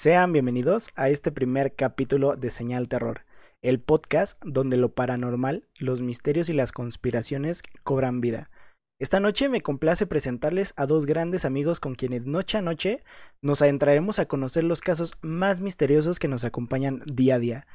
Sean 0.00 0.32
bienvenidos 0.32 0.88
a 0.96 1.10
este 1.10 1.30
primer 1.30 1.74
capítulo 1.74 2.34
de 2.34 2.48
Señal 2.48 2.88
Terror, 2.88 3.26
el 3.60 3.80
podcast 3.80 4.42
donde 4.46 4.78
lo 4.78 4.94
paranormal, 4.94 5.68
los 5.78 6.00
misterios 6.00 6.48
y 6.48 6.54
las 6.54 6.72
conspiraciones 6.72 7.62
cobran 7.82 8.22
vida. 8.22 8.50
Esta 8.98 9.20
noche 9.20 9.50
me 9.50 9.60
complace 9.60 10.06
presentarles 10.06 10.72
a 10.78 10.86
dos 10.86 11.04
grandes 11.04 11.44
amigos 11.44 11.80
con 11.80 11.96
quienes 11.96 12.24
noche 12.24 12.56
a 12.56 12.62
noche 12.62 13.04
nos 13.42 13.60
adentraremos 13.60 14.18
a 14.18 14.24
conocer 14.24 14.64
los 14.64 14.80
casos 14.80 15.18
más 15.20 15.60
misteriosos 15.60 16.18
que 16.18 16.28
nos 16.28 16.46
acompañan 16.46 17.02
día 17.04 17.34
a 17.34 17.38
día. 17.38 17.66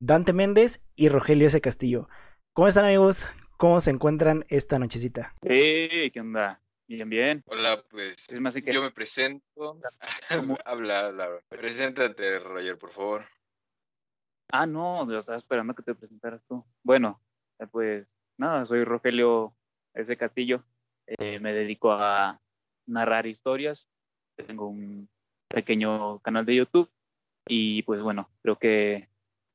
Dante 0.00 0.32
Méndez 0.32 0.80
y 0.96 1.10
Rogelio 1.10 1.48
S. 1.48 1.60
Castillo. 1.60 2.08
¿Cómo 2.54 2.66
están 2.66 2.86
amigos? 2.86 3.26
¿Cómo 3.58 3.80
se 3.80 3.90
encuentran 3.90 4.46
esta 4.48 4.78
nochecita? 4.78 5.34
Hey, 5.42 6.10
¿qué 6.10 6.18
onda? 6.18 6.63
Bien, 6.86 7.08
bien. 7.08 7.42
Hola, 7.46 7.82
pues 7.90 8.28
Es 8.28 8.40
más 8.40 8.54
que 8.54 8.72
yo 8.72 8.82
me 8.82 8.90
presento. 8.90 9.80
habla, 10.66 11.06
habla. 11.06 11.40
Preséntate, 11.48 12.38
Roger, 12.38 12.76
por 12.76 12.90
favor. 12.90 13.24
Ah, 14.52 14.66
no, 14.66 15.10
yo 15.10 15.18
estaba 15.18 15.38
esperando 15.38 15.74
que 15.74 15.82
te 15.82 15.94
presentaras 15.94 16.44
tú. 16.46 16.62
Bueno, 16.82 17.20
eh, 17.58 17.66
pues 17.66 18.12
nada, 18.36 18.66
soy 18.66 18.84
Rogelio 18.84 19.56
S. 19.94 20.14
Castillo. 20.16 20.62
Eh, 21.06 21.40
me 21.40 21.54
dedico 21.54 21.90
a 21.92 22.38
narrar 22.86 23.26
historias. 23.26 23.88
Tengo 24.36 24.68
un 24.68 25.08
pequeño 25.48 26.18
canal 26.20 26.44
de 26.44 26.56
YouTube 26.56 26.90
y 27.46 27.82
pues 27.84 28.02
bueno, 28.02 28.28
creo 28.42 28.58
que 28.58 29.08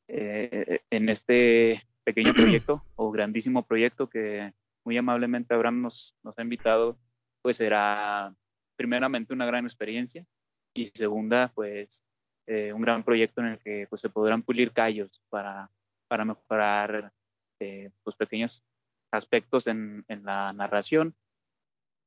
eh, 0.08 0.82
en 0.90 1.10
este 1.10 1.84
pequeño 2.04 2.34
proyecto 2.34 2.84
o 2.96 3.12
grandísimo 3.12 3.68
proyecto 3.68 4.10
que 4.10 4.52
muy 4.84 4.98
amablemente 4.98 5.54
Abraham 5.54 5.84
nos, 5.84 6.18
nos 6.24 6.38
ha 6.40 6.42
invitado, 6.42 6.98
pues 7.42 7.58
será 7.58 8.34
primeramente 8.76 9.34
una 9.34 9.46
gran 9.46 9.66
experiencia 9.66 10.26
y 10.74 10.86
segunda, 10.86 11.52
pues 11.54 12.04
eh, 12.48 12.74
un 12.74 12.82
gran 12.82 13.04
proyecto 13.04 13.42
en 13.42 13.48
el 13.48 13.60
que 13.60 13.88
pues, 13.90 14.02
se 14.02 14.10
podrán 14.10 14.44
pulir 14.44 14.72
callos 14.72 15.22
para, 15.30 15.70
para 16.08 16.26
mejorar 16.26 17.12
eh, 17.60 17.92
pues, 18.04 18.16
pequeños 18.16 18.64
aspectos 19.12 19.68
en, 19.68 20.06
en 20.08 20.24
la 20.24 20.54
narración 20.54 21.16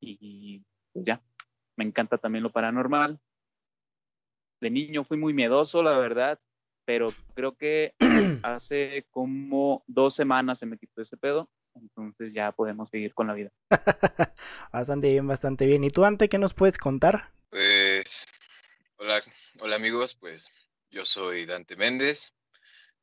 y 0.01 0.63
pues 0.93 1.05
ya, 1.05 1.23
me 1.77 1.85
encanta 1.85 2.19
también 2.19 2.43
lo 2.43 2.51
paranormal. 2.51 3.21
De 4.61 4.71
niño 4.71 5.05
fui 5.05 5.17
muy 5.17 5.33
miedoso, 5.33 5.83
la 5.83 5.99
verdad, 5.99 6.41
pero 6.85 7.09
creo 7.35 7.57
que 7.57 7.95
hace 8.43 9.07
como 9.11 9.85
dos 9.87 10.15
semanas 10.15 10.59
se 10.59 10.67
me 10.67 10.79
quitó 10.79 11.03
ese 11.03 11.17
pedo, 11.17 11.49
entonces 11.75 12.33
ya 12.33 12.53
podemos 12.53 12.91
seguir 12.91 13.15
con 13.15 13.27
la 13.27 13.35
vida. 13.35 13.51
bastante 14.73 15.11
bien, 15.11 15.27
bastante 15.27 15.67
bien. 15.67 15.85
¿Y 15.85 15.91
tú, 15.91 16.05
Ante, 16.05 16.29
qué 16.29 16.39
nos 16.39 16.55
puedes 16.55 16.79
contar? 16.79 17.33
Pues, 17.51 18.27
hola, 18.97 19.21
hola 19.61 19.77
amigos, 19.77 20.15
pues 20.15 20.49
yo 20.91 21.05
soy 21.05 21.47
Dante 21.47 21.77
Méndez. 21.77 22.35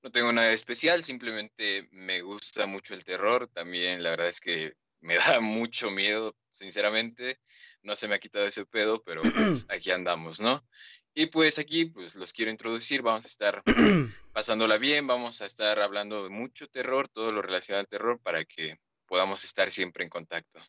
No 0.01 0.11
tengo 0.11 0.31
nada 0.31 0.51
especial, 0.51 1.03
simplemente 1.03 1.89
me 1.91 2.21
gusta 2.21 2.65
mucho 2.65 2.93
el 2.93 3.03
terror. 3.03 3.47
También 3.47 4.01
la 4.01 4.11
verdad 4.11 4.27
es 4.29 4.39
que 4.39 4.73
me 5.01 5.15
da 5.37 5.39
mucho 5.39 5.91
miedo, 5.91 6.35
sinceramente. 6.51 7.39
No 7.81 7.95
se 7.95 8.07
me 8.07 8.15
ha 8.15 8.19
quitado 8.19 8.45
ese 8.45 8.65
pedo, 8.65 9.01
pero 9.03 9.21
pues 9.21 9.65
aquí 9.69 9.91
andamos, 9.91 10.39
¿no? 10.39 10.65
Y 11.13 11.25
pues 11.27 11.59
aquí, 11.59 11.85
pues 11.85 12.15
los 12.15 12.31
quiero 12.31 12.51
introducir, 12.51 13.01
vamos 13.01 13.25
a 13.25 13.27
estar 13.27 13.63
pasándola 14.39 14.77
bien, 14.77 15.05
vamos 15.05 15.41
a 15.41 15.45
estar 15.45 15.81
hablando 15.81 16.23
de 16.23 16.29
mucho 16.29 16.69
terror, 16.69 17.09
todo 17.09 17.33
lo 17.33 17.41
relacionado 17.41 17.81
al 17.81 17.89
terror, 17.89 18.21
para 18.23 18.45
que 18.45 18.77
podamos 19.05 19.43
estar 19.43 19.69
siempre 19.69 20.05
en 20.05 20.09
contacto. 20.09 20.59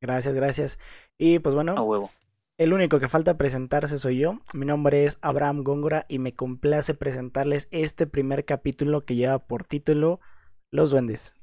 Gracias, 0.00 0.34
gracias. 0.34 0.78
Y 1.18 1.38
pues 1.38 1.54
bueno, 1.54 1.74
A 1.76 1.82
huevo. 1.82 2.10
el 2.56 2.72
único 2.72 2.98
que 2.98 3.08
falta 3.08 3.36
presentarse 3.36 3.98
soy 3.98 4.20
yo. 4.20 4.38
Mi 4.54 4.64
nombre 4.64 5.04
es 5.04 5.18
Abraham 5.20 5.64
Góngora 5.64 6.06
y 6.08 6.18
me 6.18 6.34
complace 6.34 6.94
presentarles 6.94 7.68
este 7.72 8.06
primer 8.06 8.46
capítulo 8.46 9.04
que 9.04 9.16
lleva 9.16 9.38
por 9.38 9.64
título 9.64 10.20
Los 10.70 10.90
Duendes. 10.90 11.34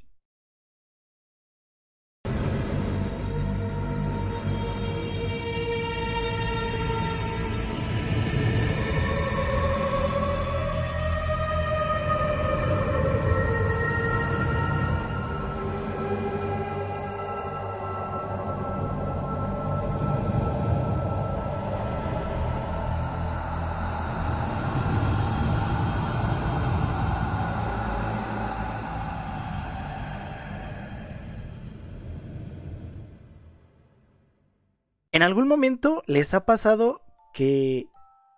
¿En 35.18 35.24
algún 35.24 35.48
momento 35.48 36.04
les 36.06 36.36
ha 36.36 36.46
pasado 36.46 37.02
que 37.34 37.88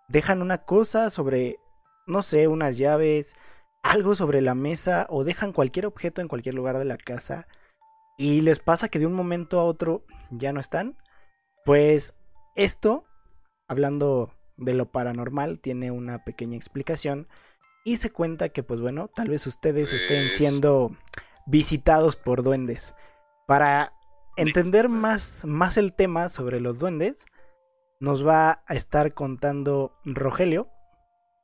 dejan 0.08 0.40
una 0.40 0.64
cosa 0.64 1.10
sobre, 1.10 1.58
no 2.06 2.22
sé, 2.22 2.48
unas 2.48 2.78
llaves, 2.78 3.34
algo 3.82 4.14
sobre 4.14 4.40
la 4.40 4.54
mesa 4.54 5.06
o 5.10 5.22
dejan 5.22 5.52
cualquier 5.52 5.84
objeto 5.84 6.22
en 6.22 6.28
cualquier 6.28 6.54
lugar 6.54 6.78
de 6.78 6.86
la 6.86 6.96
casa 6.96 7.46
y 8.16 8.40
les 8.40 8.60
pasa 8.60 8.88
que 8.88 8.98
de 8.98 9.04
un 9.04 9.12
momento 9.12 9.60
a 9.60 9.64
otro 9.64 10.06
ya 10.30 10.54
no 10.54 10.60
están? 10.60 10.96
Pues 11.66 12.14
esto, 12.56 13.04
hablando 13.68 14.32
de 14.56 14.72
lo 14.72 14.90
paranormal, 14.90 15.60
tiene 15.60 15.90
una 15.90 16.24
pequeña 16.24 16.56
explicación 16.56 17.28
y 17.84 17.98
se 17.98 18.08
cuenta 18.10 18.48
que, 18.48 18.62
pues 18.62 18.80
bueno, 18.80 19.08
tal 19.08 19.28
vez 19.28 19.46
ustedes 19.46 19.92
estén 19.92 20.28
Pues- 20.28 20.38
siendo 20.38 20.96
visitados 21.46 22.16
por 22.16 22.42
duendes. 22.42 22.94
Para 23.46 23.92
entender 24.36 24.88
más, 24.88 25.44
más 25.44 25.76
el 25.76 25.92
tema 25.94 26.28
sobre 26.28 26.60
los 26.60 26.78
duendes, 26.78 27.24
nos 28.00 28.26
va 28.26 28.62
a 28.66 28.74
estar 28.74 29.12
contando 29.14 29.92
Rogelio, 30.04 30.68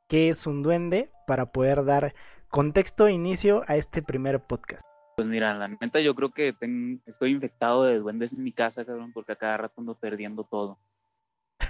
qué 0.08 0.28
es 0.28 0.46
un 0.46 0.62
duende, 0.62 1.10
para 1.26 1.46
poder 1.52 1.84
dar 1.84 2.14
contexto 2.48 3.06
e 3.06 3.12
inicio 3.12 3.62
a 3.66 3.76
este 3.76 4.02
primer 4.02 4.40
podcast. 4.40 4.82
Pues 5.16 5.28
mira, 5.28 5.54
la 5.54 5.68
neta 5.68 6.00
yo 6.00 6.14
creo 6.14 6.30
que 6.30 6.52
ten- 6.52 7.02
estoy 7.06 7.32
infectado 7.32 7.84
de 7.84 7.98
duendes 7.98 8.32
en 8.32 8.42
mi 8.42 8.52
casa, 8.52 8.84
cabrón, 8.84 9.12
porque 9.12 9.32
a 9.32 9.36
cada 9.36 9.56
rato 9.56 9.80
ando 9.80 9.94
perdiendo 9.94 10.44
todo. 10.44 10.78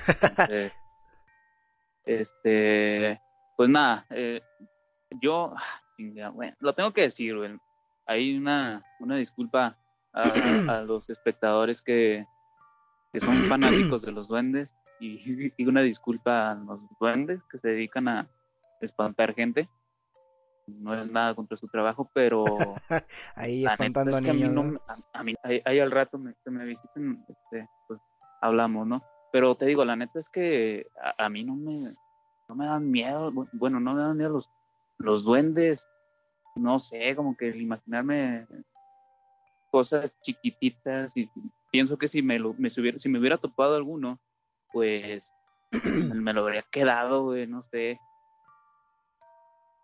Entonces, 0.08 0.72
este, 2.04 3.20
pues 3.56 3.68
nada, 3.68 4.06
eh, 4.10 4.40
yo, 5.20 5.54
ah, 5.56 6.30
bueno, 6.30 6.56
lo 6.60 6.74
tengo 6.74 6.92
que 6.92 7.02
decir, 7.02 7.36
güey. 7.36 7.56
Hay 8.06 8.36
una, 8.36 8.84
una 9.00 9.16
disculpa 9.16 9.76
a, 10.16 10.78
a 10.78 10.80
los 10.82 11.08
espectadores 11.10 11.82
que, 11.82 12.26
que 13.12 13.20
son 13.20 13.36
fanáticos 13.48 14.02
de 14.02 14.12
los 14.12 14.28
duendes 14.28 14.74
y, 15.00 15.52
y 15.56 15.66
una 15.66 15.82
disculpa 15.82 16.50
a 16.52 16.54
los 16.54 16.80
duendes 16.98 17.42
que 17.50 17.58
se 17.58 17.68
dedican 17.68 18.08
a 18.08 18.28
espantar 18.80 19.34
gente. 19.34 19.68
No 20.66 21.00
es 21.00 21.08
nada 21.10 21.34
contra 21.34 21.56
su 21.56 21.68
trabajo, 21.68 22.10
pero 22.12 22.74
Ahí 23.36 23.64
espantando 23.64 24.10
es 24.10 24.20
que 24.20 24.30
a 24.30 24.34
niños. 24.34 24.52
no 24.52 24.62
¿no? 24.64 24.70
me- 24.72 24.78
a, 24.88 25.20
a 25.20 25.22
mí 25.22 25.34
ahí, 25.44 25.62
ahí 25.64 25.78
al 25.78 25.90
rato 25.92 26.18
me, 26.18 26.34
que 26.44 26.50
me 26.50 26.64
visiten 26.64 27.24
este, 27.28 27.68
pues 27.86 28.00
hablamos 28.40 28.86
no 28.86 29.00
pero 29.32 29.54
te 29.54 29.66
digo 29.66 29.84
la 29.84 29.96
neta 29.96 30.18
es 30.18 30.28
que 30.30 30.86
a, 31.18 31.28
mí 31.28 31.44
no 31.44 31.54
me 31.56 31.94
no 32.48 32.54
me 32.54 32.66
dan 32.66 32.90
miedo 32.90 33.30
bu- 33.32 33.48
bueno 33.52 33.78
no 33.80 33.94
me 33.94 34.00
dan 34.02 34.16
miedo 34.16 34.30
los 34.30 34.50
los 34.98 35.24
duendes 35.24 35.86
no 36.56 36.78
sé 36.80 37.14
como 37.14 37.36
que 37.36 37.48
el 37.50 37.60
imaginarme 37.60 38.46
cosas 39.70 40.18
chiquititas 40.20 41.16
y 41.16 41.30
pienso 41.70 41.98
que 41.98 42.08
si 42.08 42.22
me 42.22 42.38
lo 42.38 42.54
me 42.54 42.70
si 42.70 42.80
hubiera, 42.80 42.98
si 42.98 43.08
me 43.08 43.18
hubiera 43.18 43.36
topado 43.38 43.76
alguno 43.76 44.20
pues 44.72 45.32
me 45.84 46.32
lo 46.32 46.42
habría 46.42 46.62
quedado 46.62 47.24
güey 47.24 47.46
no 47.46 47.62
sé 47.62 47.98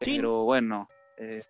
Sí. 0.00 0.16
pero 0.16 0.42
bueno 0.44 0.88
eh, 1.16 1.42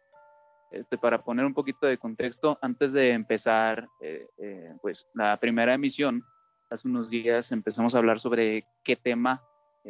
este, 0.73 0.99
para 0.99 1.23
poner 1.23 1.45
un 1.47 1.55
poquito 1.55 1.87
de 1.87 1.97
contexto, 1.99 2.59
antes 2.63 2.93
de 2.93 3.11
empezar 3.13 3.89
eh, 4.01 4.27
eh, 4.39 4.75
pues, 4.81 5.07
la 5.15 5.37
primera 5.39 5.75
emisión, 5.75 6.23
hace 6.71 6.89
unos 6.89 7.11
días 7.11 7.53
empezamos 7.53 7.95
a 7.95 7.99
hablar 7.99 8.19
sobre 8.21 8.67
qué 8.85 8.97
tema 8.97 9.43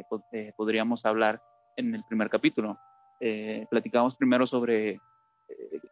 po- 0.09 0.23
podríamos 0.57 1.05
hablar 1.05 1.41
en 1.77 1.95
el 1.95 2.03
primer 2.05 2.29
capítulo. 2.29 2.77
Platicamos 3.69 4.15
primero 4.17 4.45
sobre 4.45 4.99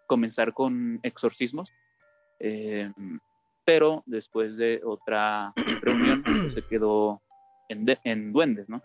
comenzar 0.07 0.53
con 0.53 0.99
exorcismos, 1.03 1.71
eh, 2.41 2.91
pero 3.65 4.03
después 4.05 4.57
de 4.57 4.81
otra 4.83 5.53
reunión 5.81 6.23
pues, 6.23 6.53
se 6.53 6.63
quedó 6.63 7.21
en, 7.69 7.85
de- 7.85 7.99
en 8.03 8.33
duendes, 8.33 8.67
¿no? 8.67 8.81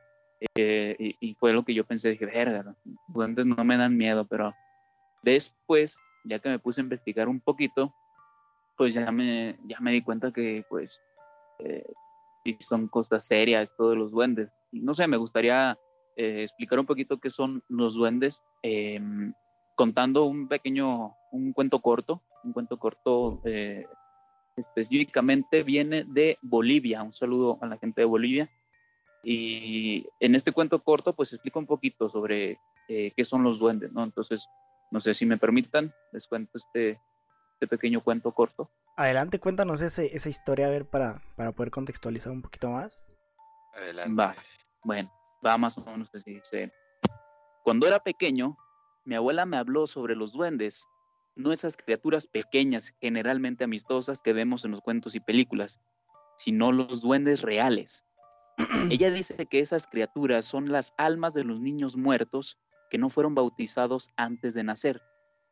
Eh, 0.55 1.17
y, 1.21 1.35
fue 1.35 1.53
lo 1.53 1.65
que 1.65 1.75
yo 1.75 1.85
pensé, 1.85 2.11
dije, 2.11 2.27
verga, 2.27 2.75
duendes 3.09 3.47
no 3.47 3.65
me 3.65 3.77
dan 3.79 3.97
miedo, 3.97 4.27
pero 4.27 4.55
Después, 5.27 5.99
ya 6.25 6.39
que 6.39 6.49
me 6.49 6.61
puse 6.61 6.81
a 6.81 6.85
investigar 6.85 7.29
un 7.29 7.41
poquito, 7.41 7.93
pues 8.77 8.95
ya 8.95 9.11
me, 9.11 9.59
ya 9.65 9.81
me 9.81 9.91
di 9.91 10.01
cuenta 10.01 10.31
que 10.31 10.65
pues 10.69 11.03
eh, 11.59 11.85
son 12.61 12.87
cosas 12.87 13.27
serias 13.27 13.75
todos 13.77 13.97
los 13.97 14.13
duendes. 14.13 14.55
No 14.71 14.95
sé, 14.95 15.09
me 15.09 15.17
gustaría 15.17 15.77
eh, 16.17 16.43
explicar 16.45 16.79
un 16.79 16.87
poquito 16.87 17.19
qué 17.19 17.29
son 17.29 17.61
los 17.69 17.97
duendes, 17.97 18.41
em, 18.63 19.33
contando 19.75 20.27
un 20.27 20.47
pequeño, 20.47 21.17
un 21.33 21.53
cuento 21.53 21.81
corto, 21.81 22.23
un 22.47 22.53
cuento 22.53 22.79
corto 22.79 23.41
eh, 23.45 23.87
específicamente 24.57 25.63
viene 25.63 26.05
de 26.05 26.39
Bolivia. 26.41 27.03
Un 27.03 27.13
saludo 27.13 27.59
a 27.61 27.67
la 27.67 27.77
gente 27.79 28.01
de 28.01 28.07
Bolivia. 28.07 28.51
Y 29.23 30.07
en 30.21 30.35
este 30.35 30.53
cuento 30.53 30.83
corto, 30.83 31.13
pues 31.13 31.33
explico 31.33 31.59
un 31.59 31.67
poquito 31.67 32.09
sobre 32.09 32.59
eh, 32.89 33.13
qué 33.17 33.25
son 33.25 33.43
los 33.43 33.59
duendes, 33.59 33.93
¿no? 33.93 34.05
Entonces, 34.05 34.49
no 34.93 35.01
sé 35.01 35.15
si 35.15 35.27
me 35.27 35.37
permitan, 35.37 35.93
les 36.13 36.29
cuento 36.29 36.53
este, 36.59 37.01
este 37.55 37.67
pequeño 37.67 38.03
cuento 38.03 38.33
corto. 38.33 38.71
Adelante, 38.97 39.41
cuéntanos 39.41 39.81
ese, 39.83 40.15
esa 40.15 40.29
historia, 40.29 40.67
a 40.67 40.71
ver, 40.71 40.89
para, 40.89 41.21
para 41.37 41.53
poder 41.53 41.71
contextualizar 41.73 42.33
un 42.33 42.41
poquito 42.41 42.71
más. 42.71 43.05
Adelante. 43.75 44.15
Va, 44.15 44.35
bueno, 44.85 45.13
va 45.45 45.59
más 45.59 45.77
o 45.77 45.85
menos 45.85 46.09
así. 46.15 46.35
Dice, 46.35 46.73
cuando 47.65 47.89
era 47.89 47.99
pequeño, 47.99 48.57
mi 49.05 49.17
abuela 49.17 49.45
me 49.45 49.57
habló 49.57 49.89
sobre 49.89 50.15
los 50.15 50.33
duendes, 50.33 50.87
no 51.37 51.53
esas 51.53 51.77
criaturas 51.77 52.27
pequeñas, 52.27 52.95
generalmente 53.01 53.65
amistosas 53.65 54.23
que 54.23 54.33
vemos 54.33 54.65
en 54.65 54.73
los 54.73 54.81
cuentos 54.81 55.15
y 55.15 55.21
películas, 55.21 55.81
sino 56.37 56.73
los 56.73 57.03
duendes 57.03 57.43
reales. 57.43 58.05
Ella 58.91 59.11
dice 59.11 59.47
que 59.47 59.61
esas 59.61 59.87
criaturas 59.87 60.47
son 60.47 60.73
las 60.73 60.95
almas 60.97 61.35
de 61.35 61.45
los 61.45 61.61
niños 61.61 61.97
muertos 61.97 62.59
que 62.91 62.99
no 62.99 63.11
fueron 63.11 63.35
bautizados 63.35 64.09
antes 64.17 64.55
de 64.55 64.65
nacer. 64.65 65.03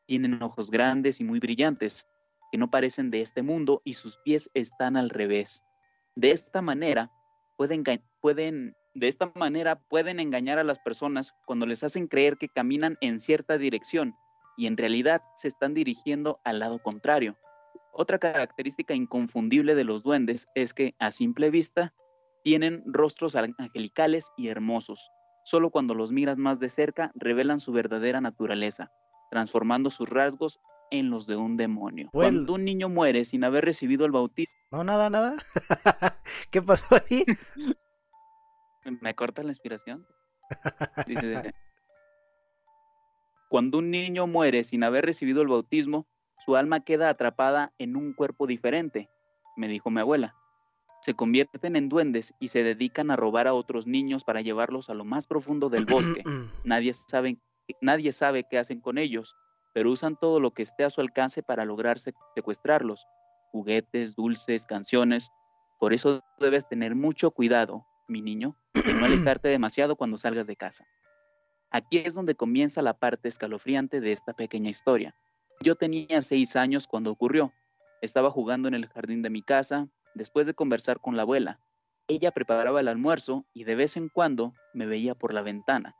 Tienen 0.06 0.42
ojos 0.42 0.70
grandes 0.70 1.20
y 1.20 1.24
muy 1.24 1.38
brillantes, 1.38 2.06
que 2.50 2.58
no 2.58 2.70
parecen 2.70 3.10
de 3.10 3.20
este 3.20 3.42
mundo 3.42 3.82
y 3.84 3.94
sus 3.94 4.18
pies 4.24 4.50
están 4.54 4.96
al 4.96 5.10
revés. 5.10 5.64
De 6.16 6.30
esta 6.30 6.62
manera 6.62 7.10
pueden, 7.58 7.84
pueden, 8.20 8.74
de 8.94 9.08
esta 9.08 9.30
manera 9.34 9.76
pueden 9.88 10.18
engañar 10.18 10.58
a 10.58 10.64
las 10.64 10.78
personas 10.78 11.34
cuando 11.46 11.66
les 11.66 11.84
hacen 11.84 12.06
creer 12.06 12.38
que 12.38 12.48
caminan 12.48 12.96
en 13.00 13.20
cierta 13.20 13.58
dirección 13.58 14.14
y 14.56 14.66
en 14.66 14.76
realidad 14.76 15.22
se 15.34 15.48
están 15.48 15.74
dirigiendo 15.74 16.40
al 16.44 16.58
lado 16.58 16.78
contrario. 16.78 17.36
Otra 17.92 18.18
característica 18.18 18.94
inconfundible 18.94 19.74
de 19.74 19.84
los 19.84 20.02
duendes 20.02 20.48
es 20.54 20.74
que, 20.74 20.94
a 20.98 21.10
simple 21.10 21.50
vista, 21.50 21.94
tienen 22.42 22.82
rostros 22.86 23.36
angelicales 23.36 24.30
y 24.36 24.48
hermosos. 24.48 25.10
Solo 25.44 25.70
cuando 25.70 25.94
los 25.94 26.10
miras 26.10 26.38
más 26.38 26.58
de 26.58 26.68
cerca 26.68 27.12
revelan 27.14 27.60
su 27.60 27.72
verdadera 27.72 28.20
naturaleza, 28.20 28.90
transformando 29.30 29.90
sus 29.90 30.08
rasgos 30.08 30.60
en 30.90 31.10
los 31.10 31.26
de 31.26 31.36
un 31.36 31.56
demonio. 31.56 32.08
Cuando 32.12 32.54
un 32.54 32.64
niño 32.64 32.88
muere 32.88 33.24
sin 33.24 33.44
haber 33.44 33.64
recibido 33.64 34.06
el 34.06 34.12
bautismo. 34.12 34.52
No, 34.70 34.84
nada, 34.84 35.10
nada. 35.10 35.36
¿Qué 36.50 36.62
pasó 36.62 36.96
ahí? 36.96 37.24
¿Me 39.00 39.14
corta 39.14 39.42
la 39.42 39.50
inspiración? 39.50 40.06
Dice, 41.06 41.54
cuando 43.54 43.78
un 43.78 43.92
niño 43.92 44.26
muere 44.26 44.64
sin 44.64 44.82
haber 44.82 45.06
recibido 45.06 45.40
el 45.40 45.46
bautismo, 45.46 46.08
su 46.44 46.56
alma 46.56 46.80
queda 46.80 47.08
atrapada 47.08 47.72
en 47.78 47.94
un 47.94 48.12
cuerpo 48.12 48.48
diferente, 48.48 49.08
me 49.56 49.68
dijo 49.68 49.90
mi 49.90 50.00
abuela 50.00 50.34
se 51.00 51.14
convierten 51.14 51.76
en 51.76 51.88
duendes 51.88 52.34
y 52.40 52.48
se 52.48 52.64
dedican 52.64 53.12
a 53.12 53.16
robar 53.16 53.46
a 53.46 53.54
otros 53.54 53.86
niños 53.86 54.24
para 54.24 54.40
llevarlos 54.40 54.90
a 54.90 54.94
lo 54.94 55.04
más 55.04 55.28
profundo 55.28 55.68
del 55.68 55.84
bosque. 55.84 56.24
nadie, 56.64 56.94
sabe, 56.94 57.36
nadie 57.80 58.12
sabe 58.12 58.44
qué 58.50 58.58
hacen 58.58 58.80
con 58.80 58.98
ellos, 58.98 59.36
pero 59.72 59.90
usan 59.90 60.16
todo 60.18 60.40
lo 60.40 60.52
que 60.52 60.62
esté 60.62 60.82
a 60.82 60.90
su 60.90 61.02
alcance 61.02 61.42
para 61.42 61.64
lograr 61.64 61.98
secuestrarlos. 62.34 63.06
Juguetes, 63.52 64.16
dulces, 64.16 64.66
canciones. 64.66 65.30
Por 65.78 65.92
eso 65.92 66.24
debes 66.40 66.66
tener 66.66 66.96
mucho 66.96 67.30
cuidado, 67.30 67.86
mi 68.08 68.20
niño, 68.22 68.56
de 68.72 68.94
no 68.94 69.04
alejarte 69.38 69.48
demasiado 69.48 69.94
cuando 69.94 70.16
salgas 70.16 70.48
de 70.48 70.56
casa. 70.56 70.86
Aquí 71.74 71.98
es 71.98 72.14
donde 72.14 72.36
comienza 72.36 72.82
la 72.82 72.96
parte 72.96 73.26
escalofriante 73.26 74.00
de 74.00 74.12
esta 74.12 74.32
pequeña 74.32 74.70
historia. 74.70 75.12
Yo 75.60 75.74
tenía 75.74 76.22
seis 76.22 76.54
años 76.54 76.86
cuando 76.86 77.10
ocurrió. 77.10 77.52
Estaba 78.00 78.30
jugando 78.30 78.68
en 78.68 78.74
el 78.74 78.86
jardín 78.86 79.22
de 79.22 79.30
mi 79.30 79.42
casa, 79.42 79.88
después 80.14 80.46
de 80.46 80.54
conversar 80.54 81.00
con 81.00 81.16
la 81.16 81.22
abuela. 81.22 81.58
Ella 82.06 82.30
preparaba 82.30 82.80
el 82.80 82.86
almuerzo 82.86 83.44
y 83.52 83.64
de 83.64 83.74
vez 83.74 83.96
en 83.96 84.08
cuando 84.08 84.54
me 84.72 84.86
veía 84.86 85.16
por 85.16 85.34
la 85.34 85.42
ventana. 85.42 85.96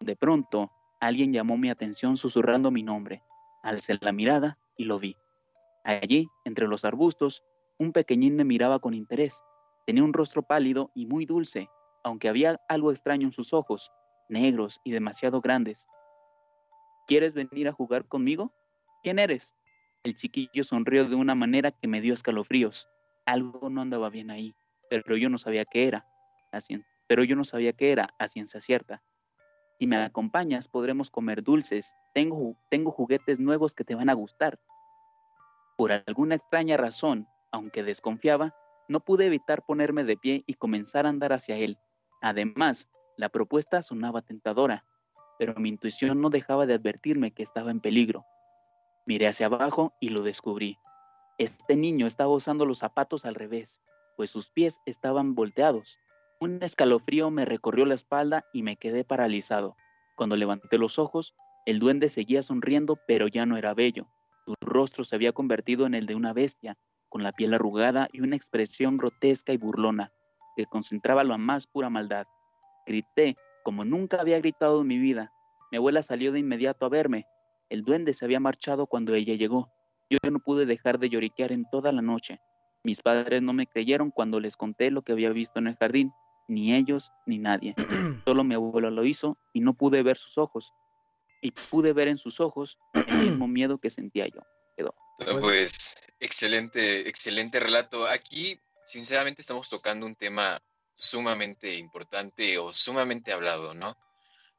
De 0.00 0.16
pronto, 0.16 0.72
alguien 1.00 1.34
llamó 1.34 1.58
mi 1.58 1.68
atención 1.68 2.16
susurrando 2.16 2.70
mi 2.70 2.82
nombre. 2.82 3.22
Alcé 3.62 3.98
la 4.00 4.12
mirada 4.12 4.56
y 4.74 4.84
lo 4.84 4.98
vi. 4.98 5.18
Allí, 5.84 6.28
entre 6.46 6.66
los 6.66 6.86
arbustos, 6.86 7.44
un 7.78 7.92
pequeñín 7.92 8.36
me 8.36 8.44
miraba 8.44 8.78
con 8.78 8.94
interés. 8.94 9.44
Tenía 9.84 10.02
un 10.02 10.14
rostro 10.14 10.40
pálido 10.40 10.90
y 10.94 11.04
muy 11.04 11.26
dulce, 11.26 11.68
aunque 12.04 12.30
había 12.30 12.58
algo 12.70 12.90
extraño 12.90 13.26
en 13.26 13.32
sus 13.32 13.52
ojos, 13.52 13.92
negros 14.30 14.80
y 14.84 14.92
demasiado 14.92 15.40
grandes. 15.40 15.86
¿Quieres 17.06 17.34
venir 17.34 17.68
a 17.68 17.72
jugar 17.72 18.06
conmigo? 18.06 18.52
¿Quién 19.02 19.18
eres? 19.18 19.54
El 20.04 20.14
chiquillo 20.14 20.64
sonrió 20.64 21.04
de 21.06 21.14
una 21.14 21.34
manera 21.34 21.70
que 21.72 21.88
me 21.88 22.00
dio 22.00 22.14
escalofríos 22.14 22.88
algo 23.30 23.70
no 23.70 23.80
andaba 23.80 24.10
bien 24.10 24.30
ahí, 24.30 24.54
pero 24.88 25.16
yo 25.16 25.30
no 25.30 25.38
sabía 25.38 25.64
qué 25.64 25.86
era, 25.86 26.06
pero 27.06 27.24
yo 27.24 27.36
no 27.36 27.44
sabía 27.44 27.72
qué 27.72 27.92
era 27.92 28.14
a 28.18 28.28
ciencia 28.28 28.60
cierta. 28.60 29.02
Si 29.78 29.86
me 29.86 29.96
acompañas, 29.96 30.68
podremos 30.68 31.10
comer 31.10 31.42
dulces. 31.42 31.94
Tengo, 32.12 32.56
tengo 32.68 32.90
juguetes 32.90 33.40
nuevos 33.40 33.74
que 33.74 33.84
te 33.84 33.94
van 33.94 34.10
a 34.10 34.14
gustar. 34.14 34.58
Por 35.76 35.92
alguna 35.92 36.34
extraña 36.34 36.76
razón, 36.76 37.26
aunque 37.50 37.82
desconfiaba, 37.82 38.54
no 38.88 39.00
pude 39.00 39.26
evitar 39.26 39.64
ponerme 39.64 40.04
de 40.04 40.16
pie 40.16 40.44
y 40.46 40.54
comenzar 40.54 41.06
a 41.06 41.08
andar 41.08 41.32
hacia 41.32 41.56
él. 41.56 41.78
Además, 42.20 42.90
la 43.20 43.28
propuesta 43.28 43.82
sonaba 43.82 44.22
tentadora, 44.22 44.86
pero 45.38 45.54
mi 45.56 45.68
intuición 45.68 46.22
no 46.22 46.30
dejaba 46.30 46.64
de 46.64 46.72
advertirme 46.72 47.32
que 47.32 47.42
estaba 47.42 47.70
en 47.70 47.80
peligro. 47.80 48.24
Miré 49.04 49.28
hacia 49.28 49.44
abajo 49.44 49.92
y 50.00 50.08
lo 50.08 50.22
descubrí. 50.22 50.78
Este 51.36 51.76
niño 51.76 52.06
estaba 52.06 52.32
usando 52.32 52.64
los 52.64 52.78
zapatos 52.78 53.26
al 53.26 53.34
revés, 53.34 53.82
pues 54.16 54.30
sus 54.30 54.50
pies 54.50 54.80
estaban 54.86 55.34
volteados. 55.34 55.98
Un 56.40 56.62
escalofrío 56.62 57.30
me 57.30 57.44
recorrió 57.44 57.84
la 57.84 57.94
espalda 57.94 58.46
y 58.54 58.62
me 58.62 58.76
quedé 58.76 59.04
paralizado. 59.04 59.76
Cuando 60.16 60.36
levanté 60.36 60.78
los 60.78 60.98
ojos, 60.98 61.34
el 61.66 61.78
duende 61.78 62.08
seguía 62.08 62.42
sonriendo, 62.42 62.98
pero 63.06 63.28
ya 63.28 63.44
no 63.44 63.58
era 63.58 63.74
bello. 63.74 64.08
Su 64.46 64.54
rostro 64.62 65.04
se 65.04 65.14
había 65.14 65.32
convertido 65.32 65.84
en 65.84 65.92
el 65.92 66.06
de 66.06 66.14
una 66.14 66.32
bestia, 66.32 66.78
con 67.10 67.22
la 67.22 67.32
piel 67.32 67.52
arrugada 67.52 68.08
y 68.12 68.22
una 68.22 68.36
expresión 68.36 68.96
grotesca 68.96 69.52
y 69.52 69.58
burlona, 69.58 70.10
que 70.56 70.64
concentraba 70.64 71.22
la 71.22 71.36
más 71.36 71.66
pura 71.66 71.90
maldad. 71.90 72.26
Grité 72.90 73.36
como 73.62 73.84
nunca 73.84 74.20
había 74.20 74.40
gritado 74.40 74.80
en 74.80 74.88
mi 74.88 74.98
vida. 74.98 75.32
Mi 75.70 75.78
abuela 75.78 76.02
salió 76.02 76.32
de 76.32 76.40
inmediato 76.40 76.86
a 76.86 76.88
verme. 76.88 77.24
El 77.68 77.84
duende 77.84 78.14
se 78.14 78.24
había 78.24 78.40
marchado 78.40 78.86
cuando 78.86 79.14
ella 79.14 79.34
llegó. 79.34 79.70
Yo 80.10 80.18
no 80.28 80.40
pude 80.40 80.66
dejar 80.66 80.98
de 80.98 81.08
lloriquear 81.08 81.52
en 81.52 81.66
toda 81.70 81.92
la 81.92 82.02
noche. 82.02 82.40
Mis 82.82 83.00
padres 83.00 83.42
no 83.42 83.52
me 83.52 83.68
creyeron 83.68 84.10
cuando 84.10 84.40
les 84.40 84.56
conté 84.56 84.90
lo 84.90 85.02
que 85.02 85.12
había 85.12 85.30
visto 85.30 85.60
en 85.60 85.68
el 85.68 85.76
jardín, 85.76 86.10
ni 86.48 86.74
ellos 86.74 87.12
ni 87.26 87.38
nadie. 87.38 87.76
Solo 88.26 88.42
mi 88.42 88.56
abuelo 88.56 88.90
lo 88.90 89.04
hizo 89.04 89.38
y 89.52 89.60
no 89.60 89.74
pude 89.74 90.02
ver 90.02 90.16
sus 90.16 90.36
ojos. 90.36 90.74
Y 91.42 91.52
pude 91.52 91.92
ver 91.92 92.08
en 92.08 92.16
sus 92.16 92.40
ojos 92.40 92.76
el 92.92 93.18
mismo 93.18 93.46
miedo 93.48 93.78
que 93.78 93.90
sentía 93.90 94.26
yo. 94.26 94.40
Quedó. 94.76 94.92
Pues 95.40 95.94
excelente, 96.18 97.08
excelente 97.08 97.60
relato. 97.60 98.08
Aquí, 98.08 98.58
sinceramente, 98.82 99.42
estamos 99.42 99.68
tocando 99.68 100.06
un 100.06 100.16
tema 100.16 100.60
sumamente 101.00 101.74
importante 101.74 102.58
o 102.58 102.72
sumamente 102.72 103.32
hablado, 103.32 103.74
¿no? 103.74 103.96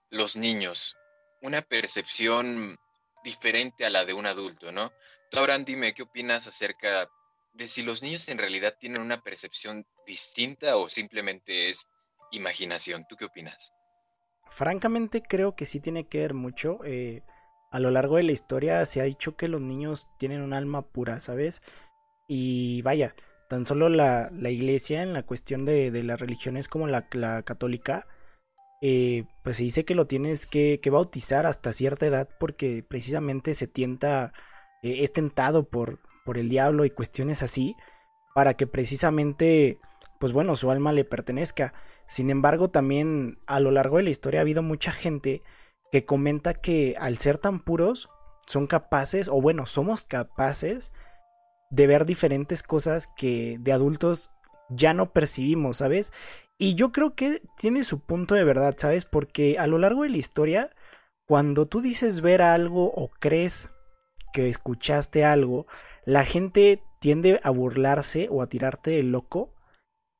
Los 0.10 0.36
niños, 0.36 0.98
una 1.42 1.62
percepción 1.62 2.76
diferente 3.24 3.86
a 3.86 3.90
la 3.90 4.06
de 4.06 4.14
un 4.14 4.26
adulto, 4.26 4.72
¿no? 4.72 4.92
Abraham, 5.32 5.64
dime, 5.64 5.94
¿qué 5.94 6.04
opinas 6.04 6.48
acerca 6.48 7.10
de 7.54 7.68
si 7.68 7.84
los 7.84 8.02
niños 8.02 8.28
en 8.28 8.38
realidad 8.38 8.76
tienen 8.80 9.02
una 9.02 9.22
percepción 9.22 9.86
distinta 10.06 10.78
o 10.78 10.90
simplemente 10.90 11.70
es 11.70 11.88
imaginación? 12.32 13.06
¿Tú 13.08 13.16
qué 13.16 13.26
opinas? 13.26 13.74
Francamente 14.50 15.22
creo 15.22 15.56
que 15.56 15.66
sí 15.66 15.80
tiene 15.80 16.08
que 16.08 16.20
ver 16.20 16.34
mucho. 16.34 16.80
Eh, 16.84 17.24
a 17.72 17.80
lo 17.80 17.92
largo 17.92 18.18
de 18.18 18.24
la 18.24 18.34
historia 18.34 18.86
se 18.86 19.00
ha 19.00 19.06
dicho 19.06 19.38
que 19.38 19.48
los 19.48 19.62
niños 19.62 20.10
tienen 20.18 20.42
un 20.42 20.54
alma 20.54 20.82
pura, 20.82 21.20
¿sabes? 21.22 21.62
Y 22.28 22.82
vaya, 22.82 23.16
tan 23.52 23.66
solo 23.66 23.90
la, 23.90 24.32
iglesia 24.50 25.04
en 25.04 25.12
la 25.12 25.24
cuestión 25.24 25.66
de, 25.66 25.92
las 26.06 26.22
religiones 26.22 26.70
como 26.70 26.88
la, 26.88 27.10
católica, 27.44 28.08
eh, 28.82 29.26
pues 29.44 29.58
se 29.58 29.64
dice 29.64 29.84
que 29.84 29.94
lo 29.94 30.08
tienes 30.08 30.48
que, 30.48 30.80
que, 30.82 30.90
bautizar 30.90 31.46
hasta 31.46 31.74
cierta 31.74 32.06
edad 32.06 32.30
porque 32.40 32.82
precisamente 32.88 33.54
se 33.54 33.68
tienta 33.68 34.32
eh, 34.84 35.04
es 35.04 35.12
tentado 35.12 35.66
por, 35.66 36.00
por 36.24 36.38
el 36.38 36.48
diablo 36.48 36.86
y 36.86 36.92
cuestiones 36.92 37.44
así, 37.44 37.76
para 38.34 38.54
que 38.54 38.68
precisamente, 38.68 39.80
pues 40.18 40.32
bueno, 40.32 40.56
su 40.56 40.72
alma 40.72 40.94
le 40.94 41.04
pertenezca. 41.04 41.74
Sin 42.08 42.30
embargo, 42.30 42.70
también 42.70 43.38
a 43.48 43.60
lo 43.60 43.72
largo 43.72 43.98
de 43.98 44.04
la 44.04 44.12
historia 44.12 44.40
ha 44.40 44.44
habido 44.44 44.64
mucha 44.64 44.94
gente 44.94 45.44
que 45.92 46.06
comenta 46.06 46.54
que 46.54 46.96
al 46.98 47.18
ser 47.18 47.38
tan 47.38 47.60
puros, 47.60 48.08
son 48.48 48.66
capaces, 48.66 49.28
o 49.28 49.42
bueno, 49.42 49.66
somos 49.66 50.06
capaces 50.06 50.94
de 51.72 51.88
ver 51.88 52.06
diferentes 52.06 52.62
cosas 52.62 53.08
que 53.16 53.58
de 53.60 53.72
adultos 53.72 54.30
ya 54.70 54.94
no 54.94 55.12
percibimos, 55.12 55.78
¿sabes? 55.78 56.14
Y 56.58 56.76
yo 56.76 56.92
creo 56.92 57.16
que 57.16 57.42
tiene 57.58 57.84
su 57.84 58.00
punto 58.00 58.36
de 58.36 58.44
verdad, 58.44 58.76
¿sabes? 58.78 59.06
Porque 59.06 59.58
a 59.58 59.66
lo 59.66 59.80
largo 59.80 60.04
de 60.04 60.10
la 60.10 60.18
historia, 60.18 60.70
cuando 61.26 61.66
tú 61.66 61.82
dices 61.82 62.22
ver 62.22 62.42
algo 62.42 62.92
o 62.94 63.10
crees 63.20 63.70
que 64.34 64.48
escuchaste 64.48 65.26
algo, 65.26 65.66
la 66.06 66.24
gente 66.24 66.84
tiende 67.00 67.40
a 67.44 67.50
burlarse 67.50 68.28
o 68.30 68.42
a 68.42 68.48
tirarte 68.48 68.92
de 68.92 69.04
loco. 69.04 69.54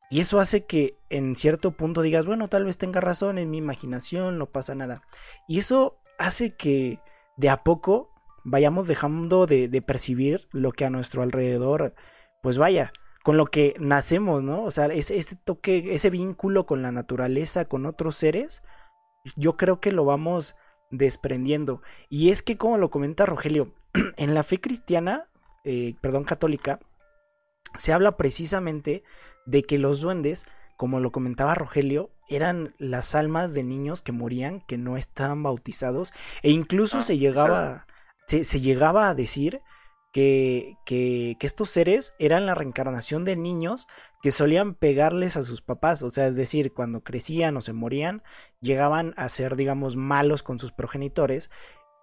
Y 0.10 0.20
eso 0.20 0.40
hace 0.40 0.66
que 0.66 0.98
en 1.10 1.36
cierto 1.36 1.72
punto 1.72 2.02
digas, 2.02 2.26
bueno, 2.26 2.48
tal 2.48 2.66
vez 2.66 2.78
tenga 2.78 3.02
razón, 3.02 3.38
en 3.38 3.50
mi 3.50 3.58
imaginación, 3.58 4.38
no 4.38 4.48
pasa 4.48 4.74
nada. 4.74 5.04
Y 5.48 5.60
eso 5.60 6.00
hace 6.18 6.56
que 6.56 7.00
de 7.38 7.50
a 7.50 7.64
poco 7.64 8.11
vayamos 8.44 8.88
dejando 8.88 9.46
de, 9.46 9.82
percibir 9.86 10.48
lo 10.52 10.72
que 10.72 10.86
a 10.86 10.90
nuestro 10.90 11.22
alrededor, 11.22 11.94
pues 12.42 12.58
vaya, 12.58 12.92
con 13.24 13.38
lo 13.38 13.46
que 13.46 13.76
nacemos, 13.80 14.44
¿no? 14.44 14.64
O 14.64 14.72
sea, 14.72 14.86
ese, 14.88 15.18
ese 15.18 15.36
toque, 15.36 15.94
ese 15.94 16.10
vínculo 16.10 16.66
con 16.66 16.82
la 16.82 16.92
naturaleza, 16.92 17.66
con 17.66 17.86
otros 17.86 18.16
seres, 18.16 18.64
yo 19.36 19.58
creo 19.58 19.80
que 19.80 19.92
lo 19.92 20.06
vamos 20.06 20.56
desprendiendo. 20.90 21.82
Y 22.10 22.30
es 22.30 22.42
que, 22.42 22.58
como 22.58 22.78
lo 22.78 22.90
comenta 22.90 23.26
Rogelio, 23.26 23.74
en 24.18 24.34
la 24.34 24.44
fe 24.44 24.60
cristiana, 24.60 25.28
eh, 25.64 25.96
perdón, 26.02 26.24
católica, 26.24 26.80
se 27.76 27.94
habla 27.94 28.18
precisamente 28.18 29.04
de 29.46 29.64
que 29.64 29.80
los 29.80 30.02
duendes, 30.02 30.46
como 30.78 31.00
lo 31.00 31.12
comentaba 31.12 31.56
Rogelio, 31.56 32.12
eran 32.28 32.76
las 32.78 33.16
almas 33.16 33.54
de 33.54 33.64
niños 33.64 34.02
que 34.02 34.12
morían, 34.12 34.62
que 34.62 34.78
no 34.78 34.98
estaban 34.98 35.44
bautizados, 35.44 36.14
e 36.42 36.52
incluso 36.52 37.00
ah, 37.00 37.02
se 37.02 37.18
llegaba, 37.18 37.86
se, 38.40 38.60
llegaba 38.60 39.10
a 39.10 39.16
decir 39.16 39.62
que, 40.12 40.78
que, 40.86 41.38
estos 41.42 41.70
seres 41.70 42.14
eran 42.20 42.46
la 42.46 42.56
reencarnación 42.56 43.26
de 43.26 43.36
niños 43.36 43.88
que 44.22 44.32
solían 44.32 44.76
pegarles 44.76 45.38
a 45.38 45.44
sus 45.44 45.62
papás, 45.62 46.04
o 46.04 46.10
sea, 46.10 46.28
es 46.28 46.36
decir, 46.36 46.74
cuando 46.74 47.02
crecían 47.02 47.58
o 47.58 47.62
se 47.62 47.74
morían, 47.74 48.24
llegaban 48.62 49.14
a 49.18 49.30
ser, 49.30 49.56
digamos, 49.56 49.96
malos 49.96 50.44
con 50.44 50.60
sus 50.60 50.72
progenitores, 50.72 51.50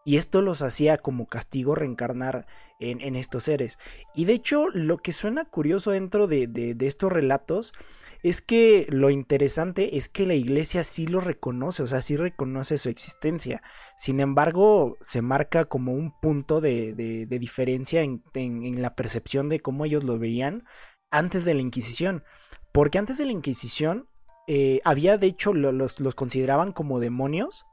y 0.05 0.17
esto 0.17 0.41
los 0.41 0.63
hacía 0.63 0.97
como 0.97 1.27
castigo 1.27 1.75
reencarnar 1.75 2.47
en, 2.81 3.15
estos 3.15 3.45
seres. 3.45 3.79
Y 4.15 4.25
de 4.25 4.33
hecho, 4.33 4.69
lo 4.71 4.99
que 4.99 5.13
suena 5.13 5.45
curioso 5.45 5.91
dentro 5.91 6.27
de, 6.27 6.47
de, 6.47 6.75
de 6.75 6.87
estos 6.87 7.13
relatos 7.13 7.75
es 8.23 8.43
que 8.43 8.87
lo 8.91 9.11
interesante 9.11 9.97
es 9.97 10.09
que 10.09 10.27
la 10.27 10.35
iglesia 10.35 10.83
sí 10.83 11.07
lo 11.07 11.21
reconoce, 11.21 11.83
o 11.83 11.87
sea, 11.87 12.03
sí 12.03 12.17
reconoce 12.17 12.77
su 12.77 12.89
existencia. 12.89 13.63
Sin 13.97 14.21
embargo, 14.21 14.97
se 15.01 15.23
marca 15.23 15.67
como 15.67 15.93
un 15.93 16.13
punto 16.21 16.61
de, 16.61 16.95
de, 16.95 17.39
diferencia 17.39 18.03
en, 18.03 18.23
en, 18.35 18.83
la 18.83 18.97
percepción 18.97 19.49
de 19.49 19.61
cómo 19.61 19.85
ellos 19.85 20.05
lo 20.05 20.19
veían 20.19 20.65
antes 21.11 21.45
de 21.45 21.55
la 21.55 21.61
Inquisición. 21.61 22.25
Porque 22.73 22.99
antes 22.99 23.19
de 23.19 23.27
la 23.27 23.33
Inquisición 23.33 24.09
eh, 24.49 24.81
había, 24.85 25.17
de 25.17 25.29
hecho, 25.29 25.55
los, 25.55 26.01
los 26.01 26.15
consideraban 26.15 26.73
como 26.73 26.99
demonios 26.99 27.67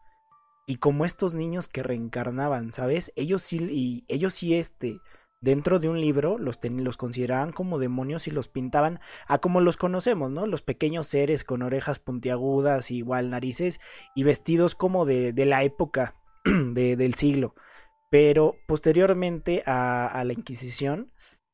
y 0.67 0.77
como 0.77 1.05
estos 1.05 1.33
niños 1.33 1.69
que 1.69 1.83
reencarnaban, 1.83 2.71
¿sabes? 2.71 3.11
Ellos 3.15 3.41
sí, 3.41 3.57
y 3.71 4.05
ellos 4.07 4.33
sí, 4.33 4.55
este, 4.55 4.99
dentro 5.45 5.77
de 5.77 5.87
un 5.87 6.01
libro 6.01 6.39
los, 6.39 6.59
los 6.63 6.97
consideraban 6.97 7.51
como 7.51 7.77
demonios 7.77 8.27
y 8.27 8.31
los 8.31 8.47
pintaban 8.47 8.99
a 9.27 9.37
como 9.37 9.61
los 9.61 9.77
conocemos, 9.77 10.31
¿no? 10.31 10.47
Los 10.47 10.63
pequeños 10.63 11.05
seres 11.05 11.43
con 11.43 11.61
orejas 11.61 11.99
puntiagudas, 11.99 12.89
igual 12.89 13.29
narices 13.29 13.79
y 14.15 14.23
vestidos 14.23 14.73
como 14.73 15.05
de, 15.05 15.33
de 15.33 15.45
la 15.45 15.63
época 15.63 16.15
de, 16.45 16.95
del 16.95 17.13
siglo. 17.13 17.53
Pero 18.09 18.55
posteriormente 18.67 19.61
a, 19.67 20.07
a 20.07 20.25
la 20.25 20.33
Inquisición 20.33 21.11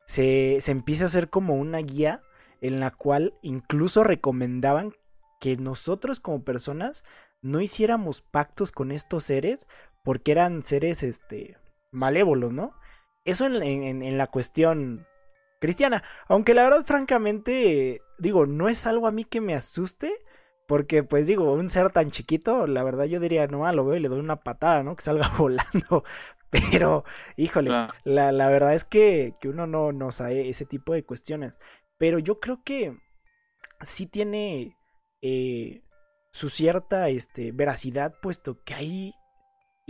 se, 0.08 0.60
se 0.62 0.72
empieza 0.72 1.04
a 1.04 1.08
hacer 1.08 1.30
como 1.30 1.56
una 1.56 1.80
guía 1.80 2.22
en 2.62 2.80
la 2.80 2.92
cual 2.92 3.34
incluso 3.42 4.06
recomendaban 4.06 4.94
que 5.42 5.58
nosotros 5.58 6.22
como 6.22 6.46
personas 6.46 7.04
no 7.42 7.60
hiciéramos 7.60 8.22
pactos 8.22 8.72
con 8.72 8.94
estos 8.94 9.26
seres 9.26 9.68
porque 10.02 10.32
eran 10.32 10.64
seres 10.64 11.04
este 11.04 11.58
malévolos, 11.92 12.54
¿no? 12.54 12.74
Eso 13.26 13.46
en, 13.46 14.18
la 14.18 14.28
cuestión 14.28 15.08
cristiana. 15.60 16.04
Aunque 16.28 16.54
la 16.54 16.64
verdad, 16.64 16.86
francamente, 16.86 18.02
digo, 18.18 18.46
no 18.46 18.68
es 18.68 18.86
algo 18.88 19.08
a 19.08 19.12
mí 19.12 19.26
que 19.26 19.42
me 19.42 19.54
asuste. 19.54 20.14
Porque, 20.68 21.04
pues 21.04 21.28
digo, 21.28 21.52
un 21.54 21.68
ser 21.68 21.92
tan 21.92 22.12
chiquito, 22.12 22.66
la 22.66 22.84
verdad 22.84 23.04
yo 23.04 23.20
diría, 23.20 23.46
no, 23.48 23.70
lo 23.74 23.86
veo 23.86 23.98
y 23.98 24.00
le 24.00 24.08
doy 24.08 24.20
una 24.22 24.38
patada, 24.38 24.84
¿no? 24.84 24.96
Que 24.96 25.04
salga 25.04 25.28
volando. 25.38 26.04
Pero, 26.50 27.04
híjole, 27.36 27.72
la, 28.04 28.32
la, 28.32 28.48
verdad 28.48 28.74
es 28.74 28.86
que, 28.86 29.34
que 29.42 29.50
uno 29.50 29.68
no, 29.68 29.92
no 29.92 30.12
sabe 30.12 30.48
ese 30.48 30.66
tipo 30.66 30.94
de 30.94 31.04
cuestiones. 31.04 31.60
Pero 31.98 32.20
yo 32.20 32.40
creo 32.40 32.64
que 32.64 32.98
sí 33.82 34.08
tiene 34.08 34.78
eh, 35.22 35.84
su 36.32 36.50
cierta 36.50 37.10
este, 37.10 37.52
veracidad, 37.52 38.16
puesto 38.22 38.64
que 38.64 38.74
hay 38.74 39.14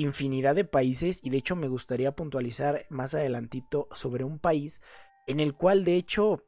infinidad 0.01 0.55
de 0.55 0.65
países 0.65 1.20
y 1.24 1.29
de 1.29 1.38
hecho 1.38 1.55
me 1.55 1.67
gustaría 1.67 2.12
puntualizar 2.12 2.86
más 2.89 3.13
adelantito 3.13 3.88
sobre 3.93 4.24
un 4.24 4.39
país 4.39 4.81
en 5.27 5.39
el 5.39 5.53
cual 5.53 5.86
de 5.86 5.96
hecho 5.96 6.43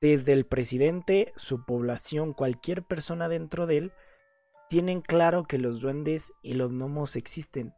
desde 0.00 0.32
el 0.32 0.44
presidente, 0.44 1.32
su 1.36 1.64
población, 1.64 2.34
cualquier 2.34 2.82
persona 2.82 3.28
dentro 3.28 3.66
de 3.66 3.78
él, 3.78 3.92
tienen 4.68 5.00
claro 5.00 5.44
que 5.44 5.58
los 5.58 5.80
duendes 5.80 6.32
y 6.42 6.54
los 6.54 6.72
gnomos 6.72 7.16
existen. 7.16 7.74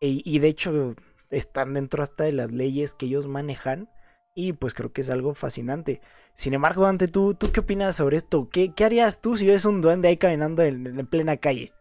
Y 0.00 0.38
de 0.38 0.48
hecho 0.48 0.94
están 1.30 1.74
dentro 1.74 2.02
hasta 2.02 2.24
de 2.24 2.32
las 2.32 2.50
leyes 2.50 2.94
que 2.94 3.06
ellos 3.06 3.26
manejan. 3.26 3.90
Y 4.34 4.54
pues 4.54 4.72
creo 4.72 4.92
que 4.94 5.02
es 5.02 5.10
algo 5.10 5.34
fascinante. 5.34 6.00
Sin 6.34 6.54
embargo, 6.54 6.84
Dante, 6.84 7.06
¿tú, 7.06 7.34
tú 7.34 7.52
qué 7.52 7.60
opinas 7.60 7.96
sobre 7.96 8.16
esto? 8.16 8.48
¿Qué, 8.48 8.72
qué 8.74 8.84
harías 8.84 9.20
tú 9.20 9.36
si 9.36 9.46
ves 9.46 9.66
un 9.66 9.82
duende 9.82 10.08
ahí 10.08 10.16
caminando 10.16 10.62
en 10.62 11.06
plena 11.06 11.36
calle? 11.36 11.74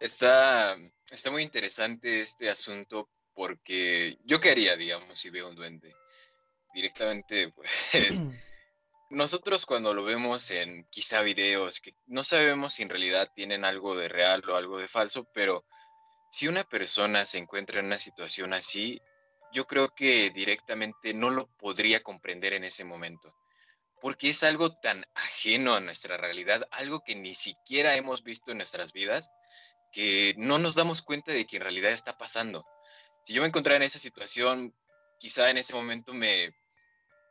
Está, 0.00 0.76
está 1.10 1.30
muy 1.30 1.42
interesante 1.42 2.20
este 2.20 2.48
asunto 2.48 3.10
porque 3.34 4.16
yo 4.24 4.40
qué 4.40 4.50
haría, 4.50 4.76
digamos, 4.76 5.18
si 5.18 5.30
veo 5.30 5.48
un 5.48 5.56
duende. 5.56 5.94
Directamente, 6.72 7.50
pues, 7.52 7.70
nosotros 9.10 9.66
cuando 9.66 9.94
lo 9.94 10.04
vemos 10.04 10.50
en 10.50 10.84
quizá 10.90 11.22
videos 11.22 11.80
que 11.80 11.94
no 12.06 12.24
sabemos 12.24 12.74
si 12.74 12.82
en 12.82 12.90
realidad 12.90 13.30
tienen 13.34 13.64
algo 13.64 13.96
de 13.96 14.08
real 14.08 14.42
o 14.48 14.56
algo 14.56 14.78
de 14.78 14.88
falso, 14.88 15.28
pero 15.32 15.64
si 16.30 16.48
una 16.48 16.64
persona 16.64 17.24
se 17.26 17.38
encuentra 17.38 17.80
en 17.80 17.86
una 17.86 17.98
situación 17.98 18.54
así, 18.54 19.00
yo 19.52 19.66
creo 19.66 19.94
que 19.94 20.30
directamente 20.30 21.14
no 21.14 21.30
lo 21.30 21.46
podría 21.56 22.02
comprender 22.02 22.54
en 22.54 22.64
ese 22.64 22.82
momento, 22.82 23.36
porque 24.00 24.30
es 24.30 24.42
algo 24.42 24.76
tan 24.80 25.06
ajeno 25.14 25.74
a 25.74 25.80
nuestra 25.80 26.16
realidad, 26.16 26.66
algo 26.72 27.02
que 27.04 27.14
ni 27.14 27.36
siquiera 27.36 27.96
hemos 27.96 28.24
visto 28.24 28.50
en 28.50 28.56
nuestras 28.58 28.92
vidas, 28.92 29.30
que 29.94 30.34
no 30.36 30.58
nos 30.58 30.74
damos 30.74 31.02
cuenta 31.02 31.30
de 31.30 31.46
que 31.46 31.56
en 31.56 31.62
realidad 31.62 31.92
está 31.92 32.18
pasando. 32.18 32.66
Si 33.22 33.32
yo 33.32 33.40
me 33.40 33.48
encontrara 33.48 33.76
en 33.76 33.84
esa 33.84 34.00
situación, 34.00 34.74
quizá 35.20 35.50
en 35.50 35.56
ese 35.56 35.72
momento 35.72 36.12
me, 36.12 36.52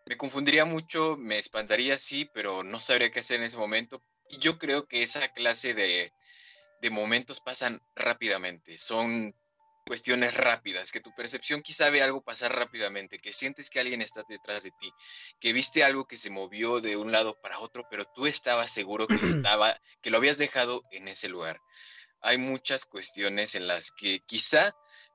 me 0.06 0.16
confundiría 0.16 0.64
mucho, 0.64 1.18
me 1.18 1.38
espantaría, 1.38 2.00
sí, 2.00 2.28
pero 2.34 2.64
no 2.64 2.80
sabría 2.80 3.12
qué 3.12 3.20
hacer 3.20 3.38
en 3.38 3.44
ese 3.44 3.58
momento. 3.58 4.02
Y 4.30 4.38
yo 4.38 4.58
creo 4.58 4.88
que 4.88 5.04
esa 5.04 5.28
clase 5.34 5.74
de, 5.74 6.14
de 6.82 6.90
momentos 6.90 7.42
pasan 7.42 7.82
rápidamente, 7.96 8.78
son 8.78 9.36
cuestiones 9.86 10.34
rápidas, 10.34 10.94
que 10.94 11.02
tu 11.02 11.14
percepción 11.14 11.62
quizá 11.62 11.90
ve 11.90 12.02
algo 12.02 12.24
pasar 12.24 12.56
rápidamente, 12.56 13.18
que 13.18 13.34
sientes 13.34 13.70
que 13.70 13.82
alguien 13.82 14.02
está 14.02 14.24
detrás 14.30 14.64
de 14.64 14.72
ti, 14.80 14.90
que 15.42 15.52
viste 15.52 15.84
algo 15.84 16.06
que 16.06 16.18
se 16.18 16.30
movió 16.30 16.80
de 16.80 16.96
un 16.96 17.12
lado 17.12 17.38
para 17.42 17.60
otro, 17.60 17.86
pero 17.92 18.06
tú 18.06 18.26
estabas 18.26 18.72
seguro 18.72 19.06
que 19.06 19.16
estaba, 19.50 19.78
que 20.02 20.10
lo 20.10 20.18
habías 20.20 20.38
dejado 20.38 20.84
en 20.92 21.10
ese 21.10 21.28
lugar 21.28 21.60
hay 22.24 22.38
muchas 22.38 22.86
cuestiones 22.86 23.54
en 23.54 23.68
las 23.68 23.92
que 23.92 24.22
quizá 24.22 24.74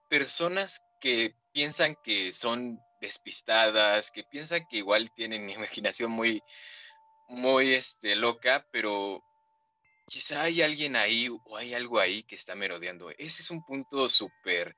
personas 0.09 0.85
que 1.01 1.35
piensan 1.53 1.97
que 2.05 2.33
son 2.33 2.79
despistadas, 3.01 4.11
que 4.11 4.25
piensan 4.25 4.67
que 4.69 4.79
igual 4.79 5.11
tienen 5.13 5.51
imaginación 5.51 6.11
muy, 6.11 6.43
muy 7.29 7.75
este, 7.75 8.15
loca, 8.15 8.67
pero 8.71 9.25
quizá 10.07 10.43
hay 10.43 10.63
alguien 10.63 10.97
ahí 10.97 11.29
o 11.29 11.57
hay 11.57 11.75
algo 11.75 11.99
ahí 11.99 12.23
que 12.23 12.35
está 12.35 12.55
merodeando. 12.55 13.11
Ese 13.17 13.43
es 13.43 13.51
un 13.51 13.65
punto 13.65 14.09
súper, 14.09 14.77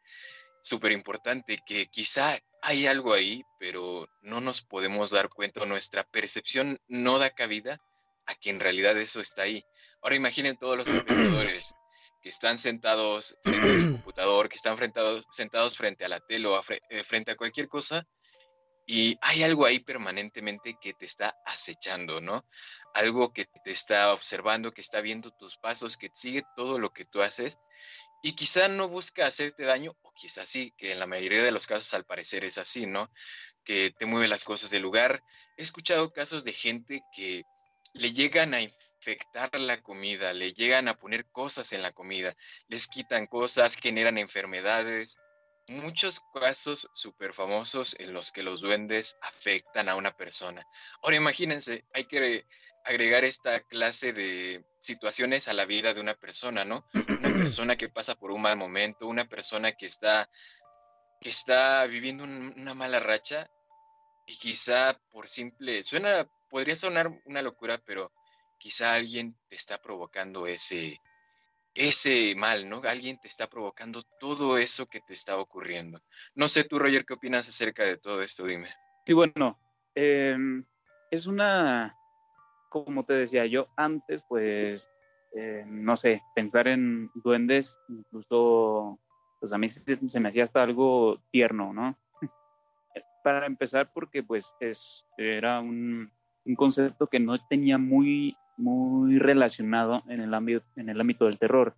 súper 0.62 0.92
importante, 0.92 1.58
que 1.66 1.86
quizá 1.86 2.38
hay 2.62 2.86
algo 2.86 3.12
ahí, 3.12 3.42
pero 3.58 4.08
no 4.22 4.40
nos 4.40 4.60
podemos 4.62 5.10
dar 5.10 5.30
cuenta, 5.30 5.66
nuestra 5.66 6.04
percepción 6.04 6.78
no 6.86 7.18
da 7.18 7.30
cabida 7.30 7.80
a 8.26 8.36
que 8.36 8.50
en 8.50 8.60
realidad 8.60 8.96
eso 8.98 9.20
está 9.20 9.42
ahí. 9.42 9.64
Ahora 10.02 10.14
imaginen 10.14 10.56
todos 10.56 10.76
los 10.76 10.88
espectadores 10.88 11.74
que 12.20 12.28
están 12.28 12.58
sentados 12.58 13.38
frente 13.42 13.72
a 13.72 13.76
su 13.76 13.92
computador, 13.92 14.48
que 14.48 14.56
están 14.56 14.76
sentados 15.30 15.76
frente 15.76 16.04
a 16.04 16.08
la 16.08 16.20
tele 16.20 16.48
o 16.48 16.60
eh, 16.88 17.04
frente 17.04 17.32
a 17.32 17.36
cualquier 17.36 17.68
cosa, 17.68 18.06
y 18.86 19.16
hay 19.20 19.44
algo 19.44 19.66
ahí 19.66 19.78
permanentemente 19.78 20.76
que 20.80 20.94
te 20.94 21.04
está 21.04 21.36
acechando, 21.46 22.20
¿no? 22.20 22.44
Algo 22.92 23.32
que 23.32 23.46
te 23.64 23.70
está 23.70 24.12
observando, 24.12 24.72
que 24.72 24.80
está 24.80 25.00
viendo 25.00 25.30
tus 25.30 25.56
pasos, 25.56 25.96
que 25.96 26.10
sigue 26.12 26.42
todo 26.56 26.78
lo 26.78 26.90
que 26.90 27.04
tú 27.04 27.22
haces, 27.22 27.58
y 28.22 28.32
quizá 28.32 28.68
no 28.68 28.88
busca 28.88 29.26
hacerte 29.26 29.64
daño, 29.64 29.92
o 30.02 30.12
quizá 30.12 30.44
sí, 30.44 30.74
que 30.76 30.92
en 30.92 30.98
la 30.98 31.06
mayoría 31.06 31.42
de 31.42 31.52
los 31.52 31.66
casos 31.66 31.94
al 31.94 32.04
parecer 32.04 32.44
es 32.44 32.58
así, 32.58 32.86
¿no? 32.86 33.10
Que 33.64 33.92
te 33.96 34.06
mueve 34.06 34.28
las 34.28 34.44
cosas 34.44 34.70
del 34.70 34.82
lugar. 34.82 35.22
He 35.56 35.62
escuchado 35.62 36.12
casos 36.12 36.44
de 36.44 36.52
gente 36.52 37.02
que 37.14 37.44
le 37.94 38.12
llegan 38.12 38.54
a 38.54 38.60
afectar 39.00 39.58
la 39.58 39.80
comida, 39.80 40.34
le 40.34 40.52
llegan 40.52 40.86
a 40.88 40.94
poner 40.94 41.24
cosas 41.26 41.72
en 41.72 41.82
la 41.82 41.92
comida, 41.92 42.36
les 42.68 42.86
quitan 42.86 43.26
cosas, 43.26 43.76
generan 43.76 44.18
enfermedades. 44.18 45.16
Muchos 45.68 46.20
casos 46.34 46.88
súper 46.92 47.32
famosos 47.32 47.96
en 47.98 48.12
los 48.12 48.30
que 48.30 48.42
los 48.42 48.60
duendes 48.60 49.16
afectan 49.22 49.88
a 49.88 49.94
una 49.94 50.14
persona. 50.16 50.66
Ahora 51.02 51.16
imagínense, 51.16 51.84
hay 51.94 52.04
que 52.04 52.44
agregar 52.84 53.24
esta 53.24 53.60
clase 53.60 54.12
de 54.12 54.64
situaciones 54.80 55.48
a 55.48 55.54
la 55.54 55.64
vida 55.64 55.94
de 55.94 56.00
una 56.00 56.14
persona, 56.14 56.64
¿no? 56.64 56.84
Una 56.92 57.32
persona 57.44 57.76
que 57.76 57.88
pasa 57.88 58.16
por 58.16 58.32
un 58.32 58.42
mal 58.42 58.56
momento, 58.56 59.06
una 59.06 59.26
persona 59.26 59.72
que 59.72 59.86
está, 59.86 60.28
que 61.20 61.30
está 61.30 61.86
viviendo 61.86 62.24
una 62.24 62.74
mala 62.74 63.00
racha 63.00 63.48
y 64.26 64.36
quizá 64.36 64.98
por 65.10 65.28
simple, 65.28 65.84
suena, 65.84 66.28
podría 66.50 66.76
sonar 66.76 67.10
una 67.24 67.42
locura, 67.42 67.78
pero 67.84 68.12
quizá 68.60 68.94
alguien 68.94 69.34
te 69.48 69.56
está 69.56 69.80
provocando 69.80 70.46
ese, 70.46 71.00
ese 71.74 72.34
mal, 72.36 72.68
¿no? 72.68 72.82
Alguien 72.84 73.18
te 73.18 73.26
está 73.26 73.48
provocando 73.48 74.02
todo 74.20 74.58
eso 74.58 74.86
que 74.86 75.00
te 75.00 75.14
está 75.14 75.38
ocurriendo. 75.38 75.98
No 76.34 76.46
sé 76.46 76.64
tú, 76.64 76.78
Roger, 76.78 77.06
¿qué 77.06 77.14
opinas 77.14 77.48
acerca 77.48 77.84
de 77.84 77.96
todo 77.96 78.20
esto? 78.22 78.44
Dime. 78.44 78.68
Y 79.06 79.14
bueno, 79.14 79.58
em, 79.94 80.64
es 81.10 81.26
una, 81.26 81.96
como 82.68 83.04
te 83.04 83.14
decía 83.14 83.46
yo 83.46 83.68
antes, 83.76 84.22
pues, 84.28 84.90
eh, 85.34 85.64
no 85.66 85.96
sé, 85.96 86.22
pensar 86.34 86.68
en 86.68 87.10
duendes, 87.14 87.78
incluso, 87.88 89.00
pues 89.40 89.54
a 89.54 89.58
mí 89.58 89.70
se, 89.70 90.20
me 90.20 90.28
hacía 90.28 90.44
hasta 90.44 90.62
algo 90.62 91.18
tierno, 91.30 91.72
¿no? 91.72 91.96
Para 93.24 93.46
empezar, 93.46 93.90
porque 93.94 94.22
pues 94.22 94.52
es, 94.60 95.06
era 95.16 95.60
un, 95.60 96.12
un 96.44 96.54
concepto 96.56 97.06
que 97.06 97.20
no 97.20 97.38
tenía 97.46 97.78
muy 97.78 98.36
muy 98.60 99.18
relacionado 99.18 100.02
en 100.08 100.20
el 100.20 100.34
ámbito, 100.34 100.64
en 100.76 100.88
el 100.88 101.00
ámbito 101.00 101.24
del 101.24 101.38
terror. 101.38 101.74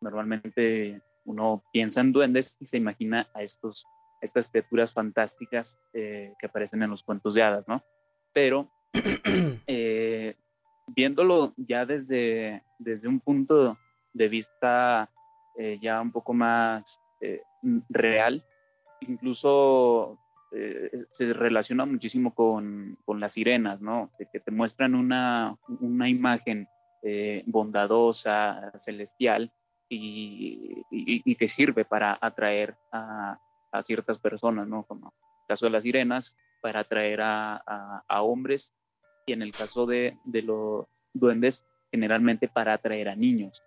Normalmente 0.00 1.00
uno 1.24 1.62
piensa 1.72 2.00
en 2.00 2.12
duendes 2.12 2.56
y 2.60 2.64
se 2.64 2.76
imagina 2.76 3.28
a 3.34 3.42
estos, 3.42 3.86
estas 4.20 4.48
criaturas 4.48 4.92
fantásticas 4.92 5.78
eh, 5.92 6.34
que 6.38 6.46
aparecen 6.46 6.82
en 6.82 6.90
los 6.90 7.02
cuentos 7.02 7.34
de 7.34 7.42
hadas, 7.42 7.68
¿no? 7.68 7.82
Pero 8.32 8.68
eh, 9.66 10.34
viéndolo 10.88 11.54
ya 11.56 11.86
desde, 11.86 12.62
desde 12.78 13.08
un 13.08 13.20
punto 13.20 13.78
de 14.12 14.28
vista 14.28 15.10
eh, 15.56 15.78
ya 15.80 16.00
un 16.00 16.12
poco 16.12 16.34
más 16.34 17.00
real, 17.88 18.44
incluso 19.00 20.18
eh, 20.50 21.04
se 21.10 21.32
relaciona 21.34 21.84
muchísimo 21.84 22.34
con, 22.34 22.96
las 23.06 23.32
sirenas, 23.34 23.80
¿no? 23.80 24.10
que 24.32 24.40
te 24.40 24.50
muestran 24.50 24.94
una, 24.94 25.58
imagen 26.08 26.66
eh, 27.02 27.42
bondadosa, 27.46 28.72
celestial, 28.78 29.52
y, 29.90 31.34
que 31.34 31.48
sirve 31.48 31.84
para 31.84 32.18
atraer 32.20 32.76
a, 32.92 33.38
ciertas 33.82 34.18
personas, 34.18 34.66
¿no? 34.66 34.84
Como 34.84 35.08
el 35.08 35.46
caso 35.46 35.66
de 35.66 35.70
las 35.70 35.82
sirenas, 35.82 36.36
para 36.60 36.80
atraer 36.80 37.20
a, 37.22 38.02
hombres, 38.22 38.74
y 39.26 39.32
en 39.32 39.42
el 39.42 39.52
caso 39.52 39.86
de, 39.86 40.16
los 40.24 40.86
duendes, 41.12 41.66
generalmente 41.90 42.48
para 42.48 42.74
atraer 42.74 43.08
a 43.08 43.16
niños. 43.16 43.62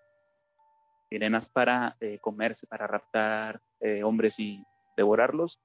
Sirenas 1.10 1.50
para 1.50 1.96
eh, 2.00 2.20
comerse, 2.20 2.68
para 2.68 2.88
raptar 2.88 3.62
hombres 4.04 4.40
y 4.40 4.64
devorarlos, 4.96 5.60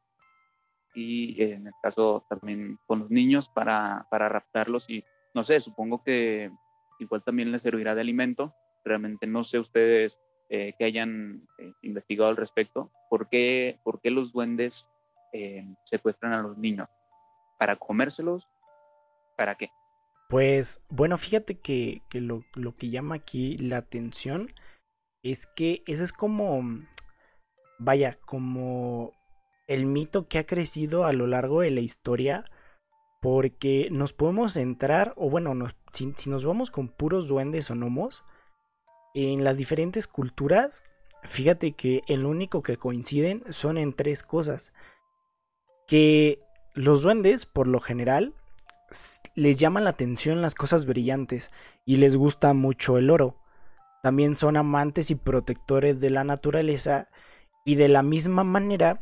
y 0.96 1.40
en 1.42 1.66
el 1.66 1.74
caso 1.82 2.24
también 2.28 2.78
con 2.86 3.00
los 3.00 3.10
niños 3.10 3.48
para, 3.50 4.06
para 4.10 4.30
raptarlos 4.30 4.88
y 4.88 5.04
no 5.34 5.44
sé, 5.44 5.60
supongo 5.60 6.02
que 6.02 6.50
igual 6.98 7.22
también 7.22 7.52
les 7.52 7.62
servirá 7.62 7.94
de 7.94 8.00
alimento. 8.00 8.54
Realmente 8.82 9.26
no 9.26 9.44
sé 9.44 9.58
ustedes 9.58 10.18
eh, 10.48 10.72
que 10.78 10.86
hayan 10.86 11.46
eh, 11.58 11.72
investigado 11.82 12.30
al 12.30 12.38
respecto. 12.38 12.90
¿Por 13.10 13.28
qué, 13.28 13.78
por 13.84 14.00
qué 14.00 14.10
los 14.10 14.32
duendes 14.32 14.88
eh, 15.34 15.66
secuestran 15.84 16.32
a 16.32 16.40
los 16.40 16.56
niños? 16.56 16.88
¿Para 17.58 17.76
comérselos? 17.76 18.48
¿Para 19.36 19.56
qué? 19.56 19.68
Pues 20.30 20.80
bueno, 20.88 21.18
fíjate 21.18 21.60
que, 21.60 22.00
que 22.08 22.22
lo, 22.22 22.42
lo, 22.54 22.74
que 22.74 22.88
llama 22.88 23.16
aquí 23.16 23.58
la 23.58 23.76
atención 23.76 24.54
es 25.22 25.46
que 25.46 25.82
ese 25.86 26.04
es 26.04 26.14
como, 26.14 26.62
vaya, 27.78 28.18
como 28.24 29.12
el 29.66 29.86
mito 29.86 30.28
que 30.28 30.38
ha 30.38 30.46
crecido 30.46 31.04
a 31.04 31.12
lo 31.12 31.26
largo 31.26 31.60
de 31.60 31.70
la 31.70 31.80
historia 31.80 32.44
porque 33.20 33.88
nos 33.90 34.12
podemos 34.12 34.52
centrar, 34.52 35.12
o 35.16 35.28
bueno, 35.28 35.52
si, 35.92 36.30
nos 36.30 36.44
vamos 36.44 36.70
con 36.70 36.88
puros 36.88 37.26
duendes 37.26 37.70
o 37.70 37.74
gnomos, 37.74 38.24
en 39.14 39.42
las 39.42 39.56
diferentes 39.56 40.06
culturas, 40.06 40.84
fíjate 41.22 41.72
que 41.72 42.02
el 42.06 42.26
único 42.26 42.62
que 42.62 42.76
coinciden 42.76 43.42
son 43.48 43.78
en 43.78 43.94
tres 43.94 44.22
cosas. 44.22 44.72
Que 45.88 46.40
los 46.74 47.02
duendes, 47.02 47.46
por 47.46 47.66
lo 47.66 47.80
general, 47.80 48.34
les 49.34 49.58
llaman 49.58 49.84
la 49.84 49.90
atención 49.90 50.42
las 50.42 50.54
cosas 50.54 50.84
brillantes 50.84 51.50
y 51.84 51.96
les 51.96 52.14
gusta 52.16 52.52
mucho 52.52 52.98
el 52.98 53.10
oro. 53.10 53.36
También 54.02 54.36
son 54.36 54.56
amantes 54.56 55.10
y 55.10 55.14
protectores 55.14 56.00
de 56.00 56.10
la 56.10 56.22
naturaleza 56.22 57.08
y 57.64 57.74
de 57.74 57.88
la 57.88 58.02
misma 58.02 58.44
manera 58.44 59.00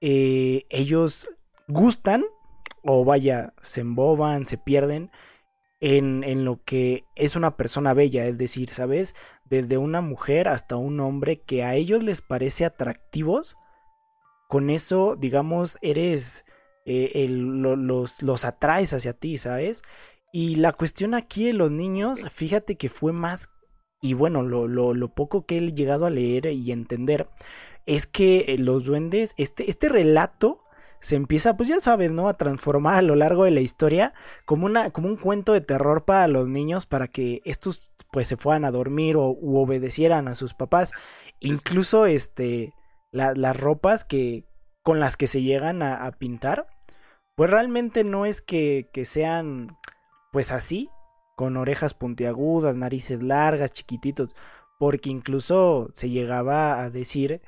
eh, 0.00 0.64
ellos 0.70 1.28
gustan 1.68 2.24
o 2.82 3.04
vaya, 3.04 3.54
se 3.60 3.80
emboban, 3.80 4.46
se 4.46 4.58
pierden 4.58 5.10
en, 5.80 6.24
en, 6.24 6.44
lo 6.44 6.62
que 6.64 7.04
es 7.16 7.36
una 7.36 7.56
persona 7.56 7.94
bella, 7.94 8.26
es 8.26 8.38
decir, 8.38 8.70
¿sabes? 8.70 9.14
Desde 9.44 9.76
una 9.78 10.00
mujer 10.00 10.48
hasta 10.48 10.76
un 10.76 11.00
hombre 11.00 11.40
que 11.40 11.64
a 11.64 11.74
ellos 11.74 12.02
les 12.02 12.22
parece 12.22 12.64
atractivos, 12.64 13.56
con 14.48 14.70
eso, 14.70 15.16
digamos, 15.16 15.78
eres, 15.82 16.44
eh, 16.84 17.26
los, 17.28 18.22
los 18.22 18.44
atraes 18.44 18.94
hacia 18.94 19.12
ti, 19.12 19.38
¿sabes? 19.38 19.82
Y 20.32 20.56
la 20.56 20.72
cuestión 20.72 21.14
aquí 21.14 21.46
de 21.46 21.52
los 21.52 21.70
niños, 21.70 22.28
fíjate 22.30 22.76
que 22.76 22.88
fue 22.88 23.12
más, 23.12 23.50
y 24.00 24.14
bueno, 24.14 24.42
lo, 24.42 24.68
lo, 24.68 24.94
lo 24.94 25.14
poco 25.14 25.46
que 25.46 25.58
he 25.58 25.72
llegado 25.72 26.06
a 26.06 26.10
leer 26.10 26.46
y 26.46 26.70
entender, 26.70 27.28
es 27.86 28.06
que 28.06 28.46
eh, 28.48 28.58
los 28.58 28.84
duendes, 28.84 29.34
este, 29.38 29.70
este 29.70 29.88
relato 29.88 30.62
se 31.00 31.16
empieza, 31.16 31.56
pues 31.56 31.68
ya 31.68 31.80
sabes, 31.80 32.10
¿no? 32.10 32.28
A 32.28 32.36
transformar 32.36 32.96
a 32.96 33.02
lo 33.02 33.14
largo 33.14 33.44
de 33.44 33.52
la 33.52 33.60
historia 33.60 34.12
como, 34.44 34.66
una, 34.66 34.90
como 34.90 35.08
un 35.08 35.16
cuento 35.16 35.52
de 35.52 35.60
terror 35.60 36.04
para 36.04 36.26
los 36.26 36.48
niños, 36.48 36.86
para 36.86 37.06
que 37.08 37.42
estos 37.44 37.92
pues 38.10 38.28
se 38.28 38.36
fueran 38.36 38.64
a 38.64 38.70
dormir 38.70 39.16
o 39.16 39.36
obedecieran 39.40 40.26
a 40.26 40.34
sus 40.34 40.54
papás. 40.54 40.92
Incluso 41.40 42.06
este, 42.06 42.72
las 43.12 43.60
ropas 43.60 44.04
que, 44.04 44.44
con 44.82 45.00
las 45.00 45.16
que 45.16 45.26
se 45.26 45.42
llegan 45.42 45.82
a, 45.82 46.10
pintar, 46.12 46.66
pues 47.34 47.50
realmente 47.50 48.04
no 48.04 48.26
es 48.26 48.40
que, 48.40 48.88
que 48.92 49.04
sean 49.04 49.76
pues 50.32 50.52
así, 50.52 50.88
con 51.36 51.56
orejas 51.56 51.94
puntiagudas, 51.94 52.76
narices 52.76 53.22
largas, 53.22 53.72
chiquititos, 53.72 54.34
porque 54.78 55.10
incluso 55.10 55.90
se 55.92 56.08
llegaba 56.10 56.82
a 56.82 56.90
decir 56.90 57.42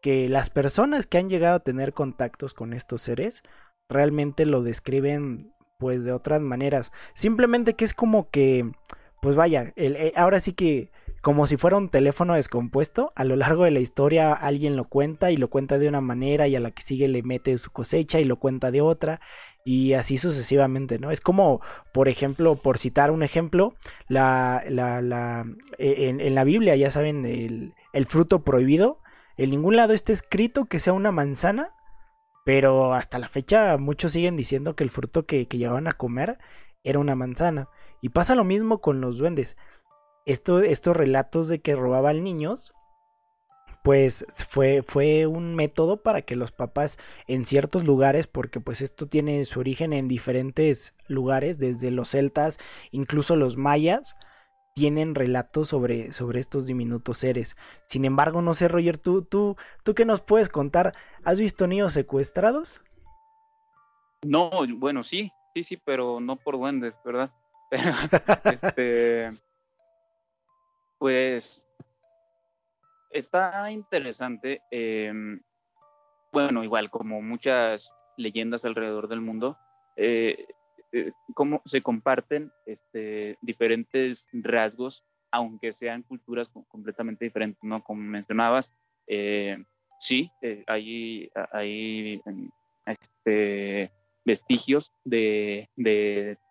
que 0.00 0.28
las 0.28 0.50
personas 0.50 1.06
que 1.06 1.18
han 1.18 1.28
llegado 1.28 1.56
a 1.56 1.64
tener 1.64 1.92
contactos 1.92 2.54
con 2.54 2.72
estos 2.72 3.02
seres 3.02 3.42
realmente 3.88 4.46
lo 4.46 4.62
describen 4.62 5.52
pues 5.78 6.04
de 6.04 6.12
otras 6.12 6.40
maneras. 6.40 6.92
Simplemente 7.14 7.74
que 7.74 7.84
es 7.84 7.94
como 7.94 8.30
que, 8.30 8.70
pues 9.22 9.36
vaya, 9.36 9.72
el, 9.76 9.96
eh, 9.96 10.12
ahora 10.16 10.40
sí 10.40 10.52
que 10.52 10.90
como 11.22 11.46
si 11.46 11.58
fuera 11.58 11.76
un 11.76 11.90
teléfono 11.90 12.34
descompuesto, 12.34 13.12
a 13.14 13.24
lo 13.24 13.36
largo 13.36 13.64
de 13.64 13.70
la 13.70 13.80
historia 13.80 14.32
alguien 14.32 14.76
lo 14.76 14.88
cuenta 14.88 15.30
y 15.30 15.36
lo 15.36 15.50
cuenta 15.50 15.78
de 15.78 15.88
una 15.88 16.00
manera 16.00 16.48
y 16.48 16.56
a 16.56 16.60
la 16.60 16.70
que 16.70 16.82
sigue 16.82 17.08
le 17.08 17.22
mete 17.22 17.58
su 17.58 17.70
cosecha 17.70 18.20
y 18.20 18.24
lo 18.24 18.38
cuenta 18.38 18.70
de 18.70 18.80
otra 18.80 19.20
y 19.64 19.92
así 19.92 20.16
sucesivamente, 20.16 20.98
¿no? 20.98 21.10
Es 21.10 21.20
como, 21.20 21.60
por 21.92 22.08
ejemplo, 22.08 22.56
por 22.56 22.78
citar 22.78 23.10
un 23.10 23.22
ejemplo, 23.22 23.74
la, 24.08 24.64
la, 24.68 25.44
eh, 25.78 26.08
en, 26.08 26.20
en 26.20 26.34
la 26.34 26.44
Biblia, 26.44 26.76
ya 26.76 26.90
saben, 26.90 27.26
el, 27.26 27.74
el 27.92 28.06
fruto 28.06 28.42
prohibido, 28.42 29.00
en 29.40 29.48
ningún 29.48 29.74
lado 29.74 29.94
está 29.94 30.12
escrito 30.12 30.66
que 30.66 30.78
sea 30.78 30.92
una 30.92 31.12
manzana, 31.12 31.74
pero 32.44 32.92
hasta 32.92 33.18
la 33.18 33.30
fecha 33.30 33.78
muchos 33.78 34.12
siguen 34.12 34.36
diciendo 34.36 34.76
que 34.76 34.84
el 34.84 34.90
fruto 34.90 35.24
que, 35.24 35.46
llevaban 35.46 35.88
a 35.88 35.92
comer 35.92 36.36
era 36.84 36.98
una 36.98 37.14
manzana. 37.14 37.70
Y 38.02 38.10
pasa 38.10 38.34
lo 38.34 38.44
mismo 38.44 38.82
con 38.82 39.00
los 39.00 39.16
duendes. 39.16 39.56
estos 40.26 40.94
relatos 40.94 41.48
de 41.48 41.62
que 41.62 41.74
robaban 41.74 42.22
niños, 42.22 42.74
pues 43.82 44.26
fue, 44.46 44.82
fue 44.82 45.26
un 45.26 45.54
método 45.54 46.02
para 46.02 46.20
que 46.20 46.36
los 46.36 46.52
papás 46.52 46.98
en 47.26 47.46
ciertos 47.46 47.84
lugares, 47.84 48.26
porque 48.26 48.60
pues 48.60 48.82
esto 48.82 49.06
tiene 49.06 49.42
su 49.46 49.58
origen 49.58 49.94
en 49.94 50.06
diferentes 50.06 50.94
lugares, 51.08 51.58
desde 51.58 51.90
los 51.90 52.10
celtas, 52.10 52.58
incluso 52.90 53.36
los 53.36 53.56
mayas, 53.56 54.16
tienen 54.74 55.14
relatos 55.14 55.68
sobre, 55.68 56.12
sobre 56.12 56.40
estos 56.40 56.66
diminutos 56.66 57.18
seres. 57.18 57.56
Sin 57.86 58.04
embargo, 58.04 58.42
no 58.42 58.54
sé, 58.54 58.68
Roger, 58.68 58.98
¿tú, 58.98 59.22
tú, 59.22 59.56
¿tú 59.84 59.94
qué 59.94 60.04
nos 60.04 60.20
puedes 60.20 60.48
contar? 60.48 60.94
¿Has 61.24 61.40
visto 61.40 61.66
niños 61.66 61.92
secuestrados? 61.92 62.82
No, 64.22 64.50
bueno, 64.76 65.02
sí, 65.02 65.32
sí, 65.54 65.64
sí, 65.64 65.76
pero 65.76 66.20
no 66.20 66.36
por 66.36 66.58
duendes, 66.58 66.98
¿verdad? 67.04 67.30
este, 68.44 69.30
pues 70.98 71.64
está 73.10 73.70
interesante. 73.70 74.62
Em, 74.70 75.40
bueno, 76.32 76.62
igual 76.62 76.90
como 76.90 77.22
muchas 77.22 77.96
leyendas 78.16 78.64
alrededor 78.64 79.08
del 79.08 79.20
mundo, 79.20 79.58
eh, 79.96 80.46
eh, 80.92 81.12
cómo 81.34 81.62
se 81.64 81.82
comparten 81.82 82.50
este, 82.66 83.36
diferentes 83.40 84.26
rasgos, 84.32 85.04
aunque 85.30 85.70
sean 85.72 86.02
culturas 86.02 86.48
completamente 86.68 87.24
diferentes, 87.24 87.62
¿no? 87.62 87.82
Como 87.84 88.02
mencionabas, 88.02 88.72
eh, 89.06 89.56
sí, 90.00 90.30
hay, 90.66 91.30
hay 91.52 92.20
este, 92.86 93.92
vestigios 94.24 94.92
de, 95.04 95.68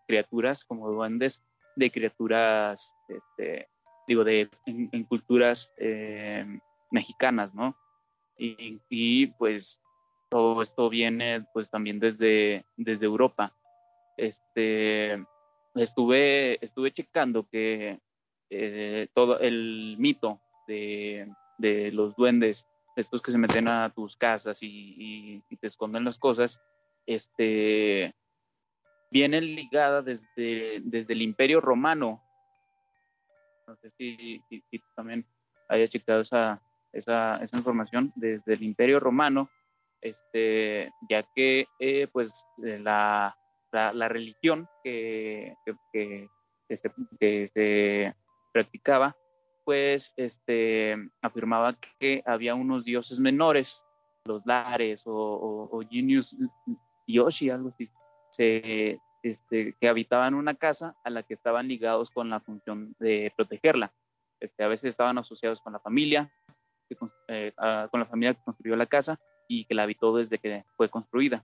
criaturas 0.08 0.64
como 0.64 0.90
duendes, 0.90 1.44
de 1.76 1.92
criaturas, 1.92 2.96
este, 3.10 3.68
digo, 4.08 4.24
de, 4.24 4.50
en, 4.66 5.04
culturas 5.04 5.74
mexicanas, 6.92 7.54
¿no? 7.54 7.76
Y, 8.38 9.28
pues 9.38 9.82
todo 10.30 10.62
esto 10.62 10.90
viene 10.90 11.46
pues 11.54 11.70
también 11.70 12.00
desde, 12.00 12.64
desde 12.78 13.06
Europa 13.06 13.54
este, 14.28 15.24
estuve, 15.76 16.64
estuve 16.64 16.92
checando 16.92 17.48
que 17.48 18.00
eh, 18.50 19.08
todo 19.14 19.40
el 19.40 19.96
mito 20.00 20.42
de, 20.68 21.28
los 21.92 22.16
duendes, 22.16 22.68
estos 22.96 23.22
que 23.22 23.32
se 23.32 23.38
meten 23.38 23.68
a 23.68 23.92
tus 23.94 24.18
casas 24.18 24.60
y, 24.62 25.44
te 25.60 25.68
esconden 25.68 26.06
las 26.06 26.18
cosas, 26.18 26.62
este, 27.06 28.14
viene 29.12 29.42
ligada 29.42 30.02
desde, 30.02 30.80
desde 30.84 31.14
el 31.14 31.22
Imperio 31.22 31.62
Romano. 31.62 32.24
No 33.68 33.76
sé 33.78 33.92
si, 33.98 34.42
también 34.96 35.26
haya 35.68 35.88
checado 35.88 36.22
esa, 36.22 36.62
esa, 36.94 37.40
información 37.54 38.12
desde 38.16 38.54
el 38.54 38.64
Imperio 38.64 39.00
Romano, 39.00 39.50
este, 40.02 40.92
ya 41.10 41.24
que 41.36 41.68
eh, 41.80 42.08
pues 42.12 42.46
la, 42.58 43.36
la, 43.72 44.08
religión 44.08 44.68
que, 44.84 45.56
que, 45.94 46.30
se, 46.70 48.16
practicaba, 48.52 49.16
pues 49.66 50.14
este, 50.18 50.98
afirmaba 51.22 51.78
que 52.00 52.24
había 52.26 52.56
unos 52.56 52.84
dioses 52.86 53.20
menores, 53.20 53.86
los 54.26 54.46
Lares 54.46 55.06
o, 55.06 55.70
o, 55.72 55.82
Genius 55.90 56.36
Yoshi, 57.08 57.50
algo 57.50 57.70
así, 57.70 57.90
este, 59.24 59.76
que 59.80 59.88
habitaban 59.88 60.34
una 60.34 60.56
casa 60.56 60.96
a 61.04 61.10
la 61.10 61.24
que 61.24 61.34
estaban 61.34 61.68
ligados 61.68 62.12
con 62.12 62.30
la 62.30 62.40
función 62.40 62.96
de 63.00 63.32
protegerla. 63.36 63.94
Este, 64.40 64.64
a 64.64 64.68
veces 64.68 64.90
estaban 64.90 65.18
asociados 65.18 65.62
con 65.62 65.74
la 65.74 65.80
familia, 65.80 66.32
eh, 67.28 67.54
con 67.92 68.00
la 68.00 68.06
familia 68.06 68.34
que 68.34 68.44
construyó 68.44 68.76
la 68.76 68.86
casa 68.86 69.20
y 69.48 69.66
que 69.66 69.76
la 69.76 69.84
habitó 69.84 70.16
desde 70.16 70.38
que 70.38 70.64
fue 70.78 70.90
construida. 70.90 71.44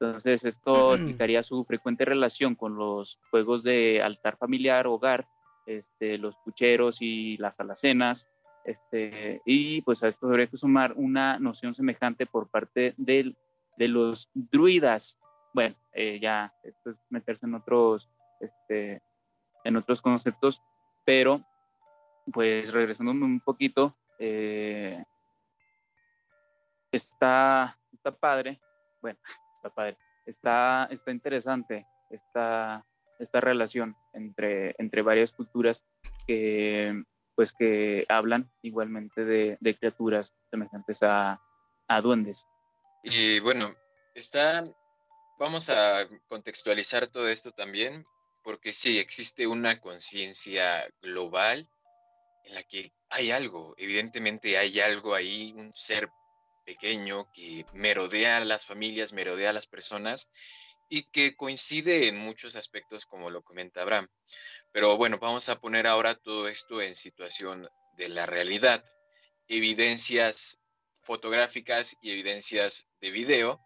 Entonces, 0.00 0.44
esto 0.44 0.94
explicaría 0.94 1.42
su 1.42 1.64
frecuente 1.64 2.04
relación 2.04 2.54
con 2.54 2.76
los 2.76 3.18
juegos 3.30 3.64
de 3.64 4.00
altar 4.00 4.36
familiar, 4.36 4.86
hogar, 4.86 5.26
este, 5.66 6.18
los 6.18 6.36
pucheros 6.36 7.02
y 7.02 7.36
las 7.38 7.58
alacenas. 7.58 8.28
Este, 8.64 9.42
y 9.44 9.80
pues 9.82 10.02
a 10.04 10.08
esto 10.08 10.28
habría 10.28 10.46
que 10.46 10.56
sumar 10.56 10.92
una 10.94 11.38
noción 11.40 11.74
semejante 11.74 12.26
por 12.26 12.48
parte 12.48 12.94
de, 12.96 13.34
de 13.76 13.88
los 13.88 14.30
druidas. 14.34 15.18
Bueno, 15.52 15.74
eh, 15.92 16.20
ya 16.20 16.54
esto 16.62 16.90
es 16.90 16.96
meterse 17.08 17.46
en 17.46 17.54
otros, 17.54 18.08
este, 18.40 19.02
en 19.64 19.76
otros 19.76 20.00
conceptos, 20.00 20.62
pero 21.04 21.42
pues 22.32 22.72
regresándome 22.72 23.24
un 23.24 23.40
poquito, 23.40 23.96
eh, 24.18 25.02
está, 26.92 27.76
está 27.92 28.12
padre, 28.12 28.60
bueno, 29.00 29.18
está 29.58 29.70
padre. 29.70 29.96
Está, 30.24 30.88
está 30.90 31.10
interesante 31.10 31.86
esta, 32.10 32.84
esta 33.18 33.40
relación 33.40 33.96
entre, 34.12 34.74
entre 34.78 35.02
varias 35.02 35.32
culturas 35.32 35.84
que, 36.26 37.02
pues, 37.34 37.52
que 37.52 38.06
hablan 38.08 38.50
igualmente 38.62 39.24
de, 39.24 39.76
criaturas 39.78 40.34
semejantes 40.50 41.02
a, 41.02 41.40
duendes. 42.02 42.46
Y 43.02 43.40
bueno, 43.40 43.74
está, 44.14 44.64
vamos 45.38 45.70
a 45.70 46.06
contextualizar 46.28 47.06
todo 47.06 47.28
esto 47.28 47.50
también, 47.50 48.04
porque 48.44 48.72
sí, 48.72 48.98
existe 48.98 49.46
una 49.46 49.80
conciencia 49.80 50.86
global 51.00 51.66
en 52.44 52.54
la 52.54 52.62
que 52.62 52.92
hay 53.08 53.30
algo, 53.30 53.74
evidentemente 53.78 54.58
hay 54.58 54.80
algo 54.80 55.14
ahí, 55.14 55.54
un 55.56 55.74
ser 55.74 56.10
pequeño 56.68 57.32
que 57.32 57.64
merodea 57.72 58.36
a 58.36 58.44
las 58.44 58.66
familias, 58.66 59.14
merodea 59.14 59.48
a 59.48 59.52
las 59.54 59.66
personas 59.66 60.30
y 60.90 61.04
que 61.04 61.34
coincide 61.34 62.08
en 62.08 62.18
muchos 62.18 62.56
aspectos 62.56 63.06
como 63.06 63.30
lo 63.30 63.42
comenta 63.42 63.80
Abraham. 63.80 64.06
Pero 64.70 64.98
bueno, 64.98 65.18
vamos 65.18 65.48
a 65.48 65.58
poner 65.58 65.86
ahora 65.86 66.14
todo 66.14 66.46
esto 66.46 66.82
en 66.82 66.94
situación 66.94 67.66
de 67.96 68.10
la 68.10 68.26
realidad. 68.26 68.84
Evidencias 69.46 70.60
fotográficas 71.04 71.96
y 72.02 72.10
evidencias 72.10 72.86
de 73.00 73.12
video 73.12 73.64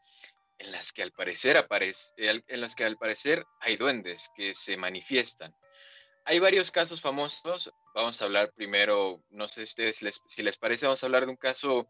en 0.59 0.71
las 0.71 0.93
que 0.93 1.03
al 1.03 1.11
parecer 1.11 1.57
aparece, 1.57 2.15
en 2.17 2.61
las 2.61 2.77
que 2.77 2.85
al 2.85 2.99
parecer 2.99 3.45
hay 3.59 3.77
duendes 3.77 4.31
que 4.37 4.55
se 4.55 4.77
manifiestan. 4.77 5.53
Hay 6.25 6.39
varios 6.39 6.71
casos 6.71 7.01
famosos. 7.01 7.75
Vamos 7.95 8.23
a 8.23 8.27
hablar 8.27 8.53
primero, 8.53 9.25
no 9.31 9.49
sé 9.49 9.67
si, 9.67 9.83
ustedes 9.83 10.23
si 10.29 10.43
les 10.45 10.57
parece, 10.57 10.87
vamos 10.87 11.03
a 11.03 11.07
hablar 11.07 11.25
de 11.25 11.33
un 11.33 11.37
caso 11.37 11.89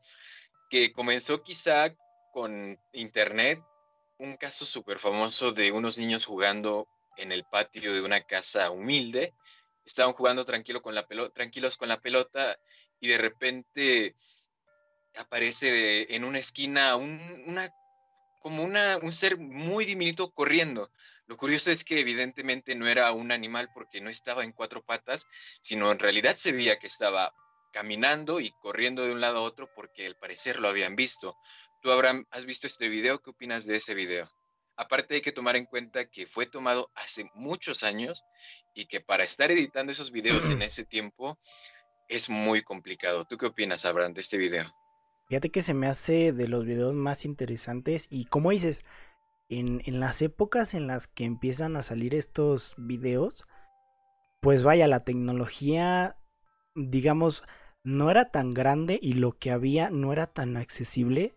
que 0.72 0.90
comenzó 0.90 1.42
quizá 1.42 1.94
con 2.32 2.80
internet, 2.94 3.62
un 4.16 4.38
caso 4.38 4.64
súper 4.64 4.98
famoso 4.98 5.52
de 5.52 5.70
unos 5.70 5.98
niños 5.98 6.24
jugando 6.24 6.88
en 7.18 7.30
el 7.30 7.44
patio 7.44 7.92
de 7.92 8.00
una 8.00 8.22
casa 8.22 8.70
humilde. 8.70 9.34
Estaban 9.84 10.14
jugando 10.14 10.44
tranquilo 10.44 10.80
con 10.80 10.94
la 10.94 11.06
pelota, 11.06 11.34
tranquilos 11.34 11.76
con 11.76 11.90
la 11.90 12.00
pelota 12.00 12.56
y 13.00 13.08
de 13.08 13.18
repente 13.18 14.16
aparece 15.18 16.16
en 16.16 16.24
una 16.24 16.38
esquina 16.38 16.96
un, 16.96 17.20
como 18.40 18.64
una, 18.64 18.96
un 18.96 19.12
ser 19.12 19.36
muy 19.36 19.84
diminuto 19.84 20.32
corriendo. 20.32 20.90
Lo 21.26 21.36
curioso 21.36 21.70
es 21.70 21.84
que 21.84 22.00
evidentemente 22.00 22.74
no 22.76 22.88
era 22.88 23.12
un 23.12 23.30
animal 23.30 23.68
porque 23.74 24.00
no 24.00 24.08
estaba 24.08 24.42
en 24.42 24.52
cuatro 24.52 24.82
patas, 24.82 25.26
sino 25.60 25.92
en 25.92 25.98
realidad 25.98 26.34
se 26.36 26.52
veía 26.52 26.78
que 26.78 26.86
estaba 26.86 27.34
caminando 27.72 28.38
y 28.38 28.50
corriendo 28.60 29.04
de 29.04 29.12
un 29.12 29.20
lado 29.20 29.38
a 29.38 29.42
otro 29.42 29.68
porque 29.74 30.06
al 30.06 30.16
parecer 30.16 30.60
lo 30.60 30.68
habían 30.68 30.94
visto. 30.94 31.36
Tú, 31.80 31.90
Abraham, 31.90 32.24
has 32.30 32.44
visto 32.44 32.66
este 32.66 32.88
video, 32.88 33.20
¿qué 33.20 33.30
opinas 33.30 33.66
de 33.66 33.76
ese 33.76 33.94
video? 33.94 34.30
Aparte 34.76 35.16
hay 35.16 35.20
que 35.20 35.32
tomar 35.32 35.56
en 35.56 35.66
cuenta 35.66 36.08
que 36.08 36.26
fue 36.26 36.46
tomado 36.46 36.90
hace 36.94 37.28
muchos 37.34 37.82
años 37.82 38.24
y 38.74 38.86
que 38.86 39.00
para 39.00 39.24
estar 39.24 39.50
editando 39.50 39.92
esos 39.92 40.12
videos 40.12 40.46
en 40.46 40.62
ese 40.62 40.84
tiempo 40.84 41.38
es 42.08 42.28
muy 42.28 42.62
complicado. 42.62 43.24
¿Tú 43.24 43.36
qué 43.36 43.46
opinas, 43.46 43.84
Abraham, 43.84 44.14
de 44.14 44.20
este 44.20 44.38
video? 44.38 44.72
Fíjate 45.28 45.50
que 45.50 45.62
se 45.62 45.74
me 45.74 45.86
hace 45.86 46.32
de 46.32 46.46
los 46.46 46.64
videos 46.64 46.94
más 46.94 47.24
interesantes 47.24 48.06
y 48.10 48.26
como 48.26 48.50
dices, 48.50 48.84
en, 49.48 49.82
en 49.86 49.98
las 49.98 50.22
épocas 50.22 50.74
en 50.74 50.86
las 50.86 51.08
que 51.08 51.24
empiezan 51.24 51.76
a 51.76 51.82
salir 51.82 52.14
estos 52.14 52.74
videos, 52.76 53.44
pues 54.40 54.62
vaya, 54.62 54.88
la 54.88 55.04
tecnología, 55.04 56.16
digamos, 56.74 57.44
no 57.84 58.10
era 58.10 58.26
tan 58.30 58.52
grande 58.52 58.98
y 59.02 59.14
lo 59.14 59.32
que 59.32 59.50
había 59.50 59.90
no 59.90 60.12
era 60.12 60.26
tan 60.26 60.56
accesible 60.56 61.34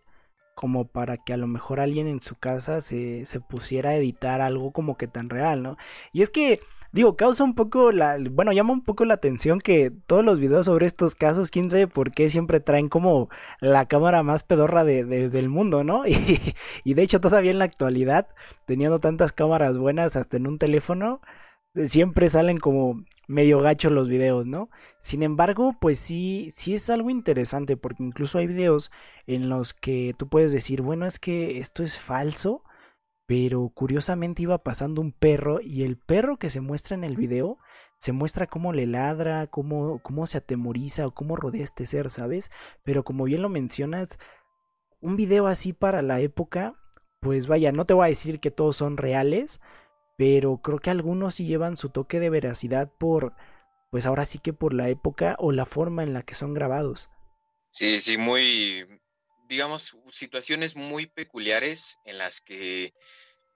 como 0.56 0.86
para 0.86 1.18
que 1.18 1.34
a 1.34 1.36
lo 1.36 1.46
mejor 1.46 1.80
alguien 1.80 2.08
en 2.08 2.20
su 2.20 2.34
casa 2.36 2.80
se, 2.80 3.26
se 3.26 3.40
pusiera 3.40 3.90
a 3.90 3.96
editar 3.96 4.40
algo 4.40 4.72
como 4.72 4.96
que 4.96 5.06
tan 5.06 5.28
real, 5.28 5.62
¿no? 5.62 5.76
Y 6.12 6.22
es 6.22 6.30
que, 6.30 6.60
digo, 6.92 7.14
causa 7.14 7.44
un 7.44 7.54
poco 7.54 7.92
la, 7.92 8.16
bueno, 8.30 8.52
llama 8.52 8.72
un 8.72 8.82
poco 8.82 9.04
la 9.04 9.14
atención 9.14 9.60
que 9.60 9.92
todos 10.06 10.24
los 10.24 10.40
videos 10.40 10.64
sobre 10.66 10.86
estos 10.86 11.14
casos, 11.14 11.50
quién 11.50 11.68
sabe 11.70 11.86
por 11.88 12.10
qué 12.10 12.30
siempre 12.30 12.60
traen 12.60 12.88
como 12.88 13.28
la 13.60 13.86
cámara 13.86 14.22
más 14.22 14.44
pedorra 14.44 14.84
de, 14.84 15.04
del 15.04 15.48
mundo, 15.50 15.84
¿no? 15.84 16.04
Y, 16.06 16.54
y 16.84 16.94
de 16.94 17.02
hecho 17.02 17.20
todavía 17.20 17.50
en 17.50 17.58
la 17.58 17.66
actualidad, 17.66 18.28
teniendo 18.64 18.98
tantas 18.98 19.32
cámaras 19.32 19.76
buenas 19.76 20.16
hasta 20.16 20.38
en 20.38 20.46
un 20.46 20.58
teléfono, 20.58 21.20
siempre 21.88 22.28
salen 22.28 22.58
como 22.58 23.04
medio 23.28 23.60
gacho 23.60 23.90
los 23.90 24.08
videos, 24.08 24.46
¿no? 24.46 24.70
Sin 25.00 25.22
embargo, 25.22 25.74
pues 25.80 25.98
sí, 25.98 26.52
sí 26.54 26.74
es 26.74 26.88
algo 26.90 27.10
interesante 27.10 27.76
porque 27.76 28.02
incluso 28.02 28.38
hay 28.38 28.46
videos 28.46 28.90
en 29.26 29.48
los 29.48 29.74
que 29.74 30.14
tú 30.16 30.28
puedes 30.28 30.52
decir, 30.52 30.82
bueno, 30.82 31.06
es 31.06 31.18
que 31.18 31.58
esto 31.58 31.82
es 31.82 31.98
falso, 31.98 32.62
pero 33.26 33.70
curiosamente 33.74 34.42
iba 34.42 34.58
pasando 34.58 35.00
un 35.00 35.12
perro 35.12 35.60
y 35.60 35.82
el 35.82 35.96
perro 35.96 36.38
que 36.38 36.50
se 36.50 36.60
muestra 36.60 36.94
en 36.94 37.04
el 37.04 37.16
video 37.16 37.58
se 37.98 38.12
muestra 38.12 38.46
cómo 38.46 38.72
le 38.72 38.86
ladra, 38.86 39.46
cómo, 39.46 40.00
cómo 40.00 40.26
se 40.26 40.38
atemoriza 40.38 41.06
o 41.06 41.14
cómo 41.14 41.36
rodea 41.36 41.64
este 41.64 41.86
ser, 41.86 42.10
¿sabes? 42.10 42.50
Pero 42.84 43.04
como 43.04 43.24
bien 43.24 43.42
lo 43.42 43.48
mencionas, 43.48 44.18
un 45.00 45.16
video 45.16 45.46
así 45.46 45.72
para 45.72 46.02
la 46.02 46.20
época, 46.20 46.74
pues 47.20 47.46
vaya, 47.46 47.72
no 47.72 47.86
te 47.86 47.94
voy 47.94 48.06
a 48.06 48.08
decir 48.08 48.40
que 48.40 48.50
todos 48.50 48.76
son 48.76 48.96
reales, 48.96 49.60
pero 50.16 50.58
creo 50.58 50.78
que 50.78 50.90
algunos 50.90 51.34
sí 51.34 51.46
llevan 51.46 51.76
su 51.76 51.90
toque 51.90 52.20
de 52.20 52.30
veracidad 52.30 52.90
por, 52.90 53.34
pues 53.90 54.06
ahora 54.06 54.24
sí 54.24 54.38
que 54.38 54.52
por 54.52 54.74
la 54.74 54.88
época 54.88 55.36
o 55.38 55.52
la 55.52 55.66
forma 55.66 56.02
en 56.02 56.12
la 56.12 56.22
que 56.22 56.34
son 56.34 56.54
grabados. 56.54 57.10
Sí, 57.70 58.00
sí, 58.00 58.16
muy, 58.16 58.86
digamos, 59.48 59.96
situaciones 60.08 60.76
muy 60.76 61.06
peculiares 61.06 61.98
en 62.04 62.18
las 62.18 62.40
que 62.40 62.94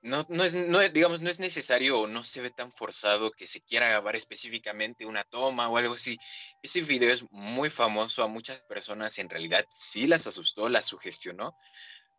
no, 0.02 0.26
no 0.28 0.44
es, 0.44 0.54
digamos, 0.92 1.20
no 1.20 1.30
es 1.30 1.40
necesario 1.40 2.00
o 2.00 2.06
no 2.06 2.24
se 2.24 2.40
ve 2.40 2.50
tan 2.50 2.72
forzado 2.72 3.32
que 3.32 3.46
se 3.46 3.60
quiera 3.62 3.88
grabar 3.88 4.16
específicamente 4.16 5.06
una 5.06 5.24
toma 5.24 5.68
o 5.68 5.76
algo 5.76 5.94
así. 5.94 6.18
Ese 6.62 6.80
video 6.82 7.10
es 7.10 7.22
muy 7.30 7.70
famoso 7.70 8.22
a 8.22 8.28
muchas 8.28 8.60
personas, 8.62 9.18
en 9.18 9.28
realidad 9.28 9.66
sí 9.70 10.06
las 10.06 10.26
asustó, 10.26 10.68
las 10.68 10.86
sugestionó, 10.86 11.54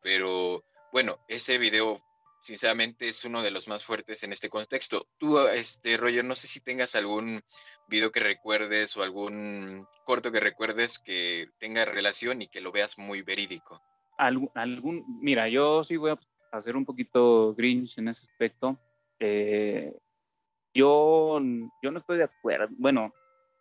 pero 0.01 0.63
bueno, 0.91 1.19
ese 1.27 1.57
video 1.57 1.97
sinceramente 2.41 3.07
es 3.07 3.23
uno 3.23 3.43
de 3.43 3.51
los 3.51 3.67
más 3.67 3.85
fuertes 3.85 4.23
en 4.23 4.33
este 4.33 4.49
contexto. 4.49 5.05
Tú, 5.17 5.37
este, 5.47 5.95
Roger, 5.95 6.25
no 6.25 6.35
sé 6.35 6.47
si 6.47 6.59
tengas 6.59 6.95
algún 6.95 7.41
video 7.87 8.11
que 8.11 8.19
recuerdes 8.19 8.97
o 8.97 9.03
algún 9.03 9.87
corto 10.05 10.31
que 10.31 10.39
recuerdes 10.39 10.97
que 10.97 11.49
tenga 11.59 11.85
relación 11.85 12.41
y 12.41 12.47
que 12.47 12.61
lo 12.61 12.71
veas 12.71 12.97
muy 12.97 13.21
verídico. 13.21 13.79
Algún, 14.17 14.49
algún 14.55 15.05
mira, 15.21 15.49
yo 15.49 15.83
sí 15.83 15.97
voy 15.97 16.11
a 16.11 16.19
hacer 16.51 16.75
un 16.75 16.83
poquito 16.83 17.53
grinch 17.53 17.99
en 17.99 18.07
ese 18.07 18.25
aspecto. 18.31 18.79
Eh, 19.19 19.93
yo, 20.73 21.39
yo 21.83 21.91
no 21.91 21.99
estoy 21.99 22.17
de 22.17 22.23
acuerdo. 22.23 22.69
Bueno, 22.71 23.13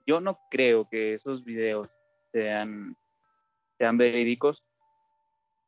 yo 0.06 0.20
no 0.20 0.38
creo 0.50 0.88
que 0.88 1.12
esos 1.12 1.44
videos 1.44 1.88
sean, 2.32 2.96
sean 3.76 3.98
verídicos, 3.98 4.64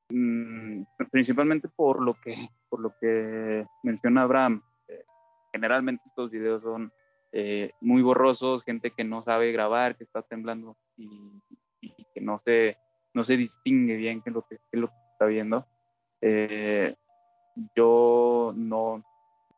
mm, 0.09 0.85
principalmente 1.11 1.69
por 1.69 2.01
lo 2.03 2.15
que, 2.15 2.49
por 2.73 2.81
lo 2.81 2.97
que 2.99 3.67
menciona 3.83 4.23
Abraham. 4.23 4.63
Eh, 4.89 5.05
generalmente 5.53 6.05
estos 6.07 6.31
videos 6.31 6.63
son 6.63 6.91
eh, 7.31 7.73
muy 7.83 8.01
borrosos, 8.01 8.65
gente 8.65 8.93
que 8.93 9.05
no 9.05 9.21
sabe 9.21 9.53
grabar, 9.53 9.95
que 9.95 10.05
está 10.05 10.23
temblando 10.23 10.79
y, 10.97 11.39
que 12.15 12.21
no 12.23 12.39
se, 12.39 12.79
no 13.13 13.25
se 13.25 13.37
distingue 13.37 13.97
bien 13.97 14.23
qué 14.23 14.31
es 14.31 14.35
lo 14.35 14.47
que, 14.47 14.59
lo 14.73 14.91
está 15.13 15.27
viendo. 15.27 15.67
Eh, 16.23 16.95
yo 17.77 18.55
no, 18.57 19.05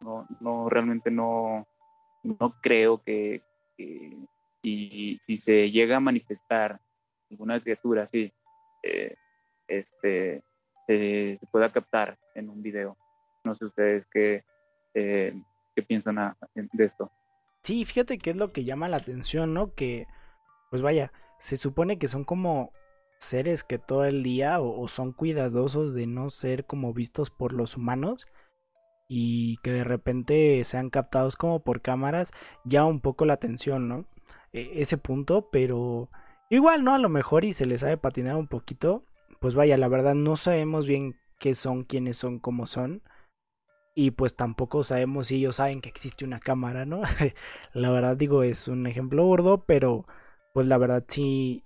no, 0.00 0.26
no, 0.40 0.68
realmente 0.68 1.12
no, 1.12 1.68
no 2.24 2.56
creo 2.60 3.00
que, 3.00 3.42
si, 4.60 5.20
si, 5.22 5.38
se 5.38 5.70
llega 5.70 5.98
a 5.98 6.00
manifestar 6.00 6.80
alguna 7.30 7.60
criatura 7.60 8.02
así, 8.02 8.32
eh, 8.82 9.14
este, 9.68 10.42
se, 10.86 11.38
pueda 11.50 11.72
captar 11.72 12.18
en 12.34 12.48
un 12.48 12.62
video. 12.62 12.96
No 13.44 13.54
sé 13.54 13.66
ustedes 13.66 14.06
qué, 14.12 14.44
eh, 14.94 15.34
qué 15.74 15.82
piensan 15.82 16.16
de 16.54 16.84
esto. 16.84 17.10
Sí, 17.62 17.84
fíjate 17.84 18.18
que 18.18 18.30
es 18.30 18.36
lo 18.36 18.52
que 18.52 18.64
llama 18.64 18.88
la 18.88 18.98
atención, 18.98 19.54
¿no? 19.54 19.74
Que, 19.74 20.06
pues 20.70 20.82
vaya, 20.82 21.12
se 21.38 21.56
supone 21.56 21.98
que 21.98 22.08
son 22.08 22.24
como 22.24 22.72
seres 23.18 23.64
que 23.64 23.78
todo 23.78 24.04
el 24.04 24.22
día 24.22 24.60
o, 24.60 24.86
son 24.88 25.12
cuidadosos 25.12 25.94
de 25.94 26.06
no 26.06 26.30
ser 26.30 26.66
como 26.66 26.92
vistos 26.92 27.30
por 27.30 27.52
los 27.52 27.76
humanos 27.76 28.26
y 29.08 29.58
que 29.58 29.72
de 29.72 29.84
repente 29.84 30.62
sean 30.64 30.90
captados 30.90 31.36
como 31.36 31.62
por 31.62 31.80
cámaras, 31.82 32.32
ya 32.64 32.84
un 32.84 33.00
poco 33.00 33.24
la 33.24 33.34
atención, 33.34 33.88
¿no? 33.88 34.06
E, 34.52 34.80
ese 34.82 34.98
punto, 34.98 35.48
pero 35.50 36.10
igual, 36.50 36.84
¿no? 36.84 36.94
A 36.94 36.98
lo 36.98 37.08
mejor 37.08 37.44
y 37.44 37.52
se 37.52 37.66
les 37.66 37.80
sabe 37.80 37.96
patinar 37.96 38.36
un 38.36 38.48
poquito, 38.48 39.04
pues 39.40 39.54
vaya, 39.54 39.76
la 39.78 39.88
verdad 39.88 40.14
no 40.14 40.36
sabemos 40.36 40.86
bien 40.86 41.16
qué 41.38 41.54
son, 41.54 41.84
quiénes 41.84 42.16
son, 42.16 42.38
cómo 42.38 42.66
son. 42.66 43.02
Y 43.94 44.10
pues 44.12 44.34
tampoco 44.34 44.82
sabemos 44.82 45.28
si 45.28 45.36
ellos 45.36 45.56
saben 45.56 45.80
que 45.80 45.88
existe 45.88 46.24
una 46.24 46.40
cámara, 46.40 46.84
¿no? 46.84 47.02
la 47.72 47.90
verdad 47.90 48.16
digo, 48.16 48.42
es 48.42 48.68
un 48.68 48.86
ejemplo 48.86 49.24
gordo, 49.24 49.64
pero 49.64 50.04
pues 50.52 50.66
la 50.66 50.78
verdad 50.78 51.04
sí 51.08 51.62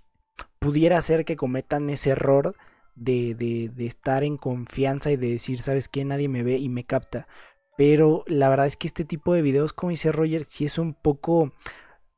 pudiera 0.58 1.00
ser 1.02 1.24
que 1.24 1.36
cometan 1.36 1.90
ese 1.90 2.10
error 2.10 2.56
de, 2.94 3.34
de, 3.34 3.70
de, 3.74 3.86
estar 3.86 4.24
en 4.24 4.36
confianza 4.36 5.10
y 5.12 5.16
de 5.16 5.30
decir, 5.30 5.60
¿sabes 5.62 5.88
qué? 5.88 6.04
Nadie 6.04 6.28
me 6.28 6.42
ve 6.42 6.58
y 6.58 6.68
me 6.68 6.84
capta. 6.84 7.28
Pero 7.76 8.24
la 8.26 8.48
verdad 8.48 8.66
es 8.66 8.76
que 8.76 8.88
este 8.88 9.04
tipo 9.04 9.34
de 9.34 9.42
videos, 9.42 9.72
como 9.72 9.90
dice 9.90 10.12
Roger, 10.12 10.44
sí 10.44 10.64
es 10.64 10.78
un 10.78 10.94
poco 10.94 11.52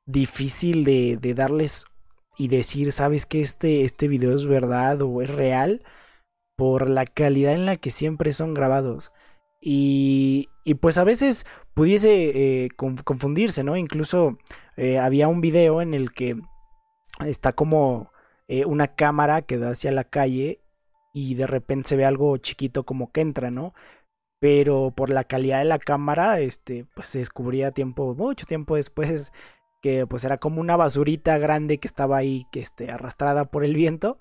difícil 0.06 0.84
de, 0.84 1.18
de 1.20 1.34
darles 1.34 1.84
y 2.38 2.48
decir, 2.48 2.92
¿sabes 2.92 3.26
que 3.26 3.42
este, 3.42 3.82
este 3.82 4.08
video 4.08 4.34
es 4.34 4.46
verdad 4.46 5.02
o 5.02 5.22
es 5.22 5.28
real? 5.30 5.82
Por 6.56 6.88
la 6.88 7.04
calidad 7.04 7.52
en 7.54 7.66
la 7.66 7.76
que 7.76 7.90
siempre 7.90 8.32
son 8.32 8.54
grabados. 8.54 9.12
Y, 9.60 10.48
y 10.64 10.74
pues 10.74 10.96
a 10.98 11.04
veces 11.04 11.44
pudiese 11.74 12.64
eh, 12.64 12.68
confundirse, 12.76 13.64
¿no? 13.64 13.76
Incluso 13.76 14.38
eh, 14.76 14.98
había 14.98 15.28
un 15.28 15.40
video 15.40 15.82
en 15.82 15.94
el 15.94 16.12
que 16.12 16.36
está 17.26 17.52
como 17.52 18.12
eh, 18.48 18.64
una 18.64 18.88
cámara 18.94 19.42
que 19.42 19.58
da 19.58 19.70
hacia 19.70 19.92
la 19.92 20.04
calle 20.04 20.60
y 21.12 21.34
de 21.34 21.46
repente 21.46 21.90
se 21.90 21.96
ve 21.96 22.04
algo 22.04 22.36
chiquito 22.38 22.84
como 22.84 23.12
que 23.12 23.20
entra, 23.20 23.50
¿no? 23.50 23.74
Pero 24.40 24.92
por 24.96 25.10
la 25.10 25.24
calidad 25.24 25.58
de 25.58 25.66
la 25.66 25.78
cámara, 25.78 26.40
este, 26.40 26.86
pues 26.94 27.08
se 27.08 27.18
descubría 27.18 27.72
tiempo, 27.72 28.14
mucho 28.14 28.46
tiempo 28.46 28.76
después, 28.76 29.32
que 29.82 30.06
pues 30.06 30.24
era 30.24 30.38
como 30.38 30.60
una 30.60 30.76
basurita 30.76 31.38
grande 31.38 31.78
que 31.78 31.88
estaba 31.88 32.16
ahí, 32.18 32.46
que 32.52 32.60
este, 32.60 32.90
arrastrada 32.90 33.46
por 33.46 33.64
el 33.64 33.74
viento, 33.74 34.18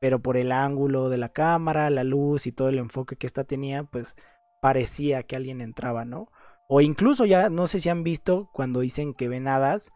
pero 0.00 0.20
por 0.20 0.36
el 0.36 0.52
ángulo 0.52 1.08
de 1.10 1.18
la 1.18 1.30
cámara, 1.30 1.90
la 1.90 2.04
luz 2.04 2.46
y 2.46 2.52
todo 2.52 2.68
el 2.68 2.78
enfoque 2.78 3.16
que 3.16 3.26
esta 3.26 3.44
tenía, 3.44 3.84
pues 3.84 4.16
parecía 4.60 5.22
que 5.22 5.36
alguien 5.36 5.60
entraba, 5.60 6.04
¿no? 6.04 6.28
O 6.68 6.80
incluso 6.80 7.26
ya, 7.26 7.50
no 7.50 7.66
sé 7.66 7.80
si 7.80 7.88
han 7.88 8.04
visto 8.04 8.48
cuando 8.52 8.80
dicen 8.80 9.14
que 9.14 9.28
ven 9.28 9.48
hadas, 9.48 9.90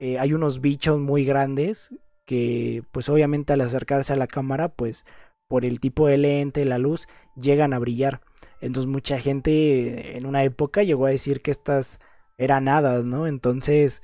eh, 0.00 0.18
hay 0.18 0.32
unos 0.32 0.60
bichos 0.60 0.98
muy 0.98 1.24
grandes 1.24 1.98
que 2.26 2.82
pues 2.92 3.08
obviamente 3.08 3.54
al 3.54 3.62
acercarse 3.62 4.12
a 4.12 4.16
la 4.16 4.26
cámara 4.26 4.68
pues 4.68 5.06
por 5.48 5.64
el 5.64 5.80
tipo 5.80 6.06
de 6.06 6.18
lente, 6.18 6.64
la 6.66 6.78
luz, 6.78 7.08
llegan 7.36 7.72
a 7.72 7.78
brillar. 7.78 8.20
Entonces 8.60 8.90
mucha 8.90 9.18
gente 9.18 10.18
en 10.18 10.26
una 10.26 10.44
época 10.44 10.82
llegó 10.82 11.06
a 11.06 11.10
decir 11.10 11.40
que 11.40 11.50
estas 11.50 12.00
eran 12.36 12.68
hadas, 12.68 13.04
¿no? 13.04 13.26
Entonces, 13.26 14.02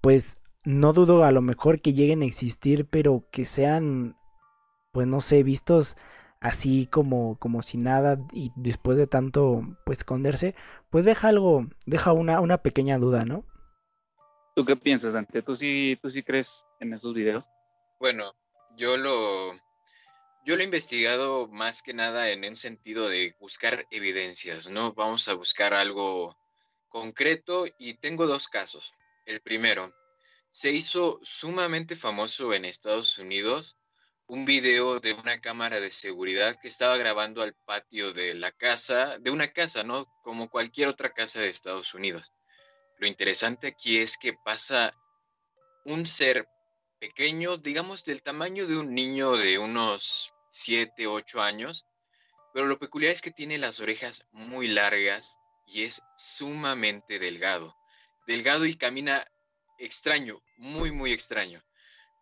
pues 0.00 0.36
no 0.64 0.92
dudo 0.92 1.24
a 1.24 1.32
lo 1.32 1.42
mejor 1.42 1.80
que 1.80 1.94
lleguen 1.94 2.22
a 2.22 2.26
existir, 2.26 2.86
pero 2.86 3.24
que 3.30 3.44
sean, 3.44 4.16
pues 4.92 5.06
no 5.06 5.20
sé, 5.20 5.42
vistos 5.42 5.96
así 6.40 6.86
como, 6.86 7.38
como 7.38 7.62
si 7.62 7.76
nada 7.78 8.18
y 8.32 8.50
después 8.56 8.96
de 8.96 9.06
tanto, 9.06 9.62
pues 9.84 9.98
esconderse, 9.98 10.54
pues 10.90 11.04
deja 11.04 11.28
algo, 11.28 11.66
deja 11.86 12.12
una, 12.12 12.40
una 12.40 12.58
pequeña 12.58 12.98
duda, 12.98 13.24
¿no? 13.24 13.44
¿Tú 14.56 14.64
qué 14.64 14.76
piensas, 14.76 15.12
Dante? 15.12 15.42
¿Tú 15.42 15.54
sí, 15.54 15.98
¿Tú 16.02 16.10
sí 16.10 16.22
crees 16.22 16.66
en 16.80 16.92
esos 16.92 17.14
videos? 17.14 17.44
Bueno, 17.98 18.34
yo 18.76 18.96
lo, 18.96 19.52
yo 20.44 20.56
lo 20.56 20.62
he 20.62 20.64
investigado 20.64 21.46
más 21.48 21.82
que 21.82 21.94
nada 21.94 22.30
en 22.30 22.44
un 22.44 22.56
sentido 22.56 23.08
de 23.08 23.36
buscar 23.38 23.86
evidencias, 23.90 24.68
¿no? 24.68 24.92
Vamos 24.94 25.28
a 25.28 25.34
buscar 25.34 25.74
algo 25.74 26.36
concreto 26.88 27.66
y 27.78 27.94
tengo 27.94 28.26
dos 28.26 28.48
casos. 28.48 28.92
El 29.26 29.40
primero, 29.40 29.92
se 30.50 30.72
hizo 30.72 31.20
sumamente 31.22 31.94
famoso 31.94 32.52
en 32.52 32.64
Estados 32.64 33.18
Unidos 33.18 33.76
un 34.30 34.44
video 34.44 35.00
de 35.00 35.12
una 35.12 35.40
cámara 35.40 35.80
de 35.80 35.90
seguridad 35.90 36.54
que 36.54 36.68
estaba 36.68 36.96
grabando 36.96 37.42
al 37.42 37.52
patio 37.52 38.12
de 38.12 38.34
la 38.34 38.52
casa, 38.52 39.18
de 39.18 39.32
una 39.32 39.52
casa, 39.52 39.82
¿no? 39.82 40.06
Como 40.22 40.48
cualquier 40.48 40.86
otra 40.86 41.12
casa 41.12 41.40
de 41.40 41.48
Estados 41.48 41.94
Unidos. 41.94 42.32
Lo 42.98 43.08
interesante 43.08 43.66
aquí 43.66 43.98
es 43.98 44.16
que 44.16 44.34
pasa 44.34 44.94
un 45.84 46.06
ser 46.06 46.46
pequeño, 47.00 47.56
digamos 47.56 48.04
del 48.04 48.22
tamaño 48.22 48.68
de 48.68 48.76
un 48.76 48.94
niño 48.94 49.32
de 49.32 49.58
unos 49.58 50.32
7, 50.50 51.08
8 51.08 51.42
años, 51.42 51.84
pero 52.54 52.68
lo 52.68 52.78
peculiar 52.78 53.10
es 53.10 53.22
que 53.22 53.32
tiene 53.32 53.58
las 53.58 53.80
orejas 53.80 54.24
muy 54.30 54.68
largas 54.68 55.40
y 55.66 55.82
es 55.82 56.00
sumamente 56.16 57.18
delgado. 57.18 57.74
Delgado 58.28 58.64
y 58.64 58.76
camina 58.76 59.26
extraño, 59.76 60.40
muy, 60.56 60.92
muy 60.92 61.12
extraño. 61.12 61.64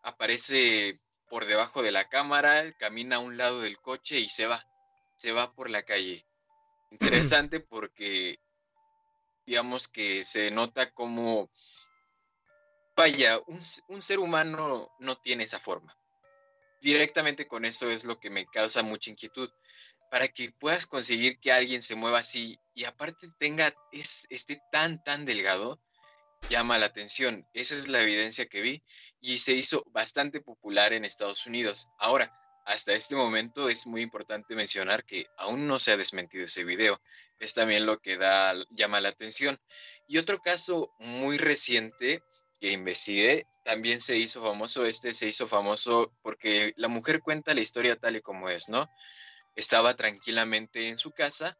Aparece 0.03 0.99
por 1.29 1.47
debajo 1.47 1.83
de 1.83 1.93
la 1.93 2.09
cámara, 2.09 2.73
camina 2.79 3.17
a 3.17 3.21
un 3.21 3.37
lado 3.37 3.61
del 3.61 3.79
coche 3.79 4.19
y 4.19 4.29
se 4.29 4.47
va, 4.47 4.67
se 5.17 5.33
va 5.33 5.53
por 5.53 5.71
la 5.71 5.83
calle. 5.83 6.27
Interesante 6.91 7.61
porque 7.61 8.41
digamos 9.47 9.89
que 9.89 10.25
se 10.25 10.51
nota 10.51 10.93
como 10.93 11.51
vaya, 12.99 13.41
un, 13.47 14.03
ser 14.03 14.19
humano 14.19 14.91
no 14.99 15.17
tiene 15.17 15.45
esa 15.45 15.61
forma. 15.61 15.97
Directamente 16.83 17.47
con 17.47 17.65
eso 17.65 17.91
es 17.91 18.05
lo 18.05 18.19
que 18.19 18.29
me 18.29 18.47
causa 18.47 18.83
mucha 18.83 19.11
inquietud. 19.11 19.51
Para 20.11 20.27
que 20.29 20.51
puedas 20.51 20.87
conseguir 20.87 21.39
que 21.39 21.53
alguien 21.53 21.83
se 21.83 21.95
mueva 21.95 22.21
así 22.21 22.59
y 22.75 22.85
aparte 22.85 23.29
tenga, 23.39 23.71
es, 23.93 24.27
esté 24.31 24.61
tan, 24.73 25.03
tan 25.05 25.25
delgado, 25.27 25.81
llama 26.49 26.79
la 26.79 26.87
atención. 26.87 27.47
Esa 27.53 27.77
es 27.77 27.89
la 27.89 28.03
evidencia 28.03 28.47
que 28.47 28.61
vi 28.61 28.83
y 29.21 29.39
se 29.39 29.53
hizo 29.53 29.85
bastante 29.91 30.41
popular 30.41 30.93
en 30.93 31.05
Estados 31.05 31.47
Unidos. 31.47 31.91
Ahora, 31.99 32.33
hasta 32.65 32.93
este 32.93 33.17
momento 33.17 33.69
es 33.69 33.87
muy 33.87 34.03
importante 34.03 34.55
mencionar 34.55 35.05
que 35.05 35.27
aún 35.37 35.67
no 35.67 35.79
se 35.79 35.93
ha 35.93 35.97
desmentido 35.97 36.45
ese 36.45 36.65
video. 36.65 37.01
Es 37.39 37.55
también 37.55 37.87
lo 37.87 37.99
que 38.01 38.17
da, 38.17 38.55
llama 38.71 39.01
la 39.01 39.09
atención. 39.09 39.59
Y 40.07 40.19
otro 40.19 40.41
caso 40.41 40.91
muy 40.99 41.39
reciente 41.39 42.23
que 42.61 42.73
investigué, 42.73 43.47
también 43.65 44.01
se 44.01 44.17
hizo 44.17 44.43
famoso, 44.43 44.85
este 44.87 45.15
se 45.15 45.29
hizo 45.29 45.47
famoso 45.47 46.13
porque 46.23 46.73
la 46.77 46.89
mujer 46.89 47.21
cuenta 47.21 47.55
la 47.55 47.61
historia 47.61 47.97
tal 47.97 48.17
y 48.17 48.21
como 48.21 48.49
es, 48.49 48.69
¿no? 48.69 48.89
Estaba 49.55 49.95
tranquilamente 49.95 50.89
en 50.89 50.99
su 50.99 51.13
casa 51.13 51.57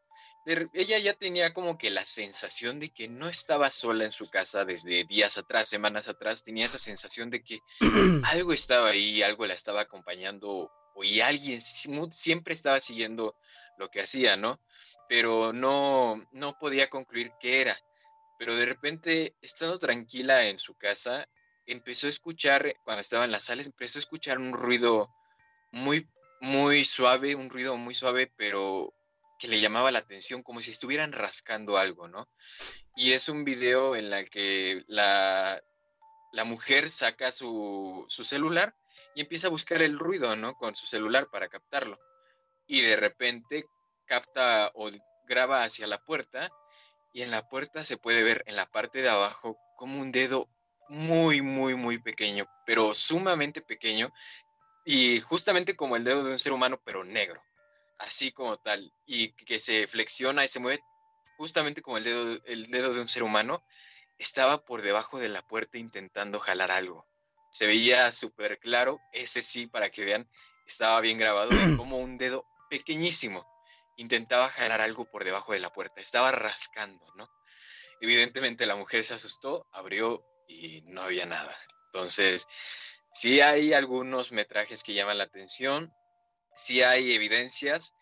ella 0.73 0.99
ya 0.99 1.15
tenía 1.15 1.53
como 1.53 1.77
que 1.77 1.91
la 1.91 2.05
sensación 2.05 2.81
de 2.81 2.91
que 2.91 3.09
no 3.09 3.29
estaba 3.29 3.71
sola 3.71 4.05
en 4.05 4.13
su 4.13 4.31
casa 4.31 4.65
desde 4.65 5.05
días 5.05 5.37
atrás, 5.37 5.69
semanas 5.69 6.09
atrás, 6.09 6.45
tenía 6.45 6.67
esa 6.67 6.79
sensación 6.79 7.31
de 7.31 7.43
que 7.43 7.61
algo 8.25 8.53
estaba 8.53 8.91
ahí, 8.91 9.23
algo 9.23 9.47
la 9.47 9.55
estaba 9.55 9.83
acompañando 9.83 10.71
y 11.03 11.21
alguien 11.21 11.61
siempre 11.61 12.55
estaba 12.55 12.81
siguiendo 12.81 13.37
lo 13.77 13.91
que 13.91 14.01
hacía, 14.01 14.37
¿no? 14.37 14.61
Pero 15.09 15.53
no, 15.53 16.27
no 16.33 16.59
podía 16.59 16.91
concluir 16.91 17.33
qué 17.41 17.61
era. 17.61 17.79
Pero 18.39 18.57
de 18.57 18.67
repente, 18.67 19.35
estando 19.43 19.79
tranquila 19.79 20.47
en 20.47 20.59
su 20.59 20.75
casa, 20.75 21.29
empezó 21.67 22.07
a 22.07 22.11
escuchar, 22.11 22.75
cuando 22.85 23.01
estaba 23.01 23.25
en 23.25 23.33
la 23.33 23.41
sala, 23.41 23.63
empezó 23.63 23.99
a 23.99 24.01
escuchar 24.01 24.39
un 24.39 24.53
ruido 24.53 25.11
muy, 25.73 26.09
muy 26.41 26.85
suave, 26.85 27.35
un 27.35 27.51
ruido 27.51 27.77
muy 27.77 27.95
suave, 27.95 28.33
pero 28.37 28.95
que 29.39 29.49
le 29.49 29.61
llamaba 29.61 29.91
la 29.91 30.01
atención, 30.01 30.43
como 30.43 30.61
si 30.61 30.73
estuvieran 30.73 31.13
rascando 31.13 31.79
algo, 31.79 32.09
¿no? 32.09 32.29
Y 32.97 33.13
es 33.13 33.29
un 33.29 33.45
video 33.45 33.95
en 33.95 34.13
el 34.13 34.29
que 34.29 34.83
la, 34.89 35.63
la 36.33 36.45
mujer 36.45 36.91
saca 36.91 37.31
su, 37.31 38.05
su, 38.09 38.25
celular 38.25 38.75
y 39.15 39.21
empieza 39.21 39.47
a 39.47 39.51
buscar 39.51 39.81
el 39.83 39.99
ruido, 39.99 40.35
¿no? 40.37 40.55
Con 40.55 40.75
su 40.75 40.87
celular 40.87 41.29
para 41.31 41.49
captarlo. 41.49 41.99
Y 42.67 42.81
de 42.81 42.97
repente 42.97 43.65
capta 44.07 44.73
o 44.75 44.91
graba 45.27 45.63
hacia 45.63 45.87
la 45.87 45.99
puerta 45.99 46.51
y 47.13 47.23
en 47.23 47.31
la 47.31 47.49
puerta 47.49 47.85
se 47.85 47.97
puede 47.97 48.23
ver 48.23 48.43
en 48.47 48.57
la 48.57 48.67
parte 48.67 49.03
de 49.03 49.09
abajo 49.09 49.57
como 49.77 50.01
un 50.01 50.11
dedo 50.11 50.49
muy, 50.89 51.43
muy, 51.43 51.75
muy 51.75 51.99
pequeño, 51.99 52.47
pero 52.67 52.95
sumamente 52.95 53.61
pequeño 53.61 54.13
y 54.85 55.21
justamente 55.21 55.77
como 55.77 55.97
el 55.97 56.05
dedo 56.05 56.25
de 56.25 56.33
un 56.33 56.39
ser 56.39 56.53
humano, 56.53 56.81
pero 56.85 57.05
negro 57.05 57.43
así 57.99 58.33
como 58.33 58.57
tal, 58.59 58.93
y 59.07 59.33
que 59.33 59.59
se 59.59 59.87
flexiona 59.87 60.45
y 60.45 60.49
se 60.49 60.61
mueve 60.61 60.83
justamente 61.37 61.83
como 61.83 61.99
el 61.99 62.05
dedo, 62.05 62.41
el 62.47 62.71
dedo 62.71 62.93
de 62.93 63.01
un 63.01 63.09
ser 63.09 63.23
humano, 63.23 63.65
estaba 64.19 64.65
por 64.65 64.83
debajo 64.83 65.19
de 65.19 65.29
la 65.29 65.43
puerta 65.43 65.79
intentando 65.79 66.41
jalar 66.41 66.73
algo. 66.73 67.07
Se 67.53 67.67
veía 67.67 68.11
súper 68.11 68.59
claro, 68.59 69.01
ese 69.13 69.43
sí, 69.43 69.67
para 69.67 69.91
que 69.91 70.05
vean, 70.05 70.29
estaba 70.67 71.01
bien 71.01 71.19
grabado, 71.19 71.51
como 71.79 71.99
un 71.99 72.19
dedo 72.19 72.45
pequeñísimo 72.69 73.47
intentaba 73.99 74.49
jalar 74.49 74.81
algo 74.81 75.05
por 75.05 75.25
debajo 75.25 75.53
de 75.53 75.61
la 75.61 75.73
puerta, 75.73 76.01
estaba 76.01 76.33
rascando, 76.33 77.05
¿no? 77.17 77.29
Evidentemente 78.01 78.65
la 78.65 78.77
mujer 78.77 79.03
se 79.03 79.15
asustó, 79.15 79.67
abrió 79.73 80.25
y 80.47 80.83
no 80.87 81.03
había 81.03 81.27
nada. 81.27 81.55
Entonces, 81.87 82.47
sí 83.13 83.41
hay 83.41 83.75
algunos 83.75 84.31
metrajes 84.31 84.85
que 84.85 84.95
llaman 84.95 85.19
la 85.19 85.25
atención, 85.25 85.93
sí 86.55 86.83
hay 86.83 87.15
evidencias, 87.15 87.95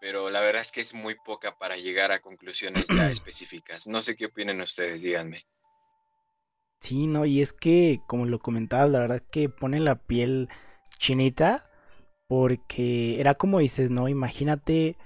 pero 0.00 0.30
la 0.30 0.40
verdad 0.40 0.62
es 0.62 0.72
que 0.72 0.80
es 0.80 0.94
muy 0.94 1.14
poca 1.24 1.56
para 1.56 1.76
llegar 1.76 2.12
a 2.12 2.20
conclusiones 2.20 2.86
ya 2.88 3.08
específicas. 3.10 3.86
No 3.86 4.02
sé 4.02 4.16
qué 4.16 4.26
opinen 4.26 4.60
ustedes, 4.60 5.02
díganme. 5.02 5.46
Sí, 6.80 7.06
no, 7.06 7.24
y 7.24 7.40
es 7.40 7.54
que, 7.54 8.02
como 8.06 8.26
lo 8.26 8.38
comentaba, 8.38 8.86
la 8.86 8.98
verdad 8.98 9.16
es 9.16 9.30
que 9.30 9.48
pone 9.48 9.78
la 9.78 9.96
piel 9.96 10.50
chinita, 10.98 11.70
porque 12.28 13.18
era 13.20 13.34
como 13.34 13.60
dices, 13.60 13.90
¿no? 13.90 14.08
Imagínate, 14.08 14.98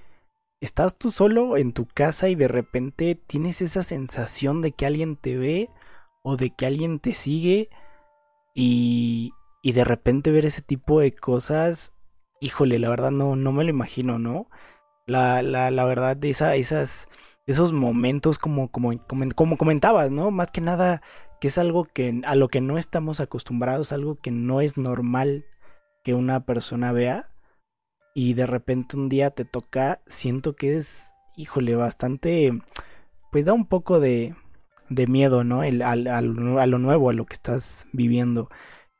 estás 0.59 0.97
tú 0.97 1.11
solo 1.11 1.55
en 1.55 1.71
tu 1.71 1.85
casa 1.87 2.27
y 2.27 2.35
de 2.35 2.49
repente 2.49 3.15
tienes 3.15 3.61
esa 3.61 3.83
sensación 3.83 4.61
de 4.61 4.73
que 4.73 4.85
alguien 4.85 5.15
te 5.15 5.37
ve 5.37 5.69
o 6.23 6.35
de 6.35 6.49
que 6.49 6.65
alguien 6.65 6.99
te 6.99 7.13
sigue 7.13 7.69
y, 8.53 9.31
y 9.61 9.71
de 9.71 9.85
repente 9.85 10.31
ver 10.31 10.45
ese 10.45 10.61
tipo 10.61 10.99
de 10.99 11.13
cosas 11.13 11.93
híjole, 12.39 12.79
la 12.79 12.89
verdad 12.89 13.11
no, 13.11 13.35
no 13.35 13.51
me 13.51 13.63
lo 13.63 13.69
imagino, 13.69 14.19
¿no? 14.19 14.47
La, 15.07 15.41
la, 15.41 15.71
la 15.71 15.85
verdad 15.85 16.17
de 16.17 16.29
esa, 16.29 16.55
esas, 16.55 17.07
esos 17.47 17.73
momentos 17.73 18.39
como, 18.39 18.69
como, 18.71 18.91
como, 19.35 19.57
comentabas, 19.57 20.11
¿no? 20.11 20.31
Más 20.31 20.51
que 20.51 20.61
nada 20.61 21.01
que 21.41 21.47
es 21.47 21.57
algo 21.57 21.85
que 21.85 22.21
a 22.25 22.35
lo 22.35 22.49
que 22.49 22.61
no 22.61 22.77
estamos 22.77 23.19
acostumbrados, 23.19 23.91
algo 23.91 24.19
que 24.21 24.31
no 24.31 24.61
es 24.61 24.77
normal 24.77 25.45
que 26.03 26.13
una 26.13 26.45
persona 26.45 26.91
vea 26.91 27.29
y 28.13 28.33
de 28.33 28.45
repente 28.45 28.97
un 28.97 29.09
día 29.09 29.31
te 29.31 29.45
toca, 29.45 30.01
siento 30.07 30.55
que 30.55 30.77
es, 30.77 31.13
híjole, 31.37 31.75
bastante, 31.75 32.51
pues 33.31 33.45
da 33.45 33.53
un 33.53 33.65
poco 33.65 33.99
de, 33.99 34.35
de 34.89 35.07
miedo, 35.07 35.43
¿no? 35.43 35.61
Al, 35.61 35.81
al, 35.81 36.07
a 36.07 36.21
lo 36.21 36.79
nuevo, 36.79 37.09
a 37.09 37.13
lo 37.13 37.25
que 37.25 37.33
estás 37.33 37.87
viviendo. 37.93 38.49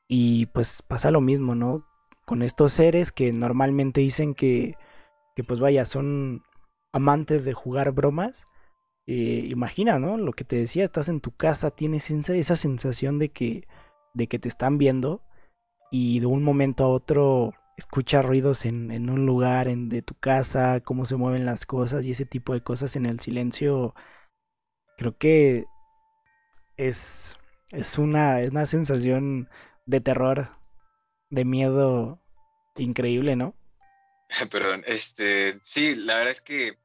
Y 0.07 0.47
pues 0.47 0.81
pasa 0.87 1.11
lo 1.11 1.21
mismo, 1.21 1.55
¿no? 1.55 1.85
Con 2.29 2.43
estos 2.43 2.73
seres 2.73 3.11
que 3.11 3.33
normalmente 3.33 4.01
dicen 4.01 4.35
que, 4.35 4.75
que 5.35 5.43
pues 5.43 5.59
vaya, 5.59 5.83
son 5.83 6.43
amantes 6.93 7.43
de 7.43 7.53
jugar 7.53 7.91
bromas. 7.91 8.45
Eh, 9.07 9.47
imagina, 9.49 9.97
¿no? 9.97 10.15
Lo 10.15 10.33
que 10.33 10.43
te 10.43 10.55
decía, 10.55 10.83
estás 10.83 11.09
en 11.09 11.21
tu 11.21 11.31
casa, 11.31 11.71
tienes 11.71 12.11
esa 12.11 12.55
sensación 12.55 13.17
de 13.17 13.29
que, 13.29 13.67
de 14.13 14.27
que 14.27 14.37
te 14.37 14.47
están 14.47 14.77
viendo 14.77 15.23
y 15.89 16.19
de 16.19 16.27
un 16.27 16.43
momento 16.43 16.83
a 16.83 16.89
otro 16.89 17.55
escuchas 17.77 18.23
ruidos 18.23 18.67
en, 18.67 18.91
en 18.91 19.09
un 19.09 19.25
lugar 19.25 19.67
en, 19.67 19.89
de 19.89 20.03
tu 20.03 20.13
casa, 20.13 20.81
cómo 20.81 21.05
se 21.05 21.15
mueven 21.15 21.47
las 21.47 21.65
cosas 21.65 22.05
y 22.05 22.11
ese 22.11 22.27
tipo 22.27 22.53
de 22.53 22.61
cosas 22.61 22.95
en 22.95 23.07
el 23.07 23.19
silencio, 23.21 23.95
creo 24.99 25.17
que 25.17 25.65
es, 26.77 27.37
es, 27.71 27.97
una, 27.97 28.41
es 28.41 28.51
una 28.51 28.67
sensación 28.67 29.49
de 29.87 29.99
terror 29.99 30.58
de 31.29 31.45
miedo 31.45 32.19
increíble, 32.75 33.35
¿no? 33.35 33.55
Perdón, 34.51 34.83
este, 34.87 35.59
sí, 35.61 35.95
la 35.95 36.15
verdad 36.15 36.31
es 36.31 36.41
que 36.41 36.77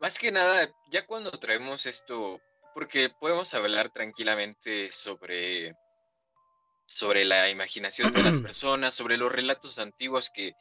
más 0.00 0.18
que 0.18 0.32
nada, 0.32 0.68
ya 0.90 1.06
cuando 1.06 1.30
traemos 1.30 1.86
esto, 1.86 2.40
porque 2.74 3.08
podemos 3.08 3.54
hablar 3.54 3.90
tranquilamente 3.90 4.90
sobre 4.92 5.74
sobre 6.86 7.24
la 7.24 7.48
imaginación 7.48 8.12
de 8.12 8.22
las 8.22 8.40
personas, 8.42 8.94
sobre 8.94 9.16
los 9.16 9.32
relatos 9.32 9.78
antiguos 9.78 10.30
que 10.30 10.54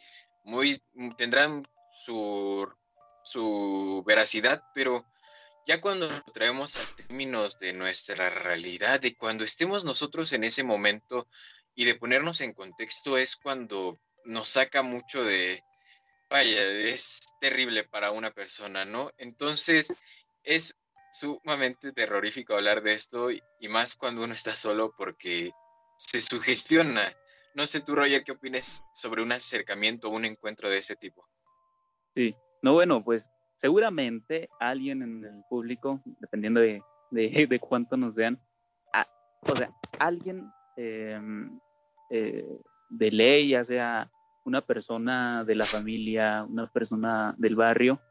muy 0.43 0.81
tendrán 1.17 1.67
su, 1.91 2.67
su 3.23 4.03
veracidad, 4.05 4.63
pero 4.73 5.05
ya 5.65 5.79
cuando 5.79 6.09
lo 6.09 6.23
traemos 6.33 6.75
a 6.75 6.95
términos 6.95 7.59
de 7.59 7.73
nuestra 7.73 8.29
realidad, 8.29 8.99
de 8.99 9.15
cuando 9.15 9.43
estemos 9.43 9.85
nosotros 9.85 10.33
en 10.33 10.43
ese 10.43 10.63
momento 10.63 11.27
y 11.75 11.85
de 11.85 11.95
ponernos 11.95 12.41
en 12.41 12.53
contexto 12.53 13.17
es 13.17 13.35
cuando 13.35 13.99
nos 14.25 14.49
saca 14.49 14.83
mucho 14.83 15.23
de, 15.23 15.63
vaya, 16.29 16.63
es 16.63 17.21
terrible 17.39 17.83
para 17.83 18.11
una 18.11 18.31
persona, 18.31 18.85
¿no? 18.85 19.11
Entonces 19.17 19.93
es 20.43 20.77
sumamente 21.11 21.91
terrorífico 21.91 22.55
hablar 22.55 22.81
de 22.81 22.93
esto 22.93 23.31
y, 23.31 23.41
más 23.69 23.95
cuando 23.95 24.23
uno 24.23 24.33
está 24.33 24.55
solo 24.55 24.93
porque 24.97 25.51
se 25.97 26.21
sugestiona. 26.21 27.15
No 27.53 27.67
sé 27.67 27.81
tú, 27.81 27.95
Roger, 27.95 28.23
¿qué 28.23 28.31
opinas 28.31 28.83
sobre 28.93 29.21
un 29.21 29.31
acercamiento 29.31 30.09
o 30.09 30.11
un 30.11 30.25
encuentro 30.25 30.69
de 30.69 30.79
ese 30.79 30.95
tipo? 30.95 31.27
Sí, 32.15 32.35
no, 32.61 32.73
bueno, 32.73 33.03
pues 33.03 33.29
seguramente 33.55 34.49
alguien 34.59 35.03
en 35.03 35.23
el 35.23 35.43
público, 35.49 36.01
dependiendo 36.19 36.59
de, 36.59 36.81
de, 37.11 37.59
cuánto 37.59 37.95
nos 37.95 38.15
vean, 38.15 38.41
o 39.41 39.55
sea, 39.55 39.71
alguien 39.99 40.49
em, 40.75 41.59
eh, 42.09 42.57
de 42.89 43.11
ley, 43.11 43.49
ya 43.49 43.63
sea 43.63 44.11
una 44.45 44.61
persona 44.61 45.43
de 45.45 45.55
la 45.55 45.65
familia, 45.65 46.45
una 46.49 46.67
persona 46.67 47.33
del 47.37 47.55
barrio, 47.55 48.01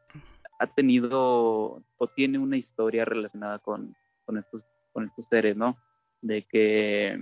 ha 0.59 0.67
tenido 0.67 1.83
o 1.97 2.07
tiene 2.15 2.37
una 2.39 2.57
historia 2.57 3.05
relacionada 3.05 3.59
con, 3.59 3.95
con, 4.25 4.37
estos, 4.37 4.65
con 4.91 5.05
estos 5.05 5.25
seres, 5.27 5.55
¿no? 5.55 5.77
De 6.21 6.43
que 6.43 7.21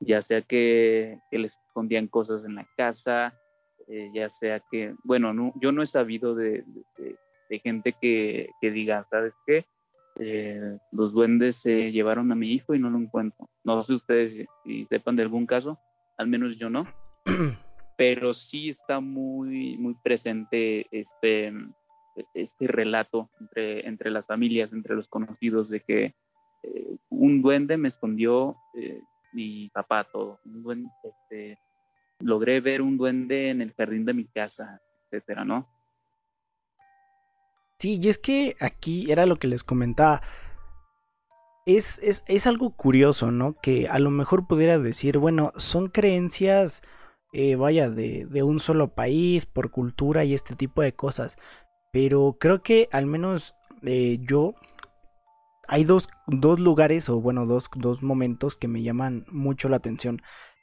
ya 0.00 0.22
sea 0.22 0.42
que, 0.42 1.18
les 1.30 1.58
escondían 1.66 2.06
cosas 2.06 2.44
en 2.44 2.54
la 2.54 2.66
casa, 2.76 3.34
eh, 3.88 4.10
ya 4.14 4.28
sea 4.28 4.60
que, 4.70 4.94
bueno, 5.02 5.32
no, 5.32 5.52
yo 5.60 5.72
no 5.72 5.82
he 5.82 5.86
sabido 5.86 6.34
de, 6.34 6.64
gente 7.62 7.94
que, 8.00 8.50
que, 8.60 8.70
diga, 8.70 9.06
¿sabes 9.10 9.34
qué? 9.46 9.66
Eh, 10.18 10.78
los 10.90 11.12
duendes 11.12 11.56
se 11.56 11.92
llevaron 11.92 12.32
a 12.32 12.34
mi 12.34 12.50
hijo 12.52 12.74
y 12.74 12.78
no 12.78 12.90
lo 12.90 12.98
encuentro. 12.98 13.48
No 13.64 13.80
sé 13.82 13.94
ustedes 13.94 14.46
si 14.64 14.84
sepan 14.84 15.16
de 15.16 15.22
algún 15.22 15.46
caso, 15.46 15.78
al 16.16 16.26
menos 16.26 16.58
yo 16.58 16.68
no, 16.68 16.86
pero 17.96 18.34
sí 18.34 18.68
está 18.68 19.00
muy, 19.00 19.78
muy 19.78 19.94
presente 19.94 20.86
este, 20.90 21.52
este 22.34 22.66
relato 22.66 23.30
entre, 23.40 23.86
entre 23.86 24.10
las 24.10 24.26
familias, 24.26 24.72
entre 24.72 24.96
los 24.96 25.08
conocidos, 25.08 25.68
de 25.68 25.80
que 25.80 26.14
eh, 26.64 26.96
un 27.10 27.40
duende 27.40 27.76
me 27.76 27.88
escondió 27.88 28.56
eh, 28.74 29.00
mi 29.32 29.68
papá 29.68 30.04
todo, 30.04 30.40
un 30.44 30.62
duende, 30.62 30.90
este, 31.04 31.58
logré 32.20 32.60
ver 32.60 32.82
un 32.82 32.96
duende 32.98 33.50
en 33.50 33.62
el 33.62 33.72
jardín 33.74 34.04
de 34.04 34.14
mi 34.14 34.24
casa, 34.24 34.80
etcétera, 35.04 35.44
¿no? 35.44 35.68
Sí, 37.80 38.00
y 38.02 38.08
es 38.08 38.18
que 38.18 38.56
aquí 38.60 39.10
era 39.12 39.24
lo 39.26 39.36
que 39.36 39.46
les 39.46 39.62
comentaba. 39.62 40.20
Es, 41.64 42.00
es, 42.00 42.24
es, 42.26 42.46
algo 42.46 42.70
curioso, 42.70 43.30
¿no? 43.30 43.54
Que 43.60 43.88
a 43.88 43.98
lo 43.98 44.10
mejor 44.10 44.46
pudiera 44.48 44.78
decir, 44.78 45.18
bueno, 45.18 45.52
son 45.56 45.88
creencias, 45.88 46.82
eh, 47.32 47.56
vaya, 47.56 47.90
de, 47.90 48.26
de, 48.26 48.42
un 48.42 48.58
solo 48.58 48.94
país, 48.94 49.46
por 49.46 49.70
cultura 49.70 50.24
y 50.24 50.34
este 50.34 50.56
tipo 50.56 50.82
de 50.82 50.94
cosas. 50.94 51.36
Pero 51.92 52.36
creo 52.40 52.62
que 52.62 52.88
al 52.92 53.06
menos 53.06 53.54
eh, 53.82 54.18
yo... 54.22 54.54
Hay 55.70 55.84
dos, 55.84 56.08
dos, 56.26 56.58
lugares, 56.60 57.10
o 57.10 57.20
bueno, 57.20 57.44
dos, 57.44 57.68
dos, 57.76 58.02
momentos 58.02 58.56
que 58.56 58.68
me 58.68 58.82
llaman 58.82 59.26
mucho 59.30 59.68
la 59.68 59.76
atención. 59.76 60.22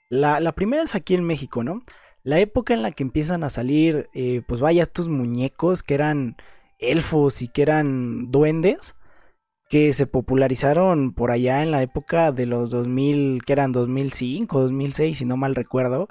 La, 0.10 0.40
la, 0.40 0.54
primera 0.54 0.82
es 0.82 0.96
aquí 0.96 1.14
en 1.14 1.24
México, 1.24 1.64
¿no? 1.64 1.84
La 2.24 2.40
época 2.40 2.74
en 2.74 2.82
la 2.82 2.92
que 2.92 3.04
empiezan 3.04 3.44
a 3.44 3.50
salir, 3.52 4.10
eh, 4.16 4.42
pues 4.48 4.60
vaya, 4.62 4.82
estos 4.82 5.08
muñecos 5.08 5.84
que 5.84 5.94
eran 5.94 6.38
elfos 6.80 7.42
y 7.42 7.48
que 7.48 7.62
eran 7.62 8.32
duendes 8.32 8.96
que 9.70 9.94
se 9.94 10.08
popularizaron 10.08 11.14
por 11.14 11.32
allá 11.32 11.64
en 11.64 11.72
la 11.72 11.82
época 11.82 12.32
de 12.32 12.46
los 12.46 12.70
2000, 12.70 13.44
que 13.46 13.54
eran 13.54 13.72
2005, 13.72 14.62
2006, 14.62 15.18
si 15.18 15.26
no 15.26 15.38
mal 15.38 15.56
recuerdo. 15.56 16.08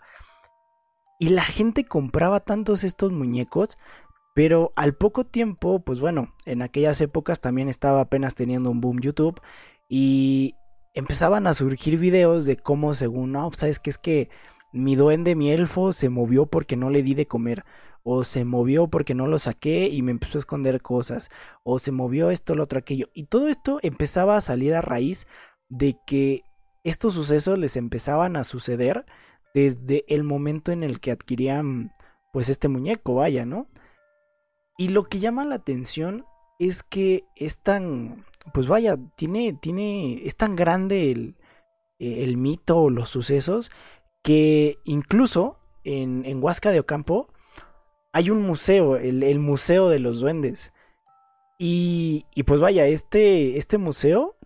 Y 1.20 1.28
la 1.28 1.44
gente 1.44 1.84
compraba 1.84 2.40
tantos 2.40 2.82
estos 2.82 3.12
muñecos, 3.12 3.78
pero 4.34 4.72
al 4.74 4.94
poco 4.94 5.24
tiempo, 5.24 5.80
pues 5.84 6.00
bueno, 6.00 6.34
en 6.44 6.62
aquellas 6.62 7.00
épocas 7.00 7.40
también 7.40 7.68
estaba 7.68 8.00
apenas 8.00 8.34
teniendo 8.34 8.70
un 8.70 8.80
boom 8.80 9.00
YouTube 9.00 9.40
y 9.88 10.56
empezaban 10.92 11.46
a 11.46 11.54
surgir 11.54 11.98
videos 11.98 12.46
de 12.46 12.56
cómo 12.56 12.94
según, 12.94 13.32
no, 13.32 13.48
pues, 13.48 13.60
sabes 13.60 13.78
que 13.78 13.90
es 13.90 13.98
que 13.98 14.28
mi 14.72 14.96
duende, 14.96 15.36
mi 15.36 15.52
elfo 15.52 15.92
se 15.92 16.08
movió 16.08 16.46
porque 16.46 16.76
no 16.76 16.90
le 16.90 17.04
di 17.04 17.14
de 17.14 17.26
comer 17.26 17.64
o 18.04 18.22
se 18.22 18.44
movió 18.44 18.86
porque 18.86 19.14
no 19.14 19.26
lo 19.26 19.38
saqué 19.38 19.88
y 19.88 20.02
me 20.02 20.12
empezó 20.12 20.38
a 20.38 20.40
esconder 20.40 20.82
cosas, 20.82 21.30
o 21.64 21.78
se 21.78 21.90
movió 21.90 22.30
esto, 22.30 22.54
lo 22.54 22.64
otro, 22.64 22.78
aquello. 22.78 23.08
Y 23.14 23.24
todo 23.24 23.48
esto 23.48 23.80
empezaba 23.82 24.36
a 24.36 24.42
salir 24.42 24.74
a 24.74 24.82
raíz 24.82 25.26
de 25.68 25.96
que 26.06 26.44
estos 26.84 27.14
sucesos 27.14 27.58
les 27.58 27.76
empezaban 27.76 28.36
a 28.36 28.44
suceder 28.44 29.06
desde 29.54 30.04
el 30.06 30.22
momento 30.22 30.70
en 30.70 30.82
el 30.82 31.00
que 31.00 31.10
adquirían 31.10 31.92
pues 32.32 32.48
este 32.50 32.68
muñeco, 32.68 33.14
vaya, 33.14 33.46
¿no? 33.46 33.68
Y 34.76 34.88
lo 34.88 35.04
que 35.04 35.20
llama 35.20 35.44
la 35.44 35.54
atención 35.54 36.26
es 36.58 36.82
que 36.82 37.24
es 37.36 37.58
tan, 37.58 38.26
pues 38.52 38.66
vaya, 38.66 38.98
tiene, 39.16 39.54
tiene, 39.54 40.26
es 40.26 40.36
tan 40.36 40.56
grande 40.56 41.10
el, 41.10 41.36
el 41.98 42.36
mito 42.36 42.78
o 42.78 42.90
los 42.90 43.08
sucesos 43.08 43.70
que 44.22 44.78
incluso 44.84 45.58
en, 45.84 46.24
en 46.26 46.42
Huasca 46.42 46.70
de 46.70 46.80
Ocampo 46.80 47.28
hay 48.14 48.30
un 48.30 48.42
museo, 48.42 48.96
el, 48.96 49.38
Museo 49.40 49.88
de 49.88 49.98
los 49.98 50.20
Duendes. 50.20 50.72
Y, 51.58 52.26
y, 52.34 52.44
pues 52.44 52.60
vaya, 52.60 52.86
este, 52.86 53.58
este 53.58 53.76
museo 53.76 54.36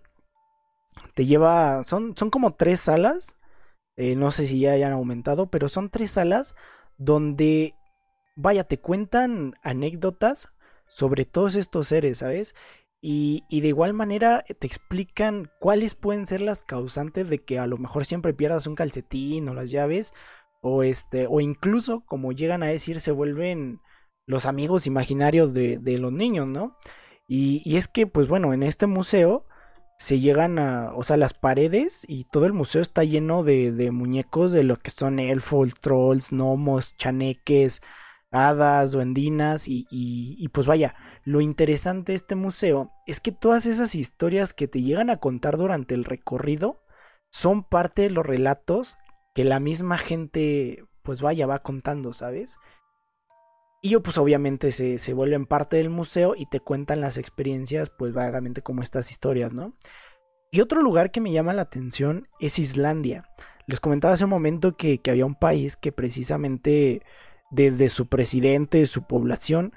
te 1.14 1.26
lleva, 1.26 1.84
son, 1.84 2.16
son 2.16 2.30
como 2.30 2.54
tres 2.54 2.80
salas, 2.80 3.36
eh, 3.96 4.16
no 4.16 4.30
sé 4.30 4.46
si 4.46 4.60
ya 4.60 4.72
hayan 4.72 4.92
aumentado, 4.92 5.50
pero 5.50 5.68
son 5.68 5.90
tres 5.90 6.12
salas 6.12 6.56
donde, 6.96 7.74
vaya, 8.36 8.64
te 8.64 8.78
cuentan 8.80 9.54
anécdotas 9.62 10.48
sobre 10.86 11.26
todos 11.26 11.54
estos 11.54 11.88
seres, 11.88 12.18
¿sabes? 12.18 12.54
Y, 13.02 13.44
y, 13.50 13.60
de 13.60 13.68
igual 13.68 13.92
manera 13.92 14.44
te 14.58 14.66
explican 14.66 15.50
cuáles 15.60 15.94
pueden 15.94 16.24
ser 16.24 16.40
las 16.40 16.62
causantes 16.62 17.28
de 17.28 17.44
que 17.44 17.58
a 17.58 17.66
lo 17.66 17.76
mejor 17.76 18.06
siempre 18.06 18.32
pierdas 18.32 18.66
un 18.66 18.76
calcetín 18.76 19.46
o 19.48 19.54
las 19.54 19.70
llaves 19.70 20.14
o 20.60 20.82
este 20.82 21.26
o 21.28 21.40
incluso 21.40 22.04
como 22.06 22.32
llegan 22.32 22.62
a 22.62 22.66
decir 22.66 23.00
se 23.00 23.12
vuelven 23.12 23.80
los 24.26 24.46
amigos 24.46 24.86
imaginarios 24.86 25.54
de, 25.54 25.78
de 25.78 25.98
los 25.98 26.12
niños, 26.12 26.46
¿no? 26.46 26.76
Y, 27.26 27.62
y, 27.64 27.76
es 27.76 27.88
que 27.88 28.06
pues 28.06 28.28
bueno, 28.28 28.52
en 28.52 28.62
este 28.62 28.86
museo 28.86 29.46
se 29.98 30.20
llegan 30.20 30.58
a, 30.58 30.92
o 30.94 31.02
sea, 31.02 31.16
las 31.16 31.34
paredes 31.34 32.04
y 32.08 32.24
todo 32.24 32.46
el 32.46 32.52
museo 32.52 32.82
está 32.82 33.04
lleno 33.04 33.42
de, 33.42 33.72
de 33.72 33.90
muñecos 33.90 34.52
de 34.52 34.64
lo 34.64 34.76
que 34.76 34.90
son 34.90 35.18
elfos, 35.18 35.74
trolls, 35.80 36.30
gnomos, 36.32 36.96
chaneques, 36.96 37.80
hadas, 38.30 38.92
duendinas 38.92 39.66
y, 39.68 39.86
y, 39.90 40.36
y, 40.38 40.48
pues 40.48 40.66
vaya, 40.66 40.94
lo 41.24 41.40
interesante 41.40 42.12
de 42.12 42.16
este 42.16 42.34
museo 42.36 42.92
es 43.06 43.20
que 43.20 43.32
todas 43.32 43.66
esas 43.66 43.94
historias 43.94 44.54
que 44.54 44.68
te 44.68 44.82
llegan 44.82 45.10
a 45.10 45.18
contar 45.18 45.56
durante 45.56 45.94
el 45.94 46.04
recorrido 46.04 46.82
son 47.30 47.64
parte 47.64 48.02
de 48.02 48.10
los 48.10 48.24
relatos 48.24 48.96
que 49.38 49.44
la 49.44 49.60
misma 49.60 49.98
gente, 49.98 50.84
pues 51.04 51.22
vaya, 51.22 51.46
va 51.46 51.60
contando, 51.60 52.12
¿sabes? 52.12 52.58
Y 53.80 53.90
yo, 53.90 54.02
pues 54.02 54.18
obviamente 54.18 54.72
se, 54.72 54.98
se 54.98 55.14
vuelven 55.14 55.46
parte 55.46 55.76
del 55.76 55.90
museo 55.90 56.34
y 56.36 56.46
te 56.46 56.58
cuentan 56.58 57.00
las 57.00 57.18
experiencias, 57.18 57.88
pues 57.88 58.12
vagamente 58.12 58.62
como 58.62 58.82
estas 58.82 59.12
historias, 59.12 59.52
¿no? 59.52 59.74
Y 60.50 60.60
otro 60.60 60.82
lugar 60.82 61.12
que 61.12 61.20
me 61.20 61.30
llama 61.30 61.52
la 61.52 61.62
atención 61.62 62.26
es 62.40 62.58
Islandia. 62.58 63.30
Les 63.68 63.78
comentaba 63.78 64.14
hace 64.14 64.24
un 64.24 64.30
momento 64.30 64.72
que, 64.72 64.98
que 64.98 65.12
había 65.12 65.24
un 65.24 65.36
país 65.36 65.76
que 65.76 65.92
precisamente 65.92 67.02
desde 67.52 67.90
su 67.90 68.08
presidente, 68.08 68.84
su 68.86 69.06
población, 69.06 69.72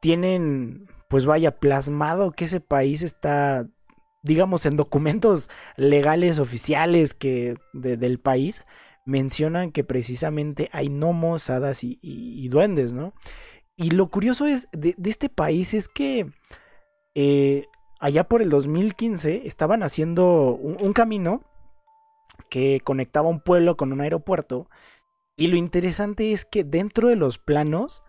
tienen, 0.00 0.90
pues 1.08 1.24
vaya, 1.24 1.58
plasmado 1.58 2.32
que 2.32 2.44
ese 2.44 2.60
país 2.60 3.02
está, 3.02 3.66
digamos, 4.22 4.66
en 4.66 4.76
documentos 4.76 5.48
legales 5.78 6.38
oficiales 6.38 7.14
que 7.14 7.56
del 7.72 8.20
país, 8.20 8.66
mencionan 9.10 9.72
que 9.72 9.84
precisamente 9.84 10.70
hay 10.72 10.88
gnomos, 10.88 11.50
hadas 11.50 11.80
y, 11.82 12.48
duendes, 12.48 12.92
¿no? 12.92 13.12
Y 13.76 13.90
lo 13.90 14.08
curioso 14.08 14.46
es 14.46 14.68
de, 14.72 14.94
este 15.04 15.28
país 15.28 15.74
es 15.74 15.88
que 15.88 16.30
eh, 17.14 17.66
allá 17.98 18.24
por 18.28 18.40
el 18.40 18.50
2015 18.50 19.46
estaban 19.46 19.82
haciendo 19.82 20.54
un, 20.54 20.92
camino 20.92 21.42
que 22.48 22.80
conectaba 22.84 23.28
un 23.28 23.40
pueblo 23.40 23.76
con 23.76 23.92
un 23.92 24.00
aeropuerto. 24.00 24.68
Y 25.36 25.48
lo 25.48 25.56
interesante 25.56 26.32
es 26.32 26.44
que 26.44 26.62
dentro 26.62 27.08
de 27.08 27.16
los 27.16 27.38
planos, 27.38 28.02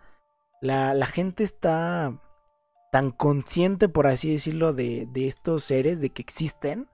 la, 0.60 0.94
gente 1.06 1.42
está 1.42 2.20
tan 2.92 3.10
consciente, 3.10 3.88
por 3.88 4.06
así 4.06 4.30
decirlo, 4.30 4.72
de, 4.72 5.08
de, 5.10 5.26
estos 5.26 5.64
seres, 5.64 6.00
de 6.00 6.10
que 6.10 6.22
existen, 6.22 6.88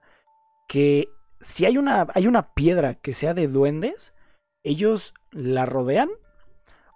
que 0.69 1.09
si 1.41 1.67
hay 1.67 1.79
una, 1.79 2.07
hay 2.15 2.27
una 2.27 2.55
piedra 2.55 2.95
que 2.95 3.15
sea 3.15 3.35
de 3.35 3.49
duendes, 3.49 4.13
ellos 4.63 5.15
la 5.31 5.67
rodean. 5.67 6.09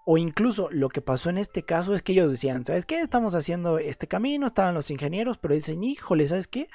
O 0.04 0.18
incluso 0.18 0.68
lo 0.72 0.88
que 0.88 1.00
pasó 1.00 1.30
en 1.30 1.38
este 1.38 1.62
caso 1.62 1.94
es 1.94 2.02
que 2.02 2.10
ellos 2.10 2.30
decían, 2.30 2.64
¿sabes 2.64 2.86
qué? 2.86 3.00
Estamos 3.00 3.36
haciendo 3.36 3.78
este 3.78 4.08
camino, 4.08 4.46
estaban 4.46 4.74
los 4.74 4.90
ingenieros, 4.90 5.38
pero 5.38 5.54
dicen, 5.54 5.84
híjole, 5.84 6.26
¿sabes 6.26 6.48
qué? 6.48 6.68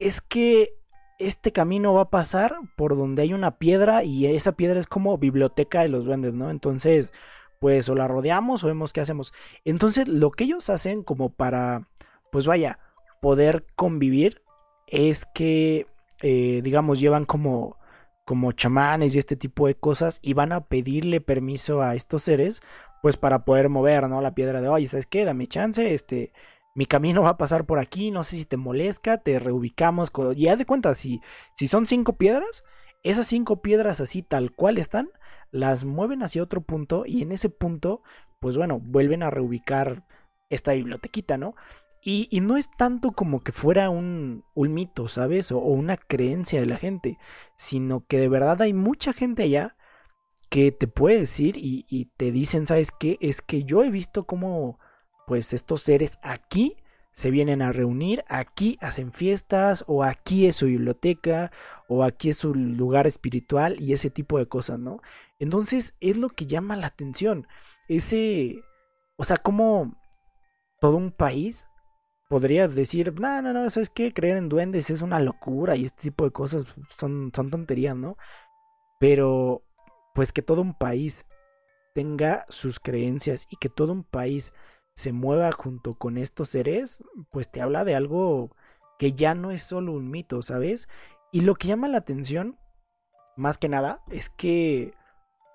Es 0.00 0.20
que 0.20 0.74
este 1.20 1.52
camino 1.52 1.94
va 1.94 2.02
a 2.02 2.10
pasar 2.10 2.56
por 2.76 2.96
donde 2.96 3.22
hay 3.22 3.32
una 3.32 3.58
piedra 3.58 4.02
y 4.02 4.26
esa 4.26 4.52
piedra 4.52 4.80
es 4.80 4.88
como 4.88 5.18
biblioteca 5.18 5.82
de 5.82 5.88
los 5.88 6.04
duendes, 6.04 6.34
¿no? 6.34 6.50
Entonces, 6.50 7.12
pues 7.60 7.88
o 7.88 7.94
la 7.94 8.08
rodeamos 8.08 8.64
o 8.64 8.66
vemos 8.66 8.92
qué 8.92 9.00
hacemos. 9.00 9.32
Entonces, 9.64 10.08
lo 10.08 10.32
que 10.32 10.44
ellos 10.44 10.68
hacen 10.68 11.04
como 11.04 11.30
para, 11.30 11.88
pues 12.32 12.46
vaya, 12.46 12.80
poder 13.22 13.64
convivir 13.76 14.42
es 14.88 15.26
que 15.32 15.86
eh, 16.26 16.62
digamos, 16.62 17.00
llevan 17.00 17.26
como, 17.26 17.76
como 18.24 18.52
chamanes 18.52 19.14
y 19.14 19.18
este 19.18 19.36
tipo 19.36 19.66
de 19.66 19.74
cosas 19.74 20.20
y 20.22 20.32
van 20.32 20.52
a 20.52 20.64
pedirle 20.64 21.20
permiso 21.20 21.82
a 21.82 21.94
estos 21.94 22.22
seres, 22.22 22.62
pues 23.02 23.18
para 23.18 23.44
poder 23.44 23.68
mover, 23.68 24.08
¿no? 24.08 24.22
La 24.22 24.34
piedra 24.34 24.62
de, 24.62 24.68
oye, 24.68 24.88
¿sabes 24.88 25.04
qué? 25.06 25.26
Dame 25.26 25.46
chance, 25.48 25.92
este, 25.92 26.32
mi 26.74 26.86
camino 26.86 27.20
va 27.20 27.30
a 27.30 27.36
pasar 27.36 27.66
por 27.66 27.78
aquí, 27.78 28.10
no 28.10 28.24
sé 28.24 28.36
si 28.36 28.46
te 28.46 28.56
molesta, 28.56 29.18
te 29.18 29.38
reubicamos, 29.38 30.10
y 30.34 30.48
haz 30.48 30.58
de 30.58 30.64
cuenta, 30.64 30.94
si, 30.94 31.20
si 31.56 31.66
son 31.66 31.86
cinco 31.86 32.16
piedras, 32.16 32.64
esas 33.02 33.26
cinco 33.26 33.60
piedras 33.60 34.00
así 34.00 34.22
tal 34.22 34.50
cual 34.50 34.78
están, 34.78 35.10
las 35.50 35.84
mueven 35.84 36.22
hacia 36.22 36.42
otro 36.42 36.62
punto 36.62 37.04
y 37.06 37.20
en 37.20 37.32
ese 37.32 37.50
punto, 37.50 38.02
pues 38.40 38.56
bueno, 38.56 38.80
vuelven 38.80 39.22
a 39.22 39.28
reubicar 39.30 40.06
esta 40.48 40.72
bibliotequita, 40.72 41.36
¿no? 41.36 41.54
Y, 42.06 42.28
no 42.42 42.58
es 42.58 42.68
tanto 42.76 43.12
como 43.12 43.40
que 43.40 43.50
fuera 43.50 43.88
un, 43.88 44.44
un 44.54 44.74
mito, 44.74 45.08
¿sabes? 45.08 45.50
O, 45.50 45.58
una 45.58 45.96
creencia 45.96 46.60
de 46.60 46.66
la 46.66 46.76
gente, 46.76 47.18
sino 47.56 48.04
que 48.06 48.18
de 48.18 48.28
verdad 48.28 48.60
hay 48.60 48.74
mucha 48.74 49.14
gente 49.14 49.44
allá 49.44 49.74
que 50.50 50.70
te 50.70 50.86
puede 50.86 51.20
decir 51.20 51.56
y, 51.56 51.86
y 51.88 52.06
te 52.16 52.30
dicen, 52.30 52.66
¿sabes 52.66 52.90
qué? 52.90 53.16
Es 53.22 53.40
que 53.40 53.64
yo 53.64 53.82
he 53.82 53.90
visto 53.90 54.24
cómo, 54.26 54.78
pues, 55.26 55.54
estos 55.54 55.82
seres 55.82 56.18
aquí 56.22 56.76
se 57.12 57.30
vienen 57.30 57.62
a 57.62 57.72
reunir, 57.72 58.22
aquí 58.28 58.76
hacen 58.82 59.12
fiestas, 59.12 59.84
o 59.86 60.04
aquí 60.04 60.46
es 60.46 60.56
su 60.56 60.66
biblioteca, 60.66 61.52
o 61.88 62.04
aquí 62.04 62.28
es 62.28 62.36
su 62.36 62.54
lugar 62.54 63.06
espiritual 63.06 63.80
y 63.80 63.94
ese 63.94 64.10
tipo 64.10 64.38
de 64.38 64.46
cosas, 64.46 64.78
¿no? 64.78 65.00
Entonces 65.38 65.94
es 66.00 66.18
lo 66.18 66.28
que 66.28 66.44
llama 66.46 66.76
la 66.76 66.88
atención. 66.88 67.46
Ese, 67.88 68.62
o 69.16 69.24
sea, 69.24 69.38
como 69.38 69.96
todo 70.80 70.96
un 70.96 71.12
país 71.12 71.66
podrías 72.34 72.74
decir, 72.74 73.14
no, 73.20 73.42
no, 73.42 73.52
no, 73.52 73.70
¿sabes 73.70 73.90
qué? 73.90 74.12
Creer 74.12 74.38
en 74.38 74.48
duendes 74.48 74.90
es 74.90 75.02
una 75.02 75.20
locura 75.20 75.76
y 75.76 75.84
este 75.84 76.02
tipo 76.02 76.24
de 76.24 76.32
cosas 76.32 76.64
son, 76.98 77.30
son 77.32 77.48
tonterías, 77.48 77.94
¿no? 77.94 78.16
Pero 78.98 79.62
pues 80.16 80.32
que 80.32 80.42
todo 80.42 80.60
un 80.60 80.74
país 80.74 81.26
tenga 81.94 82.44
sus 82.48 82.80
creencias 82.80 83.46
y 83.50 83.56
que 83.58 83.68
todo 83.68 83.92
un 83.92 84.02
país 84.02 84.52
se 84.96 85.12
mueva 85.12 85.52
junto 85.52 85.94
con 85.94 86.18
estos 86.18 86.48
seres, 86.48 87.04
pues 87.30 87.52
te 87.52 87.62
habla 87.62 87.84
de 87.84 87.94
algo 87.94 88.50
que 88.98 89.12
ya 89.12 89.36
no 89.36 89.52
es 89.52 89.62
solo 89.62 89.92
un 89.92 90.10
mito, 90.10 90.42
¿sabes? 90.42 90.88
Y 91.30 91.42
lo 91.42 91.54
que 91.54 91.68
llama 91.68 91.86
la 91.86 91.98
atención, 91.98 92.58
más 93.36 93.58
que 93.58 93.68
nada, 93.68 94.02
es 94.10 94.28
que, 94.28 94.92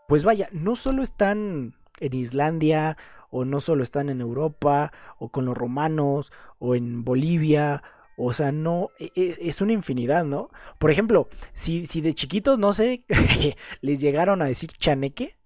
pues 0.07 0.23
vaya, 0.23 0.47
no 0.53 0.77
solo 0.77 1.03
están 1.03 1.75
en 1.99 2.13
Islandia, 2.13 2.95
o 3.29 3.45
no 3.45 3.59
solo 3.59 3.83
están 3.83 4.09
en 4.09 4.21
Europa, 4.21 4.91
o 5.17 5.29
con 5.29 5.45
los 5.45 5.57
romanos, 5.57 6.31
o 6.59 6.75
en 6.75 7.03
Bolivia, 7.03 7.83
o 8.21 8.33
sea, 8.33 8.51
no, 8.51 8.89
e, 8.99 9.11
e, 9.15 9.37
es 9.39 9.61
una 9.61 9.71
infinidad, 9.71 10.25
¿no? 10.25 10.49
Por 10.77 10.91
ejemplo, 10.91 11.29
si, 11.53 11.85
si 11.85 12.01
de 12.01 12.13
chiquitos, 12.13 12.59
no 12.59 12.73
sé, 12.73 13.05
les 13.81 14.01
llegaron 14.01 14.41
a 14.41 14.45
decir 14.45 14.69
chaneque, 14.71 15.37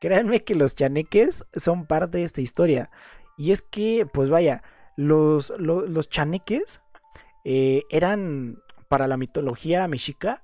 créanme 0.00 0.42
que 0.42 0.54
los 0.54 0.74
chaneques 0.74 1.44
son 1.54 1.86
parte 1.86 2.18
de 2.18 2.24
esta 2.24 2.40
historia. 2.40 2.90
Y 3.36 3.52
es 3.52 3.60
que, 3.60 4.06
pues 4.10 4.30
vaya, 4.30 4.62
los, 4.96 5.52
los, 5.58 6.08
chaneques 6.08 6.80
eh, 7.44 7.82
eran, 7.90 8.62
para 8.88 9.06
la 9.06 9.18
mitología 9.18 9.86
mexica, 9.86 10.42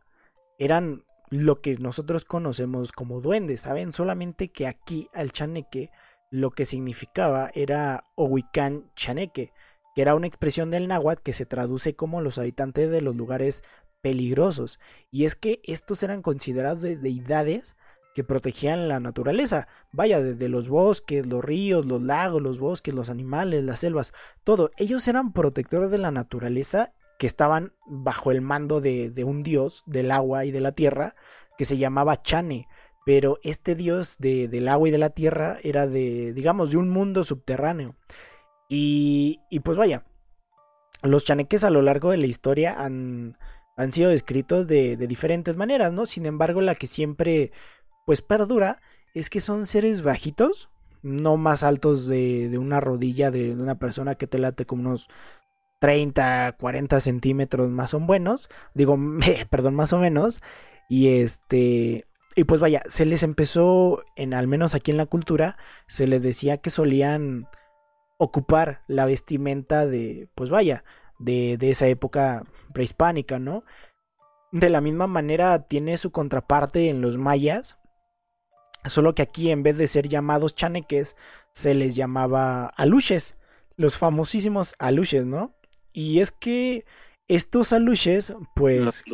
eran 0.58 1.02
lo 1.30 1.62
que 1.62 1.76
nosotros 1.78 2.26
conocemos 2.26 2.92
como 2.92 3.20
duendes, 3.20 3.62
¿saben? 3.62 3.92
Solamente 3.92 4.48
que 4.48 4.66
aquí 4.66 5.08
al 5.14 5.32
chaneque 5.32 5.90
lo 6.34 6.50
que 6.50 6.64
significaba 6.64 7.52
era 7.54 8.06
Ohuicán 8.16 8.90
chaneque, 8.96 9.52
que 9.94 10.02
era 10.02 10.16
una 10.16 10.26
expresión 10.26 10.72
del 10.72 10.88
náhuatl 10.88 11.22
que 11.22 11.32
se 11.32 11.46
traduce 11.46 11.94
como 11.94 12.20
los 12.20 12.38
habitantes 12.38 12.90
de 12.90 13.00
los 13.00 13.14
lugares 13.14 13.62
peligrosos. 14.00 14.80
Y 15.12 15.26
es 15.26 15.36
que 15.36 15.60
estos 15.62 16.02
eran 16.02 16.22
considerados 16.22 16.82
deidades 16.82 17.76
que 18.16 18.24
protegían 18.24 18.88
la 18.88 18.98
naturaleza. 18.98 19.68
Vaya, 19.92 20.20
desde 20.20 20.48
los 20.48 20.68
bosques, 20.68 21.24
los 21.24 21.44
ríos, 21.44 21.86
los 21.86 22.02
lagos, 22.02 22.42
los 22.42 22.58
bosques, 22.58 22.92
los 22.92 23.10
animales, 23.10 23.62
las 23.62 23.78
selvas, 23.78 24.12
todo. 24.42 24.72
Ellos 24.76 25.06
eran 25.06 25.32
protectores 25.32 25.92
de 25.92 25.98
la 25.98 26.10
naturaleza 26.10 26.94
que 27.16 27.28
estaban 27.28 27.74
bajo 27.86 28.32
el 28.32 28.40
mando 28.40 28.80
de, 28.80 29.08
de 29.10 29.22
un 29.22 29.44
dios 29.44 29.84
del 29.86 30.10
agua 30.10 30.44
y 30.44 30.50
de 30.50 30.60
la 30.60 30.72
tierra 30.72 31.14
que 31.56 31.64
se 31.64 31.78
llamaba 31.78 32.22
Chane. 32.22 32.66
Pero 33.04 33.38
este 33.42 33.74
dios 33.74 34.16
de, 34.18 34.48
del 34.48 34.68
agua 34.68 34.88
y 34.88 34.90
de 34.90 34.98
la 34.98 35.10
tierra 35.10 35.58
era 35.62 35.86
de, 35.86 36.32
digamos, 36.32 36.70
de 36.70 36.78
un 36.78 36.88
mundo 36.90 37.24
subterráneo. 37.24 37.96
Y, 38.68 39.40
y 39.50 39.60
pues 39.60 39.76
vaya, 39.76 40.04
los 41.02 41.24
chaneques 41.24 41.64
a 41.64 41.70
lo 41.70 41.82
largo 41.82 42.10
de 42.10 42.16
la 42.16 42.26
historia 42.26 42.74
han, 42.78 43.36
han 43.76 43.92
sido 43.92 44.10
descritos 44.10 44.66
de, 44.68 44.96
de, 44.96 45.06
diferentes 45.06 45.56
maneras, 45.56 45.92
¿no? 45.92 46.06
Sin 46.06 46.24
embargo, 46.24 46.62
la 46.62 46.74
que 46.74 46.86
siempre 46.86 47.52
pues 48.06 48.22
perdura 48.22 48.80
es 49.14 49.30
que 49.30 49.40
son 49.40 49.66
seres 49.66 50.02
bajitos, 50.02 50.70
no 51.02 51.36
más 51.36 51.62
altos 51.62 52.06
de, 52.06 52.56
una 52.58 52.80
rodilla 52.80 53.30
de 53.30 53.52
una 53.52 53.78
persona 53.78 54.16
que 54.16 54.26
te 54.26 54.38
late 54.38 54.66
como 54.66 54.82
unos 54.88 55.08
30, 55.80 56.56
40 56.58 57.00
centímetros 57.00 57.68
más 57.70 57.94
o 57.94 58.00
menos, 58.00 58.48
digo, 58.74 58.98
perdón, 59.50 59.74
más 59.74 59.92
o 59.92 59.98
menos, 59.98 60.40
y 60.88 61.20
este, 61.20 62.06
y 62.34 62.44
pues 62.44 62.60
vaya, 62.60 62.82
se 62.86 63.04
les 63.06 63.22
empezó, 63.22 64.04
en 64.16 64.34
al 64.34 64.46
menos 64.46 64.74
aquí 64.74 64.90
en 64.90 64.96
la 64.96 65.06
cultura, 65.06 65.56
se 65.86 66.06
les 66.06 66.22
decía 66.22 66.58
que 66.58 66.70
solían 66.70 67.48
ocupar 68.18 68.82
la 68.88 69.04
vestimenta 69.04 69.86
de, 69.86 70.28
pues 70.34 70.50
vaya, 70.50 70.84
de, 71.18 71.56
de 71.58 71.70
esa 71.70 71.86
época 71.86 72.44
prehispánica, 72.72 73.38
¿no? 73.38 73.64
De 74.52 74.68
la 74.70 74.80
misma 74.80 75.06
manera 75.06 75.64
tiene 75.64 75.96
su 75.96 76.12
contraparte 76.12 76.88
en 76.88 77.00
los 77.00 77.16
mayas, 77.16 77.78
Solo 78.84 79.14
que 79.14 79.22
aquí 79.22 79.50
en 79.50 79.62
vez 79.62 79.78
de 79.78 79.88
ser 79.88 80.08
llamados 80.08 80.54
chaneques, 80.54 81.16
se 81.52 81.74
les 81.74 81.96
llamaba 81.96 82.66
aluches, 82.66 83.36
los 83.76 83.96
famosísimos 83.96 84.74
aluches, 84.78 85.24
¿no? 85.24 85.54
Y 85.92 86.20
es 86.20 86.32
que 86.32 86.84
estos 87.26 87.72
aluches, 87.72 88.34
pues... 88.54 89.04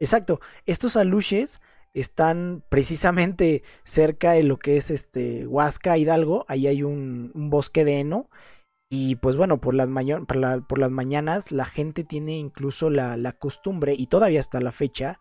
Exacto, 0.00 0.40
estos 0.66 0.96
aluches 0.96 1.60
están 1.94 2.64
precisamente 2.68 3.62
cerca 3.84 4.32
de 4.32 4.42
lo 4.42 4.58
que 4.58 4.76
es 4.76 4.90
este 4.90 5.46
Huasca 5.46 5.98
Hidalgo, 5.98 6.44
ahí 6.48 6.66
hay 6.66 6.82
un, 6.82 7.32
bosque 7.34 7.84
de 7.84 8.00
heno. 8.00 8.30
Y 8.90 9.16
pues 9.16 9.36
bueno, 9.36 9.60
por 9.60 9.74
las, 9.74 9.88
por, 10.66 10.78
las 10.78 10.90
mañanas 10.90 11.52
la 11.52 11.66
gente 11.66 12.04
tiene 12.04 12.38
incluso 12.38 12.88
la, 12.88 13.18
la, 13.18 13.32
costumbre 13.32 13.94
y 13.96 14.06
todavía 14.06 14.40
hasta 14.40 14.60
la 14.60 14.72
fecha 14.72 15.20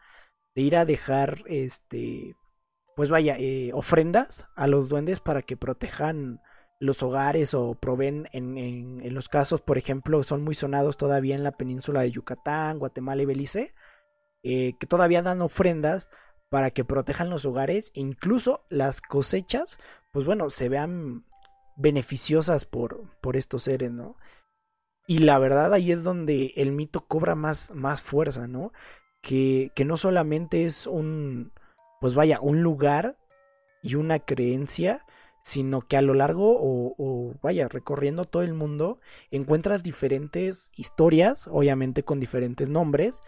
de 0.55 0.61
ir 0.61 0.78
a 0.78 0.86
dejar 0.86 1.43
este 1.47 2.36
pues 2.97 3.11
vaya, 3.11 3.36
eh, 3.38 3.70
ofrendas 3.76 4.47
a 4.55 4.65
los 4.65 4.89
duendes 4.89 5.20
para 5.20 5.43
que 5.43 5.55
protejan 5.55 6.41
los 6.80 7.03
hogares 7.03 7.53
o 7.53 7.76
proveen 7.76 8.28
en, 8.32 8.57
en, 8.57 9.13
los 9.13 9.30
casos, 9.30 9.61
por 9.61 9.78
ejemplo, 9.78 10.24
son 10.24 10.43
muy 10.43 10.55
sonados 10.55 10.97
todavía 10.97 11.36
en 11.36 11.43
la 11.43 11.51
península 11.51 12.01
de 12.01 12.09
Yucatán, 12.09 12.80
Guatemala 12.80 13.22
y 13.22 13.26
Belice, 13.26 13.76
eh, 14.41 14.74
que 14.80 14.88
todavía 14.88 15.22
dan 15.22 15.43
ofrendas 15.43 16.09
para 16.50 16.72
que 16.72 16.86
protejan 16.86 17.30
los 17.30 17.45
hogares 17.45 17.91
e 17.95 18.00
incluso 18.00 18.66
las 18.70 19.02
cosechas, 19.02 19.80
pues 20.12 20.26
bueno, 20.26 20.50
se 20.50 20.70
vean 20.70 21.26
beneficiosas 21.76 22.66
por, 22.66 23.10
por 23.22 23.38
estos 23.38 23.64
seres, 23.64 23.91
¿no? 23.91 24.18
Y 25.08 25.20
la 25.20 25.39
verdad 25.39 25.74
ahí 25.74 25.91
es 25.91 26.04
donde 26.04 26.54
el 26.58 26.72
mito 26.72 27.06
cobra 27.08 27.36
más, 27.36 27.72
más 27.74 28.02
fuerza, 28.02 28.48
¿no? 28.48 28.74
Que, 29.22 29.72
que 29.76 29.86
no 29.86 29.98
solamente 29.98 30.66
es 30.66 30.88
un, 30.88 31.52
pues 32.02 32.14
vaya, 32.14 32.39
un 32.41 32.62
lugar 32.62 33.18
y 33.82 33.95
una 33.95 34.20
creencia, 34.20 35.06
sino 35.48 35.80
que 35.80 35.95
a 35.95 36.02
lo 36.02 36.14
largo 36.14 36.58
o, 36.60 37.34
vaya, 37.41 37.70
recorriendo 37.70 38.26
todo 38.26 38.43
el 38.43 38.54
mundo, 38.54 39.00
encuentras 39.32 39.82
diferentes 39.82 40.74
historias, 40.76 41.48
obviamente 41.48 42.04
con 42.04 42.20
diferentes 42.20 42.68
nombres, 42.68 43.22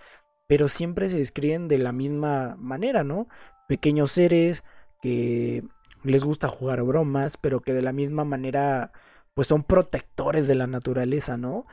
pero 0.50 0.68
siempre 0.68 1.10
se 1.10 1.20
describen 1.20 1.68
de 1.68 1.78
la 1.78 1.92
misma 1.92 2.56
manera, 2.58 3.04
¿no? 3.04 3.28
Pequeños 3.68 4.14
seres 4.14 4.64
que 5.00 5.64
les 6.04 6.24
gusta 6.24 6.48
jugar 6.48 6.82
bromas, 6.82 7.38
pero 7.38 7.60
que 7.60 7.72
de 7.72 7.84
la 7.84 7.94
misma 7.94 8.26
manera, 8.26 8.92
pues 9.36 9.48
son 9.48 9.62
protectores 9.62 10.48
de 10.48 10.56
la 10.56 10.66
naturaleza, 10.66 11.38
¿no? 11.38 11.68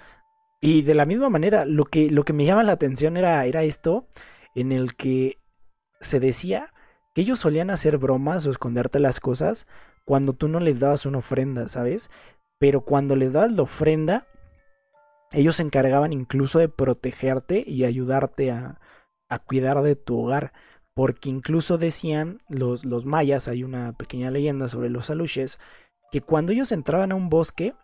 Y 0.60 0.82
de 0.82 0.94
la 0.94 1.06
misma 1.06 1.30
manera, 1.30 1.64
lo 1.64 1.86
que, 1.86 2.10
lo 2.10 2.24
que 2.26 2.34
me 2.34 2.44
llama 2.44 2.64
la 2.64 2.72
atención 2.72 3.16
era, 3.16 3.46
era 3.46 3.62
esto, 3.62 4.08
en 4.54 4.72
el 4.72 4.94
que 4.94 5.38
se 6.02 6.20
decía 6.20 6.74
que 7.14 7.22
ellos 7.22 7.38
solían 7.38 7.70
hacer 7.70 7.96
bromas 7.96 8.44
o 8.44 8.50
esconderte 8.50 9.00
las 9.00 9.20
cosas 9.20 9.66
cuando 10.04 10.34
tú 10.34 10.48
no 10.48 10.60
les 10.60 10.80
dabas 10.80 11.06
una 11.06 11.18
ofrenda, 11.18 11.70
¿sabes? 11.70 12.10
Pero 12.58 12.82
cuando 12.82 13.16
les 13.16 13.32
dabas 13.32 13.52
la 13.52 13.62
ofrenda, 13.62 14.26
ellos 15.36 15.56
se 15.56 15.62
encargaban 15.62 16.14
incluso 16.14 16.58
de 16.58 16.70
protegerte 16.70 17.62
y 17.66 17.84
ayudarte 17.84 18.50
a, 18.50 18.80
cuidar 19.46 19.82
de 19.82 19.94
tu 19.94 20.18
hogar. 20.18 20.54
Porque 20.94 21.28
incluso 21.28 21.76
decían 21.76 22.38
los, 22.48 22.86
los 22.86 23.04
mayas, 23.04 23.46
hay 23.46 23.62
una 23.62 23.92
pequeña 23.92 24.30
leyenda 24.30 24.66
sobre 24.66 24.88
los 24.88 25.10
aluches, 25.10 25.58
que 26.10 26.22
cuando 26.22 26.52
ellos 26.52 26.72
entraban 26.72 27.12
a 27.12 27.16
un 27.16 27.28
bosque, 27.28 27.74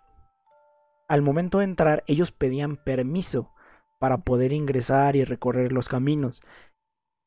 al 1.09 1.21
momento 1.21 1.59
de 1.59 1.65
entrar, 1.65 2.05
ellos 2.07 2.33
pedían 2.33 2.77
permiso 2.77 3.53
para 4.01 4.19
poder 4.19 4.55
ingresar 4.55 5.15
y 5.15 5.25
recorrer 5.25 5.73
los 5.73 5.91
caminos. 5.91 6.41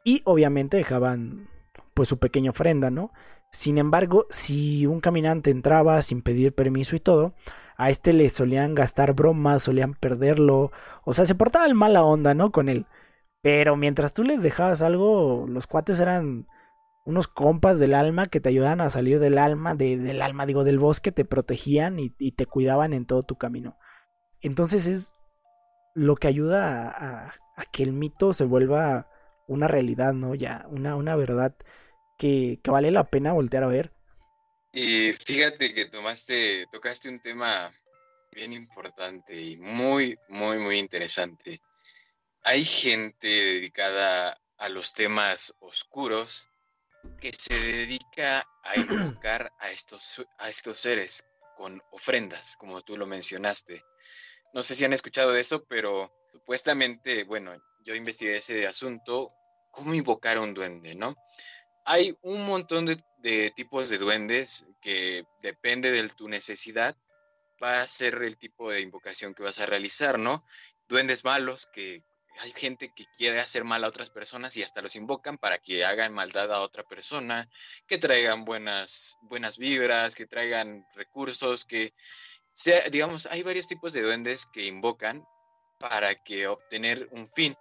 Y 0.04 0.24
obviamente 0.26 0.78
dejaban 0.78 1.50
pues 1.94 2.10
su 2.10 2.18
pequeña 2.18 2.50
ofrenda, 2.50 2.90
¿no? 2.90 3.12
Sin 3.52 3.78
embargo, 3.78 4.26
si 4.32 4.88
un 4.88 5.02
caminante 5.02 5.52
entraba 5.52 6.02
sin 6.02 6.24
pedir 6.24 6.56
permiso 6.56 6.96
y 6.96 7.00
todo, 7.00 7.36
a 7.78 7.90
este 7.90 8.14
le 8.14 8.30
solían 8.30 8.76
gastar 8.76 9.14
bromas, 9.14 9.64
solían 9.64 9.94
perderlo, 9.94 10.72
o 11.04 11.14
sea, 11.14 11.26
se 11.26 11.36
portaba 11.36 11.66
el 11.66 11.76
mala 11.76 12.04
onda, 12.04 12.34
¿no? 12.34 12.52
Con 12.52 12.70
él. 12.70 12.86
Pero 13.42 13.76
mientras 13.76 14.14
tú 14.14 14.24
les 14.24 14.42
dejabas 14.42 14.82
algo, 14.82 15.46
los 15.48 15.68
cuates 15.68 16.00
eran 16.00 16.48
unos 17.06 17.28
compas 17.28 17.80
del 17.80 17.94
alma 17.94 18.28
que 18.28 18.40
te 18.40 18.50
ayudaban 18.50 18.82
a 18.82 18.90
salir 18.90 19.20
del 19.20 19.38
alma, 19.38 19.76
del 19.76 20.22
alma, 20.22 20.46
digo, 20.46 20.64
del 20.64 20.80
bosque, 20.80 21.12
te 21.12 21.26
protegían 21.26 22.00
y, 22.00 22.10
te 22.10 22.46
cuidaban 22.48 22.94
en 22.94 23.06
todo 23.06 23.24
tu 23.24 23.38
camino. 23.38 23.78
Entonces 24.42 24.88
es 24.88 25.14
lo 25.94 26.16
que 26.16 26.28
ayuda 26.28 26.90
a, 26.90 27.34
a 27.56 27.66
que 27.72 27.84
el 27.84 27.94
mito 27.94 28.34
se 28.34 28.46
vuelva 28.46 29.08
una 29.48 29.68
realidad, 29.68 30.14
¿no? 30.14 30.36
Ya, 30.36 30.66
una, 30.70 30.96
una 30.96 31.16
verdad 31.16 31.56
que, 32.18 32.60
que, 32.64 32.72
vale 32.72 32.92
la 32.92 33.06
pena 33.06 33.34
voltear 33.34 33.64
a 33.64 33.68
ver. 33.68 33.92
Y 34.78 35.14
fíjate 35.14 35.74
que 35.74 35.86
tomaste, 35.86 36.68
tocaste 36.70 37.08
un 37.08 37.22
tema 37.22 37.74
bien 38.30 38.52
importante 38.52 39.34
y 39.34 39.56
muy, 39.56 40.20
muy, 40.28 40.58
muy 40.58 40.80
interesante. 40.80 41.62
Hay 42.44 42.66
gente 42.66 43.26
dedicada 43.26 44.38
a 44.58 44.68
los 44.68 44.94
temas 44.94 45.56
oscuros 45.60 46.50
que 47.22 47.32
se 47.32 47.54
dedica 47.54 48.46
a 48.64 48.76
invocar 48.76 49.50
a 49.60 49.72
estos, 49.72 50.22
a 50.40 50.50
estos 50.50 50.78
seres 50.78 51.26
con 51.56 51.82
ofrendas, 51.92 52.58
como 52.58 52.82
tú 52.82 52.98
lo 52.98 53.06
mencionaste. 53.06 53.82
No 54.54 54.62
sé 54.62 54.76
si 54.76 54.84
han 54.84 54.92
escuchado 54.92 55.32
de 55.32 55.40
eso, 55.40 55.64
pero 55.64 56.14
supuestamente, 56.34 57.24
bueno, 57.24 57.56
yo 57.80 57.96
investigué 57.96 58.36
ese 58.36 58.68
asunto, 58.68 59.32
cómo 59.72 59.94
invocar 59.94 60.36
a 60.36 60.42
un 60.42 60.54
duende, 60.54 60.96
¿no? 60.96 61.16
Hay 61.86 62.18
un 62.22 62.46
montón 62.46 62.86
de, 62.86 63.02
de 63.20 63.52
tipos 63.56 63.90
de 63.90 63.98
duendes 63.98 64.68
que 64.82 65.26
depende 65.42 65.92
de 65.92 66.08
tu 66.10 66.28
necesidad, 66.28 66.96
va 67.62 67.82
a 67.82 67.88
ser 67.88 68.16
el 68.24 68.38
tipo 68.38 68.72
de 68.72 68.82
invocación 68.82 69.34
que 69.34 69.44
vas 69.44 69.60
a 69.60 69.66
realizar, 69.66 70.20
¿no? 70.20 70.46
Duendes 70.88 71.24
malos 71.24 71.68
que 71.68 72.04
hay 72.40 72.52
gente 72.52 72.92
que 72.94 73.06
quiere 73.18 73.40
hacer 73.40 73.64
mal 73.64 73.84
a 73.84 73.88
otras 73.88 74.10
personas 74.10 74.58
y 74.58 74.64
hasta 74.64 74.82
los 74.82 74.96
invocan 74.96 75.38
para 75.38 75.58
que 75.58 75.86
hagan 75.86 76.14
maldad 76.14 76.52
a 76.52 76.62
otra 76.62 76.84
persona, 76.84 77.50
que 77.88 77.98
traigan 77.98 78.46
buenas, 78.46 79.18
buenas 79.22 79.58
vibras, 79.58 80.16
que 80.16 80.26
traigan 80.26 80.86
recursos, 80.96 81.66
que 81.66 81.94
sea, 82.52 82.90
digamos, 82.90 83.26
hay 83.28 83.44
varios 83.44 83.68
tipos 83.68 83.94
de 83.94 84.02
duendes 84.02 84.46
que 84.46 84.66
invocan 84.66 85.26
para 85.80 86.16
que 86.16 86.48
obtener 86.48 87.08
un 87.12 87.28
fin. 87.30 87.56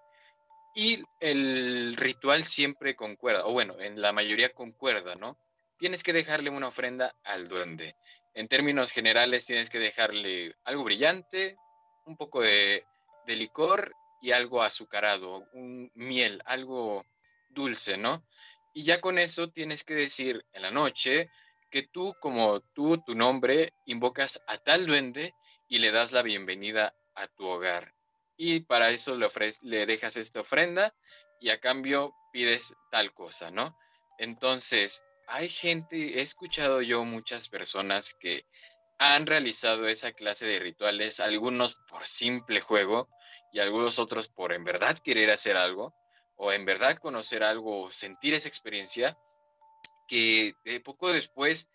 Y 0.75 1.05
el 1.21 1.95
ritual 1.97 2.43
siempre 2.43 2.97
concuerda, 2.97 3.47
o 3.47 3.53
bueno, 3.53 3.81
en 3.81 4.01
la 4.03 4.13
mayoría 4.13 4.53
concuerda, 4.53 5.15
¿no? 5.15 5.39
Tienes 5.79 6.03
que 6.03 6.13
dejarle 6.13 6.51
una 6.51 6.69
ofrenda 6.69 7.15
al 7.23 7.47
duende. 7.47 7.97
En 8.35 8.49
términos 8.49 8.91
generales, 8.91 9.47
tienes 9.47 9.71
que 9.71 9.79
dejarle 9.79 10.57
algo 10.65 10.83
brillante, 10.83 11.57
un 12.07 12.17
poco 12.17 12.43
de, 12.43 12.85
de 13.27 13.37
licor 13.37 13.93
y 14.21 14.33
algo 14.33 14.63
azucarado, 14.63 15.47
un 15.53 15.93
miel, 15.95 16.43
algo 16.45 17.07
dulce, 17.51 17.97
¿no? 17.97 18.27
Y 18.73 18.83
ya 18.83 19.01
con 19.01 19.19
eso 19.19 19.51
tienes 19.51 19.85
que 19.85 19.95
decir 19.95 20.45
en 20.53 20.63
la 20.63 20.73
noche 20.73 21.31
que 21.71 21.83
tú, 21.83 22.15
como 22.21 22.61
tú, 22.61 22.99
tu 22.99 23.15
nombre, 23.15 23.73
invocas 23.87 24.43
a 24.49 24.59
tal 24.59 24.87
duende 24.87 25.35
y 25.69 25.79
le 25.79 25.93
das 25.93 26.11
la 26.11 26.23
bienvenida 26.23 26.95
a 27.15 27.29
tu 27.29 27.47
hogar. 27.47 27.94
Y 28.37 28.61
para 28.61 28.91
eso 28.91 29.17
le, 29.17 29.29
le 29.63 29.87
dejas 29.87 30.17
esta 30.17 30.41
ofrenda 30.41 30.95
y 31.41 31.51
a 31.51 31.61
cambio 31.61 32.15
pides 32.33 32.75
tal 32.91 33.13
cosa, 33.13 33.51
¿no? 33.51 33.77
Entonces, 34.19 35.05
hay 35.27 35.49
gente, 35.49 36.19
he 36.19 36.23
escuchado 36.23 36.83
yo 36.83 37.05
muchas 37.05 37.49
personas 37.49 38.15
que 38.21 38.45
han 38.99 39.27
realizado 39.27 39.89
esa 39.89 40.13
clase 40.13 40.47
de 40.47 40.59
rituales, 40.59 41.21
algunos 41.21 41.77
por 41.89 42.05
simple 42.05 42.61
juego, 42.61 43.09
y 43.55 43.61
algunos 43.61 44.01
otros 44.01 44.29
por 44.29 44.53
en 44.53 44.65
verdad 44.65 44.99
querer 44.99 45.31
hacer 45.31 45.57
algo 45.57 45.95
o 46.35 46.53
en 46.53 46.65
verdad 46.65 46.99
conocer 46.99 47.45
algo 47.45 47.83
o 47.83 47.91
sentir 47.91 48.35
esa 48.35 48.49
experiencia, 48.49 49.17
que 50.09 50.55
de 50.65 50.81
poco 50.81 51.13
después 51.13 51.71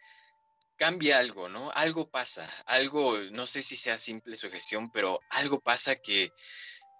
cambia 0.80 1.20
algo, 1.20 1.50
¿no? 1.50 1.72
Algo 1.76 2.10
pasa, 2.10 2.50
algo, 2.66 3.18
no 3.32 3.46
sé 3.46 3.62
si 3.62 3.76
sea 3.76 4.00
simple 4.00 4.38
su 4.38 4.50
gestión, 4.50 4.92
pero 4.92 5.20
algo 5.30 5.60
pasa 5.60 5.98
que 5.98 6.32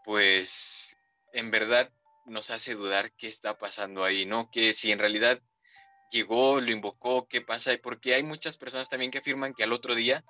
pues 0.04 0.98
en 1.34 1.50
verdad 1.50 1.90
nos 2.26 2.52
hace 2.52 2.76
dudar 2.76 3.12
qué 3.14 3.28
está 3.28 3.58
pasando 3.58 4.04
ahí, 4.04 4.26
¿no? 4.26 4.52
Que 4.52 4.74
si 4.74 4.92
en 4.92 5.00
realidad 5.00 5.42
llegó, 6.12 6.60
lo 6.60 6.72
invocó, 6.72 7.28
qué 7.28 7.42
pasa, 7.42 7.72
porque 7.82 8.14
hay 8.14 8.24
muchas 8.24 8.58
personas 8.58 8.90
también 8.90 9.12
que 9.12 9.20
afirman 9.20 9.54
que 9.54 9.64
al 9.64 9.74
otro 9.74 9.96
día 9.96 10.26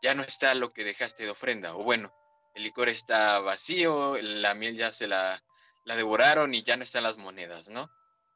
ya 0.00 0.14
no 0.14 0.22
está 0.22 0.54
lo 0.54 0.70
que 0.70 0.84
dejaste 0.84 1.24
de 1.24 1.30
ofrenda, 1.30 1.74
o 1.74 1.82
bueno, 1.82 2.14
el 2.54 2.62
licor 2.62 2.88
está 2.88 3.40
vacío, 3.40 4.16
la 4.20 4.54
miel 4.54 4.76
ya 4.76 4.92
se 4.92 5.08
la, 5.08 5.42
la 5.84 5.96
devoraron 5.96 6.54
y 6.54 6.62
ya 6.62 6.76
no 6.76 6.84
están 6.84 7.02
las 7.02 7.16
monedas, 7.16 7.68
¿no? 7.68 7.90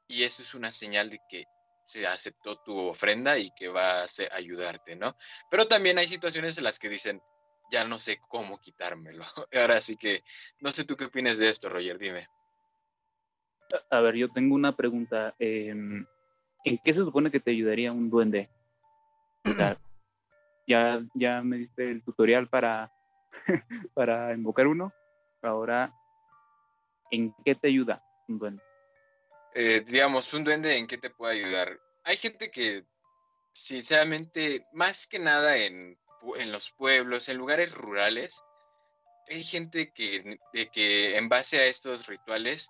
Y 0.09 0.25
eso 0.25 0.43
es 0.43 0.55
una 0.55 0.73
señal 0.73 1.11
de 1.11 1.21
que 1.29 1.45
se 1.87 2.07
aceptó 2.07 2.57
tu 2.57 2.77
ofrenda 2.77 3.39
y 3.39 3.53
que 3.53 3.69
va 3.69 4.03
a 4.03 4.07
ayudarte, 4.33 4.97
¿no? 4.97 5.17
Pero 5.49 5.69
también 5.69 5.99
hay 5.99 6.09
situaciones 6.09 6.59
en 6.59 6.65
las 6.65 6.81
que 6.81 6.89
dicen, 6.89 7.23
ya 7.71 7.85
no 7.85 7.99
sé 7.99 8.19
cómo 8.29 8.59
quitármelo. 8.61 9.25
Ahora 9.55 9.81
sí 9.81 9.97
que, 9.97 10.25
no 10.61 10.73
sé 10.73 10.85
tú 10.85 10.97
qué 10.97 11.05
opinas 11.05 11.39
de 11.39 11.49
esto, 11.49 11.69
Roger, 11.69 11.97
dime. 11.97 12.27
A 13.91 14.01
ver, 14.01 14.17
yo 14.17 14.29
tengo 14.33 14.55
una 14.57 14.75
pregunta. 14.75 15.35
Em, 15.39 16.05
¿En 16.65 16.79
qué 16.79 16.93
se 16.93 17.05
supone 17.05 17.31
que 17.31 17.41
te 17.41 17.53
ayudaría 17.53 17.93
un 17.93 18.11
duende? 18.11 18.51
ya, 20.67 21.05
ya 21.15 21.43
me 21.43 21.59
diste 21.59 21.89
el 21.89 22.03
tutorial 22.03 22.49
para 22.49 22.93
para 23.95 24.35
invocar 24.35 24.67
uno. 24.67 24.93
Ahora, 25.41 25.93
¿en 27.13 27.33
qué 27.45 27.55
te 27.55 27.69
ayuda 27.69 28.03
un 28.27 28.39
duende? 28.39 28.66
Eh, 29.59 29.81
digamos, 29.87 30.35
un 30.35 30.45
duende, 30.45 30.77
¿en 30.77 30.87
qué 30.87 30.99
te 30.99 31.09
puede 31.09 31.43
ayudar? 31.43 31.81
Hay 32.05 32.19
gente 32.19 32.51
que, 32.51 32.85
sinceramente, 33.55 34.67
más 34.75 35.07
que 35.07 35.19
nada 35.19 35.57
en, 35.57 35.99
en 36.37 36.53
los 36.53 36.69
pueblos, 36.73 37.31
en 37.31 37.39
lugares 37.39 37.73
rurales, 37.73 38.39
hay 39.31 39.43
gente 39.43 39.95
que, 39.95 40.39
de 40.53 40.69
que 40.69 41.17
en 41.17 41.31
base 41.31 41.59
a 41.59 41.65
estos 41.65 42.07
rituales 42.07 42.69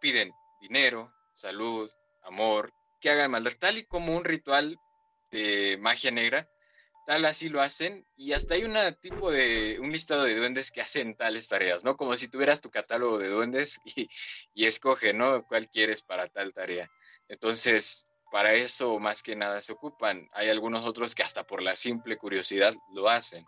piden 0.00 0.32
dinero, 0.60 1.14
salud, 1.34 1.88
amor, 2.24 2.72
que 3.00 3.10
hagan 3.10 3.30
maldad, 3.30 3.52
tal 3.56 3.78
y 3.78 3.84
como 3.84 4.16
un 4.16 4.24
ritual 4.24 4.76
de 5.30 5.78
magia 5.80 6.10
negra 6.10 6.48
tal 7.04 7.24
así 7.24 7.48
lo 7.48 7.60
hacen 7.60 8.06
y 8.16 8.32
hasta 8.32 8.54
hay 8.54 8.64
una 8.64 8.92
tipo 8.92 9.30
de 9.30 9.78
un 9.80 9.92
listado 9.92 10.24
de 10.24 10.36
duendes 10.36 10.70
que 10.70 10.80
hacen 10.80 11.14
tales 11.14 11.48
tareas, 11.48 11.84
¿no? 11.84 11.96
Como 11.96 12.16
si 12.16 12.28
tuvieras 12.28 12.60
tu 12.60 12.70
catálogo 12.70 13.18
de 13.18 13.28
duendes 13.28 13.80
y, 13.84 14.08
y 14.54 14.66
escoge, 14.66 15.12
¿no? 15.12 15.44
¿Cuál 15.46 15.68
quieres 15.68 16.02
para 16.02 16.28
tal 16.28 16.52
tarea? 16.52 16.90
Entonces, 17.28 18.08
para 18.30 18.54
eso 18.54 18.98
más 18.98 19.22
que 19.22 19.36
nada 19.36 19.60
se 19.60 19.72
ocupan. 19.72 20.28
Hay 20.32 20.48
algunos 20.48 20.84
otros 20.84 21.14
que 21.14 21.22
hasta 21.22 21.46
por 21.46 21.62
la 21.62 21.76
simple 21.76 22.16
curiosidad 22.16 22.74
lo 22.94 23.08
hacen. 23.08 23.44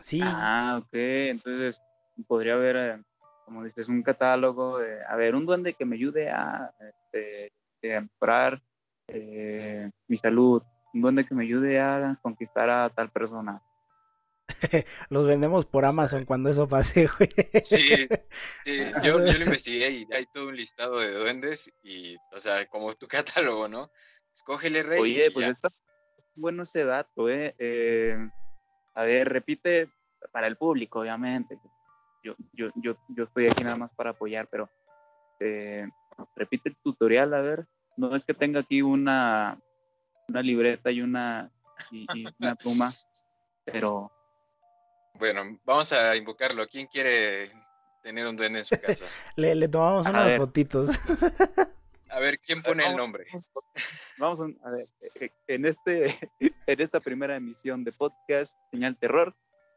Sí. 0.00 0.20
Ah, 0.22 0.80
ok. 0.82 0.92
Entonces, 0.92 1.80
podría 2.26 2.54
haber, 2.54 2.76
eh, 2.76 3.02
como 3.44 3.62
dices, 3.62 3.88
un 3.88 4.02
catálogo 4.02 4.78
de, 4.78 5.04
a 5.04 5.14
ver, 5.16 5.34
un 5.34 5.46
duende 5.46 5.74
que 5.74 5.84
me 5.84 5.96
ayude 5.96 6.28
a, 6.30 6.74
este, 6.80 7.96
a 7.96 8.00
mejorar 8.00 8.60
eh, 9.06 9.90
mi 10.08 10.16
salud, 10.16 10.62
un 10.94 11.00
duende 11.00 11.24
que 11.24 11.34
me 11.34 11.44
ayude 11.44 11.80
a 11.80 12.18
conquistar 12.22 12.68
a 12.70 12.90
tal 12.90 13.10
persona. 13.10 13.62
Los 15.08 15.26
vendemos 15.26 15.66
por 15.66 15.84
Amazon 15.84 16.24
cuando 16.24 16.50
eso 16.50 16.68
pase, 16.68 17.08
güey. 17.18 17.30
Sí, 17.62 18.08
sí. 18.64 18.78
Yo, 19.02 19.18
yo, 19.18 19.18
lo 19.18 19.44
investigué 19.44 19.90
y 19.90 20.08
hay 20.12 20.26
todo 20.32 20.48
un 20.48 20.56
listado 20.56 20.98
de 20.98 21.12
duendes 21.12 21.72
y, 21.82 22.16
o 22.32 22.40
sea, 22.40 22.66
como 22.66 22.92
tu 22.92 23.06
catálogo, 23.08 23.68
¿no? 23.68 23.90
Escógele 24.34 24.82
rey. 24.82 25.00
Oye, 25.00 25.30
pues 25.30 25.48
está 25.48 25.68
bueno 26.34 26.62
ese 26.62 26.84
dato, 26.84 27.28
¿eh? 27.28 27.54
¿eh? 27.58 28.16
A 28.94 29.04
ver, 29.04 29.28
repite 29.28 29.90
para 30.32 30.46
el 30.46 30.56
público, 30.56 31.00
obviamente. 31.00 31.58
Yo, 32.22 32.34
yo, 32.52 32.70
yo, 32.76 32.96
yo 33.08 33.24
estoy 33.24 33.48
aquí 33.48 33.64
nada 33.64 33.76
más 33.76 33.90
para 33.94 34.10
apoyar, 34.10 34.48
pero 34.48 34.70
eh, 35.40 35.86
repite 36.36 36.70
el 36.70 36.76
tutorial, 36.82 37.34
a 37.34 37.40
ver. 37.40 37.66
No 37.96 38.14
es 38.16 38.24
que 38.24 38.32
tenga 38.32 38.60
aquí 38.60 38.80
una, 38.80 39.58
una 40.32 40.42
libreta 40.42 40.90
y 40.90 41.00
una, 41.00 41.50
y, 41.90 42.06
una 42.38 42.54
pluma, 42.56 42.92
pero... 43.64 44.10
Bueno, 45.14 45.58
vamos 45.64 45.92
a 45.92 46.16
invocarlo. 46.16 46.66
¿Quién 46.66 46.86
quiere 46.86 47.50
tener 48.02 48.26
un 48.26 48.34
duende 48.34 48.60
en 48.60 48.64
su 48.64 48.76
casa? 48.80 49.04
le, 49.36 49.54
le 49.54 49.68
tomamos 49.68 50.06
unas 50.06 50.36
fotitos. 50.36 50.88
A 52.08 52.18
ver, 52.18 52.38
¿quién 52.40 52.62
pone 52.62 52.84
el 52.86 52.96
nombre? 52.96 53.26
Vamos 54.18 54.40
a, 54.40 54.70
ver, 54.70 54.88
eh, 55.14 55.30
en, 55.46 55.64
este, 55.64 56.06
en 56.66 56.80
esta 56.80 57.00
primera 57.00 57.36
emisión 57.36 57.84
de 57.84 57.92
podcast, 57.92 58.56
Señal 58.70 58.96
Terror, 58.98 59.34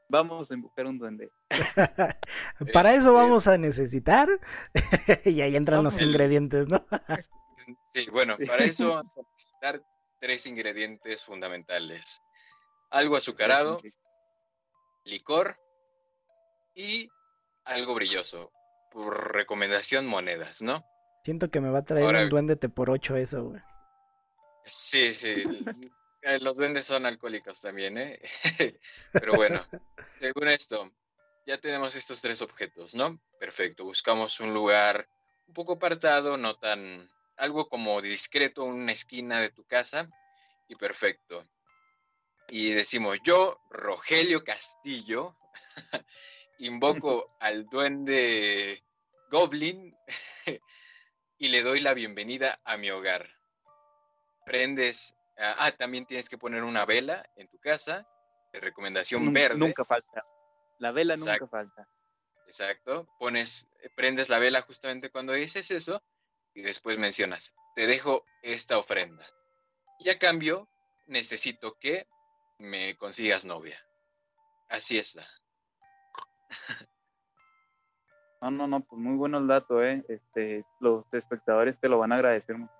vamos 0.09 0.51
a 0.51 0.53
invocar 0.53 0.85
un 0.85 0.99
duende. 0.99 1.31
Para 2.73 2.89
eso 2.91 2.97
este 2.99 3.11
vamos 3.11 3.47
a 3.47 3.57
necesitar, 3.57 4.29
y 5.23 5.41
ahí 5.41 5.55
entran 5.55 5.83
los 5.83 5.99
ingredientes, 6.01 6.67
¿no? 6.67 6.85
sí, 7.85 8.07
bueno, 8.11 8.35
para 8.45 8.65
eso 8.65 8.89
vamos 8.89 9.17
a 9.17 9.21
necesitar 9.21 9.81
tres 10.25 10.47
ingredientes 10.47 11.23
fundamentales. 11.23 12.19
Algo 12.89 13.15
azucarado, 13.15 13.79
licor 15.03 15.55
y 16.73 17.07
algo 17.63 17.93
brilloso. 17.93 18.51
Por 18.91 19.35
recomendación, 19.35 20.07
monedas, 20.07 20.63
¿no? 20.63 20.83
Siento 21.23 21.51
que 21.51 21.61
me 21.61 21.69
va 21.69 21.79
a 21.79 21.83
traer 21.83 22.15
un 22.15 22.29
duende 22.29 22.55
por 22.55 22.89
ocho 22.89 23.15
eso, 23.15 23.43
güey. 23.43 23.61
Sí, 24.65 25.13
sí. 25.13 25.43
Eh, 26.23 26.39
los 26.39 26.57
duendes 26.57 26.85
son 26.85 27.05
alcohólicos 27.05 27.61
también, 27.61 27.99
¿eh? 27.99 28.19
Pero 29.11 29.33
bueno, 29.33 29.63
según 30.19 30.47
esto, 30.47 30.91
ya 31.45 31.59
tenemos 31.59 31.95
estos 31.95 32.19
tres 32.19 32.41
objetos, 32.41 32.95
¿no? 32.95 33.19
Perfecto. 33.39 33.83
Buscamos 33.83 34.39
un 34.39 34.55
lugar 34.55 35.07
un 35.45 35.53
poco 35.53 35.73
apartado, 35.73 36.35
no 36.35 36.55
tan 36.55 37.07
algo 37.37 37.67
como 37.67 38.01
discreto, 38.01 38.63
una 38.63 38.91
esquina 38.91 39.41
de 39.41 39.49
tu 39.49 39.63
casa 39.65 40.09
y 40.67 40.75
perfecto. 40.75 41.47
Y 42.49 42.71
decimos, 42.71 43.19
yo, 43.23 43.59
Rogelio 43.69 44.43
Castillo, 44.43 45.35
invoco 46.59 47.35
al 47.39 47.65
duende 47.65 48.83
Goblin 49.29 49.95
y 51.37 51.47
le 51.49 51.61
doy 51.61 51.79
la 51.81 51.93
bienvenida 51.93 52.59
a 52.63 52.77
mi 52.77 52.91
hogar. 52.91 53.29
Prendes, 54.45 55.15
ah, 55.37 55.55
ah 55.59 55.71
también 55.71 56.05
tienes 56.05 56.29
que 56.29 56.37
poner 56.37 56.63
una 56.63 56.85
vela 56.85 57.27
en 57.35 57.47
tu 57.47 57.59
casa, 57.59 58.07
de 58.53 58.59
recomendación 58.59 59.33
verde. 59.33 59.57
Nunca 59.57 59.83
falta. 59.83 60.23
La 60.79 60.91
vela 60.91 61.15
nunca 61.15 61.47
falta. 61.47 61.87
Exacto. 62.45 63.07
Pones, 63.19 63.67
prendes 63.95 64.29
la 64.29 64.39
vela 64.39 64.61
justamente 64.61 65.09
cuando 65.09 65.33
dices 65.33 65.71
eso 65.71 66.01
y 66.55 66.61
después 66.61 66.97
mencionas, 66.97 67.53
te 67.75 67.85
dejo 67.85 68.23
esta 68.41 68.77
ofrenda. 68.77 69.25
Y 69.99 70.09
a 70.09 70.17
cambio, 70.17 70.67
necesito 71.05 71.77
que 71.79 72.07
me 72.57 72.95
consigas 72.95 73.45
novia. 73.45 73.77
Así 74.69 74.97
está. 74.97 75.27
No, 78.41 78.51
no, 78.51 78.67
no, 78.67 78.81
pues 78.81 79.01
muy 79.01 79.15
bueno 79.15 79.39
el 79.39 79.47
dato, 79.47 79.83
¿eh? 79.83 80.05
Este, 80.07 80.63
los 80.79 81.03
espectadores 81.13 81.79
te 81.79 81.89
lo 81.89 81.97
van 81.97 82.11
a 82.11 82.15
agradecer 82.15 82.55
mucho. 82.55 82.71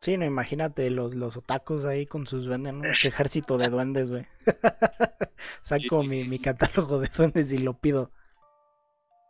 Sí, 0.00 0.16
no, 0.16 0.24
imagínate 0.24 0.90
los, 0.90 1.14
los 1.14 1.36
otacos 1.36 1.84
ahí 1.84 2.06
con 2.06 2.26
sus 2.26 2.46
duendes, 2.46 2.74
¿no? 2.74 2.90
Ejército 2.90 3.56
de 3.56 3.68
duendes, 3.68 4.10
güey. 4.10 4.26
Saco 5.62 6.02
mi, 6.02 6.24
mi 6.24 6.40
catálogo 6.40 6.98
de 6.98 7.08
duendes 7.08 7.52
y 7.52 7.58
lo 7.58 7.74
pido. 7.74 8.10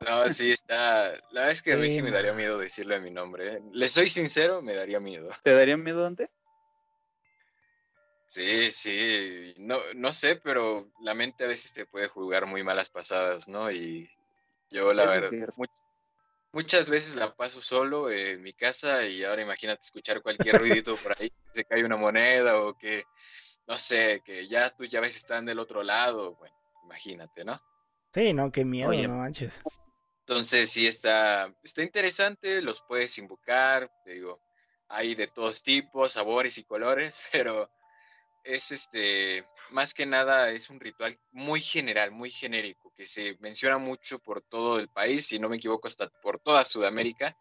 No, 0.07 0.29
sí 0.31 0.53
está. 0.53 1.13
La 1.31 1.43
verdad 1.43 1.51
es 1.51 1.63
que 1.63 1.73
a 1.73 1.77
mí 1.77 1.91
sí 1.91 2.03
me 2.03 2.11
daría 2.11 2.33
miedo 2.33 2.59
decirle 2.59 3.01
mi 3.01 3.11
nombre. 3.11 3.55
¿eh? 3.55 3.63
Le 3.73 3.89
soy 3.89 4.09
sincero, 4.09 4.63
me 4.63 4.75
daría 4.75 5.01
miedo. 5.01 5.31
¿Te 5.43 5.55
daría 5.55 5.77
miedo, 5.77 6.03
Dante? 6.03 6.31
Sí, 8.27 8.71
sí. 8.71 9.55
No, 9.59 9.79
no 9.95 10.11
sé, 10.13 10.37
pero 10.37 10.91
la 11.03 11.13
mente 11.15 11.45
a 11.45 11.49
veces 11.49 11.73
te 11.73 11.85
puede 11.85 12.09
jugar 12.09 12.47
muy 12.47 12.63
malas 12.63 12.89
pasadas, 12.89 13.47
¿no? 13.49 13.71
Y 13.71 14.09
yo, 14.71 14.95
la 14.95 15.05
verdad, 15.05 15.31
muchas 16.53 16.89
veces 16.89 17.15
la 17.15 17.35
paso 17.35 17.61
solo 17.61 18.11
en 18.11 18.43
mi 18.43 18.55
casa 18.55 19.05
y 19.05 19.23
ahora 19.25 19.43
imagínate 19.43 19.83
escuchar 19.83 20.23
cualquier 20.23 20.57
ruidito 20.57 20.97
por 20.97 21.15
ahí, 21.19 21.31
se 21.53 21.65
cae 21.65 21.85
una 21.85 21.97
moneda 21.97 22.59
o 22.61 22.77
que, 22.77 23.05
no 23.67 23.79
sé, 23.79 24.23
que 24.25 24.49
ya 24.49 24.71
tus 24.71 24.89
llaves 24.89 25.17
están 25.17 25.45
del 25.45 25.59
otro 25.59 25.83
lado. 25.83 26.35
Bueno, 26.37 26.57
imagínate, 26.85 27.45
¿no? 27.45 27.61
Sí, 28.15 28.33
no, 28.33 28.51
qué 28.51 28.65
miedo, 28.65 28.93
no 28.93 29.17
manches. 29.17 29.61
Entonces 30.33 30.71
sí 30.71 30.87
está, 30.87 31.55
está 31.63 31.83
interesante, 31.83 32.63
los 32.63 32.81
puedes 32.81 33.19
invocar, 33.19 33.93
te 34.03 34.15
digo, 34.15 34.41
hay 34.89 35.15
de 35.15 35.27
todos 35.27 35.63
tipos, 35.63 36.13
sabores 36.13 36.57
y 36.57 36.65
colores, 36.65 37.21
pero 37.33 37.71
es 38.43 38.73
este, 38.73 39.47
más 39.71 39.93
que 39.93 40.07
nada 40.07 40.51
es 40.51 40.71
un 40.71 40.81
ritual 40.81 41.19
muy 41.33 41.61
general, 41.61 42.13
muy 42.13 42.31
genérico, 42.31 42.95
que 42.97 43.05
se 43.05 43.37
menciona 43.41 43.77
mucho 43.77 44.21
por 44.21 44.41
todo 44.41 44.79
el 44.79 44.89
país, 44.89 45.27
si 45.27 45.39
no 45.39 45.51
me 45.51 45.57
equivoco, 45.57 45.87
hasta 45.87 46.09
por 46.09 46.41
toda 46.41 46.65
Sudamérica, 46.65 47.37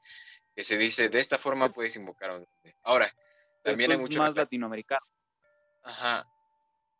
que 0.54 0.66
se 0.66 0.78
dice, 0.78 1.08
de 1.08 1.22
esta 1.22 1.38
forma 1.38 1.70
puedes 1.70 1.96
invocar 1.96 2.32
a 2.32 2.36
un 2.36 2.48
Ahora, 2.84 3.10
también 3.64 3.94
hay 3.94 3.98
mucho... 3.98 4.20
más 4.20 4.36
latinoamericano. 4.36 5.06
Ajá. 5.84 6.28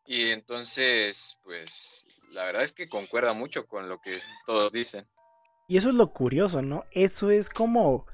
Y 0.06 0.32
entonces, 0.32 1.38
pues, 1.44 2.08
la 2.30 2.46
verdad 2.46 2.64
es 2.64 2.72
que 2.72 2.88
concuerda 2.88 3.34
mucho 3.34 3.68
con 3.68 3.89
lo 3.89 4.00
que 4.00 4.22
todos 4.46 4.72
dicen. 4.72 5.06
Y 5.72 5.78
eso 5.78 5.88
es 5.88 5.95
lo 5.95 6.11
curioso, 6.11 6.61
¿no? 6.61 6.84
Eso 6.91 7.32
es 7.32 7.49
como, 7.49 8.05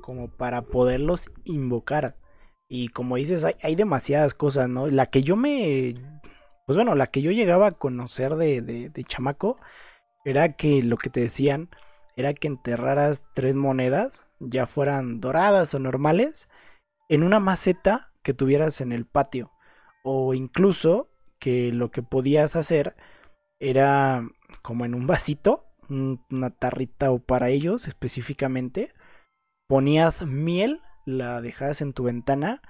como 0.00 0.28
para 0.28 0.62
poderlos 0.62 1.28
invocar. 1.42 2.14
Y 2.68 2.90
como 2.90 3.16
dices, 3.16 3.44
hay, 3.44 3.74
demasiadas 3.74 4.32
cosas, 4.32 4.68
¿no? 4.68 4.86
La 4.86 5.06
que 5.06 5.24
yo 5.24 5.34
me... 5.34 5.96
Pues 6.66 6.76
bueno, 6.76 6.94
la 6.94 7.08
que 7.08 7.20
yo 7.20 7.32
llegaba 7.32 7.66
a 7.66 7.72
conocer 7.72 8.36
de, 8.36 8.62
de, 8.62 8.90
de 8.90 9.04
chamaco 9.04 9.58
era 10.24 10.54
que 10.54 10.84
lo 10.84 10.98
que 10.98 11.10
te 11.10 11.18
decían 11.18 11.68
era 12.14 12.32
que 12.32 12.46
enterraras 12.46 13.24
tres 13.34 13.56
monedas, 13.56 14.28
ya 14.38 14.68
fueran 14.68 15.20
doradas 15.20 15.74
o 15.74 15.80
normales, 15.80 16.48
en 17.08 17.24
una 17.24 17.40
maceta 17.40 18.06
que 18.22 18.34
tuvieras 18.34 18.80
en 18.80 18.92
el 18.92 19.04
patio. 19.04 19.50
O 20.04 20.32
incluso 20.32 21.08
que 21.40 21.72
lo 21.72 21.90
que 21.90 22.04
podías 22.04 22.54
hacer 22.54 22.94
era 23.58 24.28
como 24.62 24.84
en 24.84 24.94
un 24.94 25.08
vasito 25.08 25.64
una 25.88 26.50
tarrita 26.50 27.10
o 27.10 27.18
para 27.18 27.48
ellos 27.50 27.88
específicamente, 27.88 28.92
ponías 29.68 30.26
miel, 30.26 30.80
la 31.04 31.40
dejabas 31.40 31.80
en 31.80 31.92
tu 31.92 32.04
ventana 32.04 32.62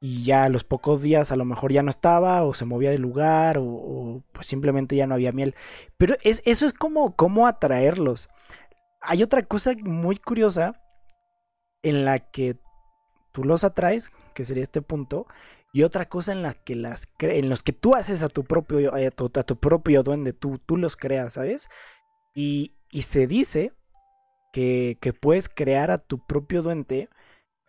y 0.00 0.24
ya 0.24 0.44
a 0.44 0.48
los 0.48 0.64
pocos 0.64 1.00
días 1.02 1.30
a 1.30 1.36
lo 1.36 1.44
mejor 1.44 1.72
ya 1.72 1.82
no 1.82 1.90
estaba 1.90 2.42
o 2.42 2.54
se 2.54 2.64
movía 2.64 2.90
de 2.90 2.98
lugar 2.98 3.56
o, 3.58 4.24
pues 4.32 4.46
simplemente 4.46 4.96
ya 4.96 5.06
no 5.06 5.14
había 5.14 5.32
miel. 5.32 5.54
Pero 5.96 6.16
es, 6.22 6.42
eso 6.44 6.66
es 6.66 6.72
como 6.72 7.46
atraerlos. 7.46 8.28
Hay 9.00 9.22
otra 9.22 9.42
cosa 9.42 9.74
muy 9.80 10.16
curiosa 10.16 10.80
en 11.82 12.04
la 12.04 12.18
que 12.18 12.56
tú 13.32 13.44
los 13.44 13.64
atraes, 13.64 14.10
que 14.34 14.44
sería 14.44 14.62
este 14.62 14.82
punto, 14.82 15.26
y 15.72 15.84
otra 15.84 16.08
cosa 16.08 16.32
en 16.32 16.42
la 16.42 16.54
que 16.54 16.74
las 16.74 17.06
en 17.18 17.48
los 17.48 17.62
que 17.62 17.72
tú 17.72 17.94
haces 17.94 18.22
a 18.22 18.28
tu 18.28 18.44
propio 18.44 18.94
a 18.94 19.10
tu, 19.10 19.30
a 19.34 19.42
tu 19.42 19.56
propio 19.56 20.02
duende, 20.02 20.32
tú, 20.32 20.58
tú 20.58 20.76
los 20.76 20.96
creas, 20.96 21.34
¿sabes? 21.34 21.68
Y, 22.34 22.74
se 23.00 23.26
dice 23.26 23.72
que, 24.52 24.96
puedes 25.20 25.48
crear 25.48 25.90
a 25.90 25.98
tu 25.98 26.24
propio 26.26 26.62
duende 26.62 27.08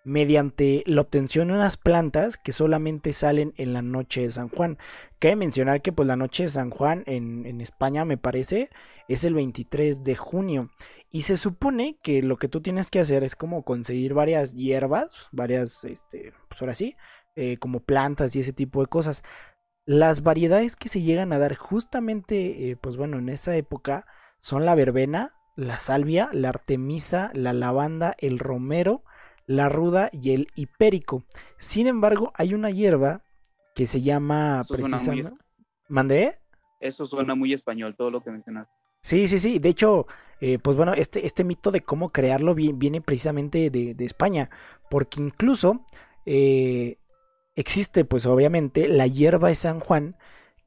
mediante 0.05 0.83
la 0.85 1.01
obtención 1.01 1.47
de 1.47 1.53
unas 1.53 1.77
plantas 1.77 2.37
que 2.37 2.51
solamente 2.51 3.13
salen 3.13 3.53
en 3.57 3.71
la 3.71 3.81
noche 3.81 4.21
de 4.21 4.29
San 4.29 4.49
Juan. 4.49 4.77
Cabe 5.19 5.37
mencionar 5.37 5.81
que 5.81 5.93
pues 5.93 6.07
la 6.07 6.17
noche 6.17 6.43
de 6.43 6.49
San 6.49 6.71
Juan 6.71 7.03
en, 7.05 7.61
España 7.61 8.03
me 8.03 8.17
parece 8.17 8.69
es 9.07 9.23
el 9.23 9.33
23 9.33 10.03
de 10.03 10.15
junio 10.15 10.69
y 11.09 11.21
se 11.21 11.37
supone 11.37 11.97
que 12.03 12.21
lo 12.21 12.35
que 12.35 12.49
tú 12.49 12.59
tienes 12.61 12.89
que 12.89 12.99
hacer 12.99 13.23
es 13.23 13.37
como 13.37 13.63
conseguir 13.63 14.13
varias 14.13 14.53
hierbas, 14.55 15.29
varias, 15.31 15.85
este, 15.85 16.33
pues 16.49 16.61
ahora 16.61 16.75
sí, 16.75 16.97
eh, 17.35 17.57
como 17.57 17.79
plantas 17.79 18.35
y 18.35 18.41
ese 18.41 18.51
tipo 18.51 18.81
de 18.81 18.87
cosas. 18.87 19.23
Las 19.85 20.23
variedades 20.23 20.75
que 20.75 20.89
se 20.89 21.01
llegan 21.01 21.31
a 21.31 21.39
dar 21.39 21.55
justamente, 21.55 22.69
eh, 22.69 22.75
pues 22.75 22.97
bueno, 22.97 23.19
en 23.19 23.29
esa 23.29 23.55
época 23.55 24.05
son 24.43 24.65
la 24.65 24.75
verbena, 24.75 25.31
la 25.55 25.77
salvia, 25.77 26.29
la 26.33 26.49
artemisa, 26.49 27.31
la 27.33 27.53
lavanda, 27.53 28.13
el 28.19 28.39
romero, 28.39 29.05
la 29.45 29.69
ruda 29.69 30.09
y 30.11 30.33
el 30.33 30.49
hipérico. 30.53 31.23
Sin 31.57 31.87
embargo, 31.87 32.33
hay 32.35 32.53
una 32.53 32.69
hierba 32.69 33.21
que 33.73 33.87
se 33.87 34.01
llama 34.01 34.65
precisamente... 34.67 35.31
¿Mandé? 35.87 36.35
Eso 36.81 37.05
suena 37.05 37.35
muy 37.35 37.53
español, 37.53 37.95
todo 37.97 38.11
lo 38.11 38.21
que 38.21 38.31
mencionaste. 38.31 38.73
Sí, 39.01 39.29
sí, 39.29 39.39
sí. 39.39 39.59
De 39.59 39.69
hecho, 39.69 40.07
eh, 40.41 40.59
pues 40.59 40.75
bueno, 40.75 40.93
este, 40.93 41.25
este 41.25 41.45
mito 41.45 41.71
de 41.71 41.79
cómo 41.79 42.09
crearlo 42.09 42.53
viene 42.53 42.99
precisamente 42.99 43.69
de, 43.69 43.95
España, 43.99 44.49
porque 44.89 45.21
incluso 45.21 45.85
eh, 46.25 46.97
existe, 47.55 48.03
pues 48.03 48.25
obviamente, 48.25 48.89
la 48.89 49.07
hierba 49.07 49.47
de 49.47 49.55
San 49.55 49.79
Juan, 49.79 50.17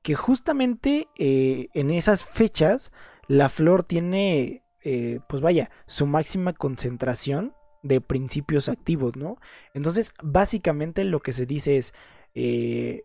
que 0.00 0.14
justamente 0.14 1.08
eh, 1.18 1.68
en 1.74 1.90
esas 1.90 2.24
fechas 2.24 2.90
la 3.28 3.48
flor 3.48 3.82
tiene, 3.82 4.62
eh, 4.84 5.20
pues 5.28 5.42
vaya, 5.42 5.70
su 5.86 6.06
máxima 6.06 6.52
concentración 6.52 7.54
de 7.82 8.00
principios 8.00 8.68
activos, 8.68 9.16
¿no? 9.16 9.38
Entonces, 9.74 10.12
básicamente 10.22 11.04
lo 11.04 11.20
que 11.20 11.32
se 11.32 11.46
dice 11.46 11.76
es 11.76 11.94
eh, 12.34 13.04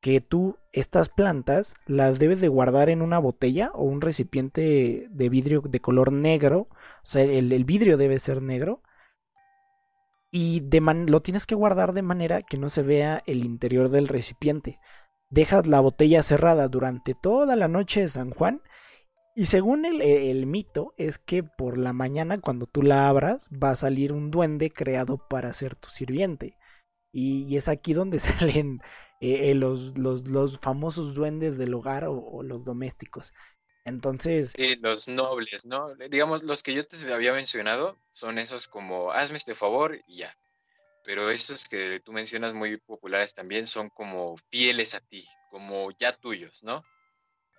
que 0.00 0.20
tú 0.20 0.56
estas 0.72 1.08
plantas 1.08 1.74
las 1.86 2.18
debes 2.18 2.40
de 2.40 2.48
guardar 2.48 2.88
en 2.90 3.02
una 3.02 3.18
botella 3.18 3.70
o 3.74 3.84
un 3.84 4.00
recipiente 4.00 5.06
de 5.10 5.28
vidrio 5.28 5.60
de 5.62 5.80
color 5.80 6.12
negro, 6.12 6.68
o 6.70 7.04
sea, 7.04 7.22
el, 7.22 7.64
vidrio 7.64 7.96
debe 7.96 8.18
ser 8.18 8.42
negro, 8.42 8.82
y 10.32 10.60
de 10.60 10.80
lo 10.80 11.22
tienes 11.22 11.46
que 11.46 11.54
guardar 11.54 11.92
de 11.92 12.02
manera 12.02 12.42
que 12.42 12.56
no 12.56 12.68
se 12.68 12.82
vea 12.82 13.22
el 13.26 13.44
interior 13.44 13.88
del 13.88 14.08
recipiente. 14.08 14.78
Dejas 15.28 15.66
la 15.66 15.80
botella 15.80 16.22
cerrada 16.22 16.68
durante 16.68 17.14
toda 17.14 17.56
la 17.56 17.68
noche 17.68 18.00
de 18.02 18.08
San 18.08 18.30
Juan 18.30 18.62
y 19.34 19.46
según 19.46 19.84
el, 19.84 20.46
mito, 20.46 20.92
es 20.96 21.18
que 21.18 21.42
por 21.42 21.78
la 21.78 21.92
mañana, 21.92 22.40
cuando 22.40 22.66
tú 22.66 22.82
la 22.82 23.08
abras, 23.08 23.48
va 23.50 23.70
a 23.70 23.76
salir 23.76 24.12
un 24.12 24.30
duende 24.30 24.70
creado 24.70 25.18
para 25.28 25.52
ser 25.52 25.76
tu 25.76 25.88
sirviente. 25.88 26.56
Y, 27.12 27.56
es 27.56 27.68
aquí 27.68 27.92
donde 27.92 28.18
salen 28.58 28.80
eh, 29.20 29.50
eh, 29.50 29.54
los, 29.54 29.96
los, 29.96 30.58
famosos 30.58 31.14
duendes 31.14 31.58
del 31.58 31.74
hogar 31.74 32.04
o, 32.06 32.42
los 32.42 32.64
domésticos. 32.64 33.32
Entonces. 33.84 34.52
Sí, 34.56 34.76
los 34.76 35.08
nobles, 35.08 35.64
¿no? 35.64 35.94
Digamos, 36.10 36.42
los 36.42 36.62
que 36.62 36.74
yo 36.74 36.86
te 36.86 36.96
había 37.12 37.32
mencionado 37.32 37.98
son 38.10 38.38
esos 38.38 38.68
como 38.68 39.12
hazme 39.12 39.36
este 39.36 39.54
favor 39.54 39.98
y 40.06 40.18
ya. 40.18 40.36
Pero 41.04 41.30
esos 41.30 41.68
que 41.68 42.00
tú 42.00 42.12
mencionas 42.12 42.52
muy 42.52 42.76
populares 42.76 43.32
también 43.32 43.66
son 43.66 43.88
como 43.88 44.36
fieles 44.50 44.94
a 44.94 45.00
ti, 45.00 45.26
como 45.50 45.90
ya 45.92 46.14
tuyos, 46.16 46.62
¿no? 46.62 46.82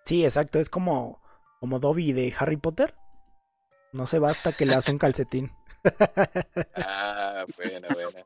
Sí, 0.05 0.24
exacto. 0.24 0.59
Es 0.59 0.69
como 0.69 1.20
como 1.62 1.80
Dobby 1.80 2.12
de 2.12 2.34
Harry 2.39 2.57
Potter. 2.57 2.95
No 3.93 4.07
se 4.07 4.18
basta 4.18 4.51
que 4.51 4.66
le 4.66 4.74
hace 4.74 4.91
un 4.91 4.97
calcetín. 4.97 5.51
ah, 6.76 7.45
buena, 7.55 7.88
buena. 7.93 8.26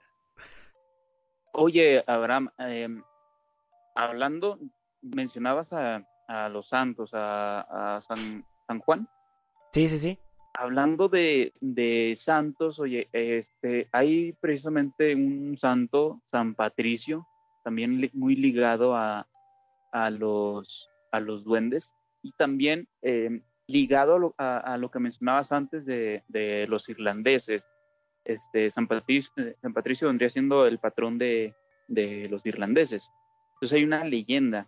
Oye, 1.52 2.02
Abraham, 2.08 2.50
em, 2.58 3.04
hablando, 3.94 4.58
mencionabas 5.02 5.74
a, 5.74 6.02
los 6.50 6.70
santos, 6.70 7.10
a, 7.14 8.00
San, 8.02 8.46
San, 8.68 8.80
Juan. 8.80 9.10
Sí, 9.74 9.90
sí, 9.90 9.98
sí. 9.98 10.20
Hablando 10.54 11.10
de, 11.10 11.52
de, 11.60 12.14
santos, 12.16 12.80
oye, 12.80 13.10
este, 13.12 13.90
hay 13.92 14.32
precisamente 14.32 15.14
un 15.14 15.58
santo, 15.58 16.22
San 16.26 16.56
Patricio, 16.56 17.28
también 17.66 18.10
muy 18.14 18.38
ligado 18.38 18.96
a, 18.96 19.28
a, 19.92 20.10
los, 20.10 20.90
a 21.12 21.20
los 21.20 21.44
duendes 21.44 21.94
y 22.26 22.32
también 22.32 22.88
eh, 23.04 23.40
ligado 23.68 24.34
a 24.40 24.78
lo, 24.80 24.90
que 24.90 24.98
mencionabas 24.98 25.52
antes 25.52 25.86
de, 25.86 26.66
los 26.68 26.90
irlandeses. 26.90 27.70
este, 28.24 28.72
San, 28.72 28.88
Patricio, 28.88 29.32
eh, 29.38 29.56
San 29.62 29.74
Patricio 29.74 30.08
vendría 30.08 30.32
siendo 30.32 30.66
el 30.66 30.80
patrón 30.80 31.20
de, 31.20 31.54
los 31.88 32.44
irlandeses. 32.48 33.12
Entonces 33.54 33.78
hay 33.78 33.84
una 33.84 34.04
leyenda 34.04 34.68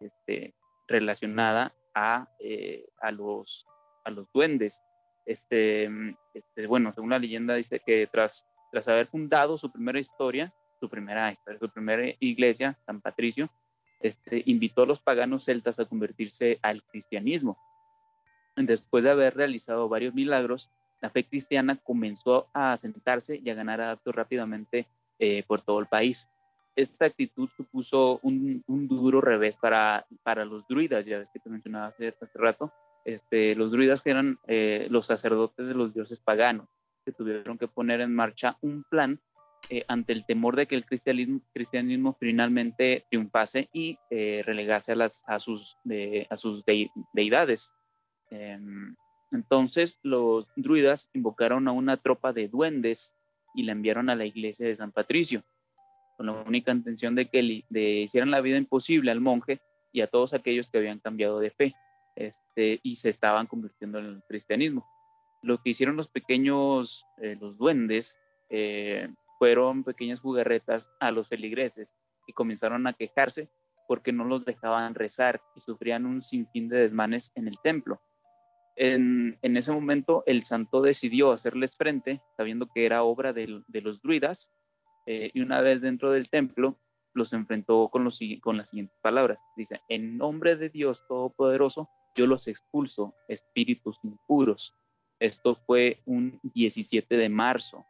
este, 0.00 0.54
relacionada 0.86 1.74
a, 1.94 2.28
eh, 2.40 2.84
a, 3.00 3.10
los, 3.10 3.66
a 4.04 4.10
los 4.10 4.30
duendes. 4.34 4.82
Este, 5.24 5.90
este, 6.34 6.66
bueno, 6.66 6.92
según 6.92 7.08
la 7.08 7.18
leyenda 7.18 7.54
dice 7.54 7.80
que 7.80 8.06
tras, 8.06 8.46
tras 8.70 8.86
haber 8.88 9.06
fundado 9.06 9.56
su 9.56 9.72
primera 9.72 9.98
historia, 9.98 10.52
su 10.78 10.90
primera 10.90 11.32
historia, 11.32 11.58
su 11.58 11.70
primera 11.70 12.02
iglesia, 12.20 12.78
San 12.84 13.00
Patricio, 13.00 13.50
este, 14.00 14.42
invitó 14.46 14.82
a 14.82 14.86
los 14.86 15.00
paganos 15.00 15.44
celtas 15.44 15.78
a 15.78 15.84
convertirse 15.84 16.58
al 16.62 16.82
cristianismo. 16.84 17.58
Después 18.56 19.04
de 19.04 19.10
haber 19.10 19.36
realizado 19.36 19.88
varios 19.88 20.14
milagros, 20.14 20.70
la 21.00 21.10
fe 21.10 21.24
cristiana 21.24 21.76
comenzó 21.76 22.48
a 22.52 22.72
asentarse 22.72 23.40
y 23.42 23.50
a 23.50 23.54
ganar 23.54 23.80
adeptos 23.80 24.14
rápidamente 24.14 24.86
eh, 25.18 25.44
por 25.46 25.62
todo 25.62 25.78
el 25.78 25.86
país. 25.86 26.28
Esta 26.74 27.06
actitud 27.06 27.48
supuso 27.56 28.20
un, 28.22 28.62
duro 28.66 29.20
revés 29.20 29.56
para, 29.56 30.06
para 30.22 30.44
los 30.44 30.66
druidas, 30.68 31.06
ya 31.06 31.18
ves 31.18 31.28
que 31.32 31.40
te 31.40 31.50
mencionaba 31.50 31.86
hace, 31.86 32.14
rato, 32.34 32.72
este, 33.04 33.54
los 33.56 33.72
druidas 33.72 34.02
que 34.02 34.10
eran 34.10 34.38
eh, 34.46 34.86
los 34.90 35.06
sacerdotes 35.06 35.66
de 35.66 35.74
los 35.74 35.92
dioses 35.92 36.20
paganos, 36.20 36.68
que 37.04 37.12
tuvieron 37.12 37.58
que 37.58 37.66
poner 37.66 38.00
en 38.00 38.14
marcha 38.14 38.56
un 38.60 38.84
plan 38.84 39.20
eh, 39.70 39.84
ante 39.88 40.12
el 40.12 40.24
temor 40.24 40.56
de 40.56 40.66
que 40.66 40.74
el 40.74 40.84
cristianismo, 40.84 42.16
finalmente 42.18 43.04
triunfase 43.10 43.68
y 43.72 43.98
relegase 44.10 44.92
a, 45.26 45.40
sus, 45.40 45.76
deidades. 47.12 47.72
Em, 48.30 48.94
entonces 49.32 49.98
los 50.02 50.46
druidas 50.56 51.10
invocaron 51.14 51.68
a 51.68 51.72
una 51.72 51.96
tropa 51.96 52.32
de 52.32 52.48
duendes 52.48 53.14
y 53.54 53.62
la 53.64 53.72
enviaron 53.72 54.10
a 54.10 54.16
la 54.16 54.24
iglesia 54.24 54.66
de 54.66 54.76
San 54.76 54.92
Patricio, 54.92 55.42
con 56.16 56.26
la 56.26 56.32
única 56.32 56.72
intención 56.72 57.14
de 57.14 57.26
que 57.26 57.42
le 57.68 58.00
hicieran 58.00 58.30
la 58.30 58.40
vida 58.40 58.56
imposible 58.56 59.10
al 59.10 59.20
monje 59.20 59.60
y 59.92 60.00
a 60.00 60.06
todos 60.06 60.34
aquellos 60.34 60.70
que 60.70 60.78
habían 60.78 60.98
cambiado 60.98 61.40
de 61.40 61.50
fe 61.50 61.74
este, 62.18 62.80
y 62.82 62.96
se 62.96 63.08
estaban 63.08 63.46
convirtiendo 63.46 63.98
en 63.98 64.06
el 64.06 64.22
cristianismo. 64.26 64.86
Lo 65.42 65.58
que 65.62 65.70
hicieron 65.70 65.96
los 65.96 66.08
pequeños, 66.08 67.06
eh, 67.18 67.36
los 67.40 67.56
duendes, 67.56 68.18
eh, 68.50 69.08
fueron 69.38 69.84
pequeñas 69.84 70.20
jugarretas 70.20 70.90
a 71.00 71.10
los 71.10 71.28
feligreses 71.28 71.94
y 72.26 72.32
comenzaron 72.32 72.86
a 72.86 72.92
quejarse 72.92 73.48
porque 73.86 74.12
no 74.12 74.24
los 74.24 74.44
dejaban 74.44 74.94
rezar 74.94 75.40
y 75.56 75.60
sufrían 75.60 76.04
un 76.04 76.22
sinfín 76.22 76.68
de 76.68 76.78
desmanes 76.78 77.32
en 77.34 77.48
el 77.48 77.58
templo 77.62 78.00
en, 78.78 79.56
ese 79.56 79.72
momento 79.72 80.22
el 80.26 80.44
santo 80.44 80.80
decidió 80.80 81.32
hacerles 81.32 81.76
frente, 81.76 82.22
sabiendo 82.36 82.68
que 82.68 82.86
era 82.86 83.02
obra 83.02 83.32
de, 83.32 83.46
los 83.46 84.02
druidas, 84.02 84.52
eh, 85.06 85.30
y 85.34 85.40
una 85.40 85.60
vez 85.60 85.80
dentro 85.80 86.12
del 86.12 86.28
templo 86.28 86.78
los 87.14 87.32
enfrentó 87.32 87.88
con, 87.88 88.04
los, 88.04 88.20
con 88.40 88.56
las 88.56 88.68
siguientes 88.68 88.96
palabras. 89.02 89.42
Dice, 89.56 89.80
en 89.88 90.16
nombre 90.16 90.54
de 90.56 90.68
Dios 90.68 91.04
Todopoderoso, 91.08 91.88
yo 92.14 92.26
los 92.26 92.46
expulso, 92.46 93.14
espíritus 93.26 93.98
impuros. 94.04 94.76
Esto 95.18 95.56
fue 95.56 96.00
un 96.06 96.38
17 96.42 97.16
de 97.16 97.28
marzo. 97.28 97.84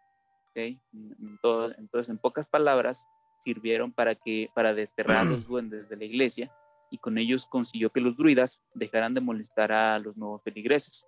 Entonces, 0.93 2.09
en 2.09 2.19
pocas 2.19 2.47
palabras, 2.47 3.07
sirvieron 3.41 3.93
para, 3.93 4.15
que, 4.15 4.51
para 4.55 4.75
desterrar 4.75 5.19
a 5.19 5.25
los 5.31 5.47
duendes 5.47 5.89
de 5.89 5.97
la 5.97 6.05
iglesia 6.05 6.53
y 6.91 6.99
con 6.99 7.19
ellos 7.19 7.47
consiguió 7.47 7.91
que 7.91 8.01
los 8.01 8.17
druidas 8.17 8.63
dejaran 8.75 9.15
de 9.15 9.21
molestar 9.21 9.73
a 9.73 9.99
los 9.99 10.17
nuevos 10.17 10.43
feligreses. 10.43 11.07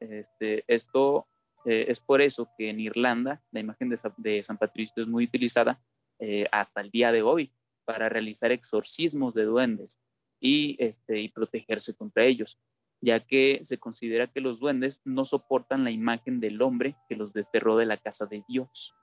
Este, 0.00 0.64
esto 0.66 1.26
eh, 1.64 1.86
es 1.88 2.00
por 2.00 2.20
eso 2.20 2.48
que 2.58 2.70
en 2.70 2.80
Irlanda 2.80 3.40
la 3.52 3.60
imagen 3.60 3.88
de, 3.88 4.42
San 4.42 4.58
Patricio 4.58 5.02
es 5.02 5.08
muy 5.08 5.24
utilizada 5.24 5.80
eh, 6.18 6.46
hasta 6.50 6.80
el 6.80 6.90
día 6.90 7.12
de 7.12 7.22
hoy 7.22 7.52
para 7.84 8.08
realizar 8.08 8.50
exorcismos 8.52 9.34
de 9.34 9.44
duendes 9.44 10.00
y, 10.40 10.76
este, 10.80 11.20
y 11.20 11.28
protegerse 11.28 11.94
contra 11.94 12.24
ellos, 12.24 12.58
ya 13.02 13.20
que 13.20 13.60
se 13.62 13.78
considera 13.78 14.28
que 14.28 14.40
los 14.40 14.60
duendes 14.60 15.02
no 15.04 15.26
soportan 15.26 15.84
la 15.84 15.90
imagen 15.90 16.40
del 16.40 16.62
hombre 16.62 16.96
que 17.08 17.16
los 17.16 17.34
desterró 17.34 17.76
de 17.76 17.86
la 17.86 17.98
casa 17.98 18.24
de 18.26 18.42
Dios. 18.48 18.94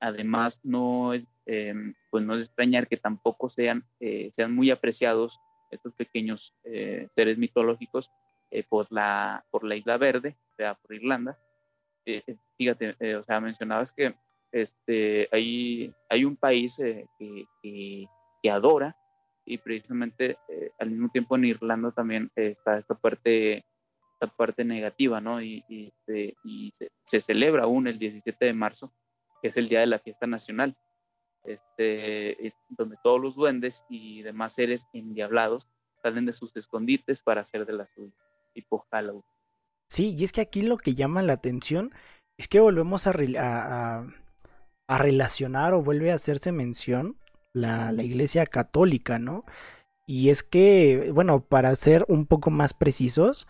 Además, 0.00 0.60
no, 0.64 1.12
eh, 1.14 1.74
pues 2.10 2.24
no 2.24 2.34
es 2.34 2.46
extrañar 2.46 2.88
que 2.88 2.96
tampoco 2.96 3.48
sean, 3.48 3.84
sean 4.32 4.54
muy 4.54 4.70
apreciados 4.70 5.38
estos 5.74 5.92
pequeños 5.94 6.54
eh, 6.64 7.08
seres 7.14 7.38
mitológicos 7.38 8.10
eh, 8.50 8.64
por, 8.64 8.86
la, 8.90 9.44
por 9.50 9.64
la 9.64 9.76
Isla 9.76 9.98
Verde, 9.98 10.36
o 10.52 10.54
sea, 10.56 10.74
por 10.74 10.94
Irlanda. 10.94 11.38
Eh, 12.06 12.22
fíjate, 12.56 13.16
o 13.16 13.24
sea, 13.24 13.40
mencionabas 13.40 13.92
que 13.92 14.14
este, 14.52 15.28
hay, 15.32 15.92
hay 16.08 16.24
un 16.24 16.36
país 16.36 16.76
que, 16.76 17.46
que, 17.62 18.50
adora 18.50 18.94
y 19.44 19.58
precisamente 19.58 20.38
al 20.78 20.90
mismo 20.90 21.08
tiempo 21.10 21.36
en 21.36 21.44
Irlanda 21.44 21.90
también 21.90 22.30
está 22.34 22.78
esta 22.78 22.94
parte, 22.94 23.64
esta 24.14 24.26
parte 24.36 24.64
negativa, 24.64 25.20
¿no? 25.20 25.42
Y, 25.42 25.64
y, 25.68 25.92
se, 26.06 26.88
se, 27.04 27.20
celebra 27.20 27.64
aún 27.64 27.86
el 27.86 27.98
17 27.98 28.44
de 28.44 28.52
marzo, 28.52 28.92
que 29.42 29.48
es 29.48 29.56
el 29.56 29.68
Día 29.68 29.80
de 29.80 29.86
la 29.86 29.98
Fiesta 29.98 30.26
Nacional 30.26 30.76
este, 31.44 32.46
eh, 32.46 32.54
donde 32.70 32.96
todos 33.02 33.20
los 33.20 33.34
duendes 33.34 33.84
y 33.88 34.22
demás 34.22 34.54
seres 34.54 34.86
endiablados 34.92 35.68
salen 36.02 36.26
de 36.26 36.32
sus 36.32 36.56
escondites 36.56 37.20
para 37.20 37.42
hacer 37.42 37.66
de 37.66 37.74
la 37.74 37.86
suya, 37.94 38.12
tipo 38.54 38.86
Halloween. 38.90 39.24
Sí, 39.88 40.14
y 40.18 40.24
es 40.24 40.32
que 40.32 40.40
aquí 40.40 40.62
lo 40.62 40.78
que 40.78 40.94
llama 40.94 41.22
la 41.22 41.34
atención 41.34 41.92
es 42.38 42.48
que 42.48 42.60
volvemos 42.60 43.06
a, 43.06 43.12
a 44.88 44.98
relacionar 44.98 45.74
o 45.74 45.82
vuelve 45.82 46.10
a 46.10 46.14
hacerse 46.14 46.50
mención 46.50 47.18
la, 47.54 47.92
la, 47.92 48.02
iglesia 48.02 48.44
católica, 48.44 49.18
¿no? 49.18 49.44
Y 50.06 50.28
es 50.28 50.42
que, 50.42 51.10
bueno, 51.14 51.40
para 51.46 51.74
ser 51.76 52.04
un 52.08 52.26
poco 52.26 52.50
más 52.50 52.74
precisos, 52.74 53.46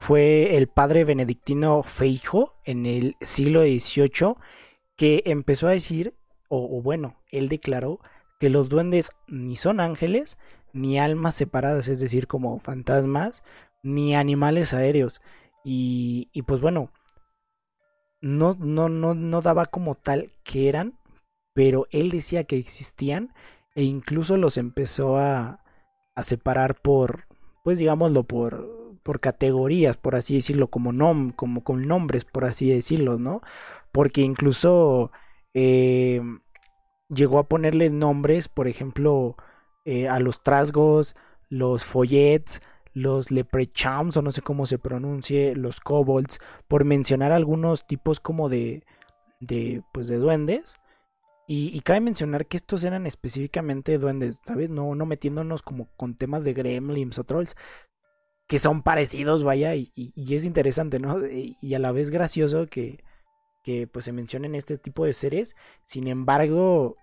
fue 0.00 0.56
el 0.56 0.66
padre 0.66 1.04
benedictino 1.04 1.82
Feijo 1.82 2.54
en 2.64 2.86
el 2.86 3.16
siglo 3.20 3.62
XVIII 3.62 4.36
que 4.96 5.22
empezó 5.26 5.68
a 5.68 5.72
decir 5.72 6.14
o, 6.48 6.82
bueno, 6.82 7.16
él 7.30 7.48
declaró 7.48 8.00
que 8.40 8.50
los 8.50 8.68
duendes 8.68 9.10
ni 9.28 9.54
son 9.54 9.78
ángeles, 9.78 10.36
ni 10.72 10.98
almas 10.98 11.36
separadas, 11.36 11.86
es 11.86 12.00
decir, 12.00 12.26
como 12.26 12.58
fantasmas, 12.58 13.44
ni 13.84 14.16
animales 14.16 14.74
aéreos. 14.74 15.20
Y, 15.64 16.28
y 16.32 16.42
pues 16.42 16.60
bueno, 16.60 16.90
no, 18.20 18.54
no, 18.58 18.88
no, 18.88 19.14
no 19.14 19.42
daba 19.42 19.66
como 19.66 19.94
tal 19.94 20.32
que 20.42 20.68
eran, 20.68 20.98
pero 21.60 21.86
él 21.90 22.08
decía 22.08 22.44
que 22.44 22.56
existían 22.56 23.34
e 23.74 23.82
incluso 23.82 24.38
los 24.38 24.56
empezó 24.56 25.18
a, 25.18 25.62
a 26.14 26.22
separar 26.22 26.80
por, 26.80 27.26
pues 27.62 27.78
digámoslo, 27.78 28.24
por, 28.24 28.96
por 29.02 29.20
categorías, 29.20 29.98
por 29.98 30.14
así 30.14 30.36
decirlo, 30.36 30.68
como, 30.68 30.90
nom, 30.90 31.32
como 31.32 31.62
con 31.62 31.86
nombres, 31.86 32.24
por 32.24 32.46
así 32.46 32.70
decirlo, 32.70 33.18
¿no? 33.18 33.42
Porque 33.92 34.22
incluso 34.22 35.12
eh, 35.52 36.22
llegó 37.10 37.38
a 37.38 37.46
ponerle 37.46 37.90
nombres, 37.90 38.48
por 38.48 38.66
ejemplo, 38.66 39.36
eh, 39.84 40.08
a 40.08 40.18
los 40.18 40.42
trasgos, 40.42 41.14
los 41.50 41.84
follets, 41.84 42.62
los 42.94 43.30
leprechauns, 43.30 44.16
o 44.16 44.22
no 44.22 44.30
sé 44.30 44.40
cómo 44.40 44.64
se 44.64 44.78
pronuncie, 44.78 45.54
los 45.54 45.80
kobolds, 45.80 46.40
por 46.68 46.86
mencionar 46.86 47.32
algunos 47.32 47.86
tipos 47.86 48.18
como 48.18 48.48
de, 48.48 48.82
de, 49.40 49.82
pues 49.92 50.08
de 50.08 50.16
duendes. 50.16 50.79
Y, 51.52 51.80
cabe 51.80 51.98
mencionar 51.98 52.46
que 52.46 52.56
estos 52.56 52.84
eran 52.84 53.08
específicamente 53.08 53.98
duendes, 53.98 54.40
¿sabes? 54.44 54.70
No, 54.70 54.94
no 54.94 55.04
metiéndonos 55.04 55.62
como 55.62 55.88
con 55.96 56.14
temas 56.14 56.44
de 56.44 56.52
gremlins 56.52 57.18
o 57.18 57.24
trolls, 57.24 57.56
que 58.46 58.60
son 58.60 58.84
parecidos, 58.84 59.42
vaya, 59.42 59.74
y, 59.74 59.90
es 60.16 60.44
interesante, 60.44 61.00
¿no? 61.00 61.18
Y 61.26 61.74
a 61.74 61.80
la 61.80 61.90
vez 61.90 62.10
gracioso 62.10 62.68
que, 62.68 63.02
que 63.64 63.88
pues 63.88 64.04
se 64.04 64.12
mencionen 64.12 64.54
este 64.54 64.78
tipo 64.78 65.04
de 65.04 65.12
seres. 65.12 65.56
Sin 65.82 66.06
embargo, 66.06 66.94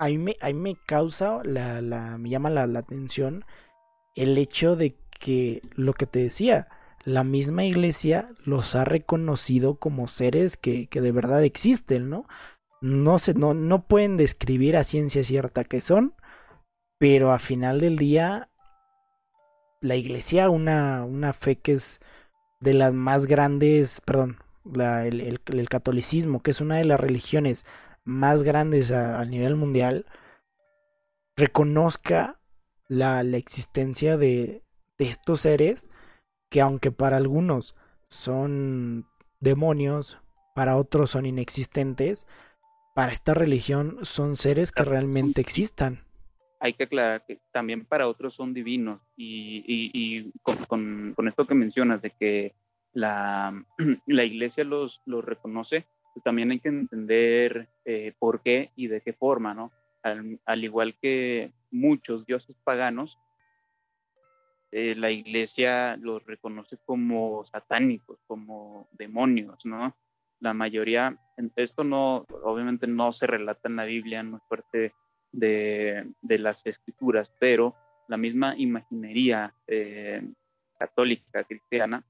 a 0.00 0.06
mí 0.06 0.18
me, 0.18 0.36
me 0.52 0.74
causa, 0.84 1.40
la, 1.44 1.80
la, 1.80 2.18
me 2.18 2.28
llama 2.28 2.50
la, 2.50 2.64
atención 2.76 3.44
el 4.16 4.36
hecho 4.36 4.74
de 4.74 4.96
que 5.20 5.62
lo 5.76 5.94
que 5.94 6.06
te 6.06 6.18
decía, 6.18 6.66
la 7.04 7.22
misma 7.22 7.64
iglesia 7.64 8.32
los 8.44 8.74
ha 8.74 8.84
reconocido 8.84 9.76
como 9.76 10.08
seres 10.08 10.56
que, 10.56 10.88
que 10.88 11.00
de 11.00 11.12
verdad 11.12 11.44
existen, 11.44 12.10
¿no? 12.10 12.26
No, 12.80 13.18
se, 13.18 13.34
no, 13.34 13.54
no 13.54 13.86
pueden 13.86 14.16
describir 14.16 14.76
a 14.76 14.84
ciencia 14.84 15.22
cierta 15.24 15.64
que 15.64 15.80
son, 15.80 16.14
pero 16.98 17.32
a 17.32 17.38
final 17.38 17.80
del 17.80 17.96
día 17.96 18.50
la 19.80 19.96
iglesia, 19.96 20.50
una, 20.50 21.04
una 21.04 21.32
fe 21.32 21.56
que 21.56 21.72
es 21.72 22.00
de 22.60 22.74
las 22.74 22.92
más 22.92 23.26
grandes, 23.26 24.00
perdón, 24.02 24.38
el, 24.76 25.68
catolicismo, 25.68 26.42
que 26.42 26.50
es 26.50 26.60
una 26.60 26.76
de 26.76 26.84
las 26.84 27.00
religiones 27.00 27.64
más 28.04 28.42
grandes 28.42 28.92
a, 28.92 29.24
nivel 29.24 29.56
mundial, 29.56 30.06
reconozca 31.36 32.38
la, 32.88 33.20
existencia 33.20 34.16
de, 34.16 34.62
estos 34.98 35.40
seres 35.40 35.88
que 36.50 36.60
aunque 36.60 36.92
para 36.92 37.16
algunos 37.16 37.74
son 38.08 39.06
demonios, 39.40 40.18
para 40.54 40.76
otros 40.76 41.10
son 41.10 41.24
inexistentes, 41.24 42.26
para 42.94 43.12
esta 43.12 43.34
religión 43.34 43.98
son 44.02 44.36
seres 44.36 44.72
que 44.72 44.84
realmente 44.84 45.40
existan. 45.40 46.04
Hay 46.58 46.74
que 46.74 46.84
aclarar 46.84 47.24
que 47.24 47.40
también 47.52 47.86
para 47.86 48.06
otros 48.06 48.34
son 48.34 48.52
divinos 48.52 49.00
y, 49.16 50.30
con, 50.66 51.14
esto 51.26 51.46
que 51.46 51.54
mencionas 51.54 52.02
de 52.02 52.10
que 52.10 52.54
la, 52.92 53.64
la 54.06 54.24
iglesia 54.24 54.64
los, 54.64 55.00
los 55.06 55.24
reconoce, 55.24 55.86
pues 56.12 56.24
también 56.24 56.50
hay 56.50 56.60
que 56.60 56.68
entender 56.68 57.68
eh, 57.84 58.12
por 58.18 58.42
qué 58.42 58.70
y 58.76 58.88
de 58.88 59.00
qué 59.00 59.12
forma, 59.12 59.54
¿no? 59.54 59.72
Al, 60.02 60.64
igual 60.64 60.96
que 61.00 61.52
muchos 61.70 62.26
dioses 62.26 62.56
paganos, 62.64 63.18
eh, 64.72 64.94
la 64.96 65.10
iglesia 65.10 65.96
los 65.98 66.24
reconoce 66.24 66.78
como 66.84 67.44
satánicos, 67.44 68.18
como 68.26 68.88
demonios, 68.92 69.64
¿no? 69.66 69.94
La 70.40 70.54
mayoría, 70.54 71.16
esto 71.56 71.84
no, 71.84 72.26
obviamente 72.42 72.86
no 72.86 73.12
se 73.12 73.26
relata 73.26 73.68
en 73.68 73.76
la 73.76 73.84
Biblia, 73.84 74.22
no 74.22 74.38
es 74.38 74.42
parte 74.48 74.94
de, 75.32 76.06
las 76.22 76.66
escrituras, 76.66 77.32
pero 77.38 77.74
la 78.08 78.16
misma 78.16 78.54
imaginería 78.56 79.54
eh, 79.66 80.22
católica, 80.78 81.44
cristiana, 81.44 82.04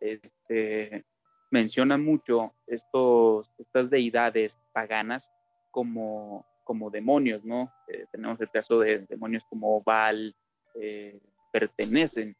este, 0.00 1.04
menciona 1.50 1.96
mucho 1.96 2.54
estos, 2.66 3.50
estas 3.58 3.88
deidades 3.88 4.58
paganas 4.72 5.30
como, 5.70 6.44
como 6.64 6.90
demonios, 6.90 7.44
¿no? 7.44 7.72
Eh, 7.88 8.06
tenemos 8.10 8.40
el 8.40 8.50
caso 8.50 8.80
de 8.80 9.06
demonios 9.08 9.44
como 9.48 9.82
Baal, 9.82 10.34
eh, 10.74 11.20
pertenecen 11.52 12.36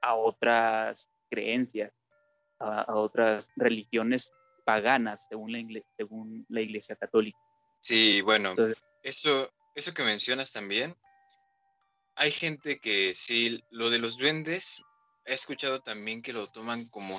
a 0.00 0.14
otras 0.14 1.10
creencias, 1.28 1.92
a, 2.58 2.94
otras 2.94 3.50
religiones 3.56 4.32
paganas, 4.68 5.24
según 5.30 5.50
la, 5.50 5.60
iglesia, 5.60 5.90
según 5.96 6.44
la 6.50 6.60
Iglesia 6.60 6.94
Católica. 6.94 7.38
Sí, 7.80 8.20
bueno, 8.20 8.54
eso, 9.02 9.50
eso 9.74 9.94
que 9.94 10.02
mencionas 10.02 10.52
también, 10.52 10.94
hay 12.16 12.30
gente 12.30 12.78
que 12.78 13.14
sí, 13.14 13.64
lo 13.70 13.88
de 13.88 13.98
los 13.98 14.18
duendes, 14.18 14.82
he 15.24 15.32
escuchado 15.32 15.80
también 15.80 16.20
que 16.20 16.34
lo 16.34 16.48
toman 16.48 16.86
como 16.88 17.18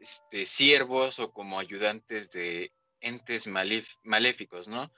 este, 0.00 0.46
siervos 0.46 1.20
o 1.20 1.30
como 1.32 1.60
ayudantes 1.60 2.32
de 2.32 2.72
entes 3.00 3.46
maléficos, 3.46 4.66
¿no? 4.66 4.90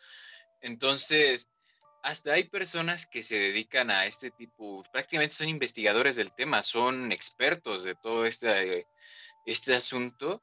Entonces, 0.63 1.51
hasta 2.03 2.33
hay 2.33 2.45
personas 2.45 3.05
que 3.05 3.23
se 3.23 3.39
dedican 3.39 3.91
a 3.91 4.07
este 4.07 4.31
tipo, 4.31 4.83
prácticamente 4.93 5.35
son 5.35 5.51
investigadores 5.51 6.17
del 6.17 6.33
tema, 6.33 6.63
son 6.63 7.13
expertos 7.13 7.85
de 7.85 7.97
todo 7.97 8.25
este, 8.25 8.87
este 9.45 9.75
asunto. 9.75 10.43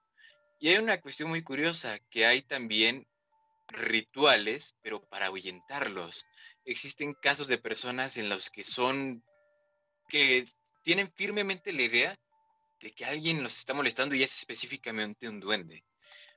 Y 0.59 0.69
hay 0.69 0.77
una 0.77 0.99
cuestión 0.99 1.29
muy 1.29 1.41
curiosa, 1.41 1.99
que 2.09 2.25
hay 2.25 2.41
también 2.41 3.07
rituales, 3.69 4.75
pero 4.81 5.01
para 5.01 5.27
ahuyentarlos. 5.27 6.27
Existen 6.65 7.13
casos 7.13 7.47
de 7.47 7.57
personas 7.57 8.17
en 8.17 8.29
los 8.29 8.49
que 8.49 8.63
son, 8.63 9.23
que 10.09 10.45
tienen 10.83 11.11
firmemente 11.13 11.71
la 11.71 11.83
idea 11.83 12.19
de 12.81 12.91
que 12.91 13.05
alguien 13.05 13.41
nos 13.41 13.57
está 13.57 13.73
molestando 13.73 14.15
y 14.15 14.23
es 14.23 14.37
específicamente 14.37 15.29
un 15.29 15.39
duende. 15.39 15.83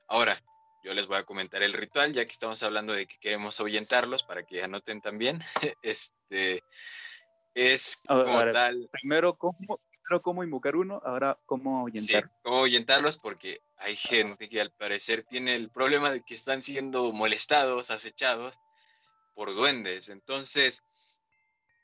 Ahora, 0.07 0.41
yo 0.83 0.93
les 0.93 1.07
voy 1.07 1.17
a 1.17 1.23
comentar 1.23 1.63
el 1.63 1.73
ritual, 1.73 2.13
ya 2.13 2.25
que 2.25 2.31
estamos 2.31 2.61
hablando 2.63 2.93
de 2.93 3.07
que 3.07 3.17
queremos 3.19 3.59
ahuyentarlos 3.59 4.23
para 4.23 4.43
que 4.45 4.63
anoten 4.63 5.01
también. 5.01 5.39
este 5.81 6.63
es 7.53 7.97
como 8.07 8.51
tal. 8.51 8.89
Primero 8.91 9.35
cómo, 9.37 9.79
primero 10.03 10.21
cómo 10.21 10.43
invocar 10.43 10.75
uno, 10.75 11.01
ahora 11.03 11.39
cómo 11.45 11.79
ahuyentar. 11.79 12.23
Sí, 12.23 12.29
cómo 12.43 12.59
ahuyentarlos, 12.59 13.17
porque 13.17 13.61
hay 13.77 13.95
gente 13.95 14.49
que 14.49 14.61
al 14.61 14.71
parecer 14.71 15.23
tiene 15.23 15.55
el 15.55 15.69
problema 15.69 16.11
de 16.11 16.21
que 16.23 16.35
están 16.35 16.61
siendo 16.61 17.11
molestados, 17.11 17.91
acechados 17.91 18.59
por 19.33 19.53
duendes. 19.53 20.09
Entonces, 20.09 20.83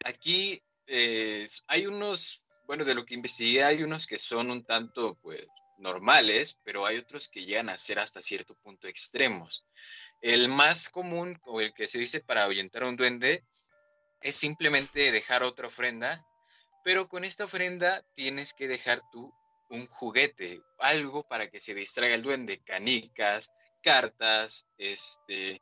aquí 0.06 0.62
eh, 0.88 1.48
hay 1.68 1.88
unos 1.88 2.44
bueno, 2.70 2.86
de 2.86 2.94
lo 2.94 3.04
que 3.04 3.16
investigué 3.16 3.64
hay 3.64 3.82
unos 3.82 4.06
que 4.06 4.20
son 4.20 4.52
un 4.52 4.64
tanto, 4.64 5.18
pues, 5.24 5.48
normales, 5.80 6.60
pero 6.64 6.86
hay 6.86 6.98
otros 6.98 7.28
que 7.28 7.44
llegan 7.44 7.68
a 7.68 7.80
ser 7.80 7.98
hasta 7.98 8.22
cierto 8.22 8.54
punto 8.62 8.88
extremos. 8.88 9.66
El 10.22 10.50
más 10.50 10.88
común, 10.88 11.40
o 11.48 11.62
el 11.62 11.74
que 11.74 11.88
se 11.88 11.98
dice 11.98 12.20
para 12.20 12.44
ahuyentar 12.44 12.84
a 12.84 12.88
un 12.90 12.96
duende, 12.96 13.44
es 14.22 14.36
simplemente 14.36 15.12
dejar 15.12 15.42
otra 15.42 15.66
ofrenda, 15.66 16.24
pero 16.84 17.08
con 17.08 17.24
esta 17.24 17.46
ofrenda 17.46 18.04
tienes 18.16 18.54
que 18.54 18.68
dejar 18.68 19.02
tú 19.12 19.34
un 19.70 19.88
juguete, 19.88 20.62
algo 20.80 21.28
para 21.28 21.50
que 21.50 21.60
se 21.60 21.74
distraiga 21.74 22.16
el 22.16 22.24
duende, 22.24 22.64
canicas, 22.64 23.52
cartas, 23.84 24.68
este, 24.78 25.62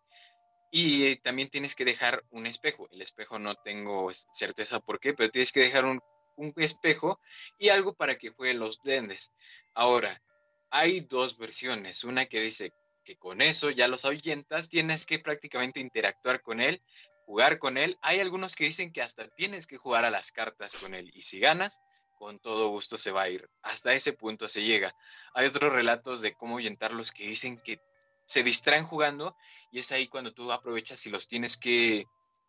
y 0.71 1.17
también 1.17 1.49
tienes 1.49 1.75
que 1.75 1.85
dejar 1.85 2.23
un 2.31 2.45
espejo. 2.45 2.87
El 2.91 3.01
espejo 3.01 3.37
no 3.37 3.55
tengo 3.55 4.11
certeza 4.33 4.79
por 4.79 4.99
qué, 4.99 5.13
pero 5.13 5.29
tienes 5.29 5.51
que 5.51 5.59
dejar 5.59 5.85
un 5.85 5.99
un 6.37 6.53
espejo 6.57 7.19
y 7.59 7.69
algo 7.69 7.93
para 7.93 8.17
que 8.17 8.29
jueguen 8.29 8.59
los 8.59 8.79
duendes. 8.81 9.33
Ahora, 9.73 10.21
hay 10.69 11.01
dos 11.01 11.37
versiones. 11.37 12.03
Una 12.03 12.25
que 12.25 12.39
dice 12.39 12.71
que 13.03 13.17
con 13.17 13.41
eso 13.41 13.69
ya 13.69 13.87
los 13.87 14.05
ahuyentas, 14.05 14.69
tienes 14.69 15.05
que 15.05 15.19
prácticamente 15.19 15.79
interactuar 15.79 16.41
con 16.41 16.61
él, 16.61 16.81
jugar 17.27 17.59
con 17.59 17.77
él. 17.77 17.99
Hay 18.01 18.21
algunos 18.21 18.55
que 18.55 18.63
dicen 18.63 18.93
que 18.93 19.01
hasta 19.01 19.27
tienes 19.27 19.67
que 19.67 19.75
jugar 19.75 20.05
a 20.05 20.09
las 20.09 20.31
cartas 20.31 20.77
con 20.77 20.95
él 20.95 21.11
y 21.13 21.23
si 21.23 21.39
ganas, 21.39 21.81
con 22.17 22.39
todo 22.39 22.69
gusto 22.69 22.97
se 22.97 23.11
va 23.11 23.23
a 23.23 23.29
ir. 23.29 23.49
Hasta 23.61 23.93
ese 23.93 24.13
punto 24.13 24.47
se 24.47 24.63
llega. 24.63 24.95
Hay 25.33 25.45
otros 25.45 25.73
relatos 25.73 26.21
de 26.21 26.33
cómo 26.33 26.55
ahuyentarlos 26.55 27.11
que 27.11 27.27
dicen 27.27 27.59
que 27.59 27.81
se 28.25 28.43
distraen 28.43 28.85
jugando 28.85 29.35
y 29.73 29.79
es 29.79 29.91
ahí 29.91 30.07
cuando 30.07 30.33
tú 30.33 30.49
aprovechas 30.53 31.05
y 31.05 31.09
los 31.09 31.27
tienes 31.27 31.57
que 31.57 32.05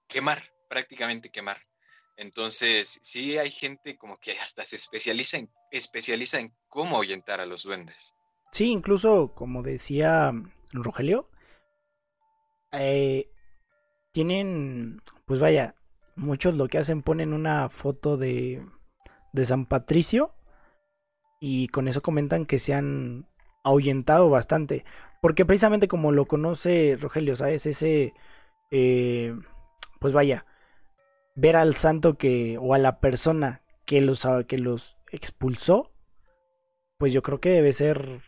quemar, 0.07 0.45
prácticamente 0.68 1.29
quemar. 1.29 1.61
Entonces, 2.16 3.01
sí 3.03 3.37
hay 3.37 3.51
gente 3.51 3.99
como 3.99 4.16
que 4.16 4.39
hasta 4.39 4.64
se 4.64 4.76
especializa 4.76 5.39
en, 5.39 5.51
especializa 5.72 6.39
en 6.39 6.55
cómo 6.68 6.97
ahuyentar 6.97 7.41
a 7.41 7.47
los 7.47 7.64
duendes. 7.64 8.14
Sí, 8.53 8.70
incluso 8.70 9.35
como 9.35 9.62
decía 9.62 10.33
Rogelio, 10.72 11.29
eh, 12.72 13.29
tienen, 14.18 15.00
pues 15.26 15.38
vaya, 15.38 15.76
muchos 16.16 16.56
lo 16.56 16.66
que 16.66 16.78
hacen 16.78 17.02
ponen 17.02 17.32
una 17.32 17.68
foto 17.68 18.16
de, 18.16 18.66
de 19.32 19.44
San 19.44 19.64
Patricio 19.64 20.34
y 21.40 21.68
con 21.68 21.86
eso 21.86 22.02
comentan 22.02 22.44
que 22.44 22.58
se 22.58 22.74
han 22.74 23.28
ahuyentado 23.62 24.28
bastante. 24.28 24.84
Porque 25.22 25.44
precisamente 25.44 25.86
como 25.86 26.10
lo 26.10 26.26
conoce 26.26 26.98
Rogelio, 27.00 27.36
¿sabes? 27.36 27.64
Ese, 27.66 28.12
eh, 28.72 29.36
pues 30.00 30.12
vaya, 30.12 30.46
ver 31.36 31.54
al 31.54 31.76
santo 31.76 32.18
que 32.18 32.58
o 32.60 32.74
a 32.74 32.78
la 32.78 32.98
persona 32.98 33.62
que 33.86 34.00
los, 34.00 34.26
que 34.48 34.58
los 34.58 34.98
expulsó, 35.12 35.92
pues 36.98 37.12
yo 37.12 37.22
creo 37.22 37.38
que 37.38 37.50
debe 37.50 37.72
ser 37.72 38.22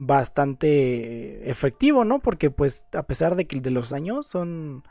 bastante 0.00 1.48
efectivo, 1.48 2.04
¿no? 2.04 2.18
Porque 2.18 2.50
pues 2.50 2.88
a 2.94 3.06
pesar 3.06 3.36
de 3.36 3.46
que 3.46 3.60
de 3.60 3.70
los 3.70 3.92
años 3.92 4.26
son 4.26 4.82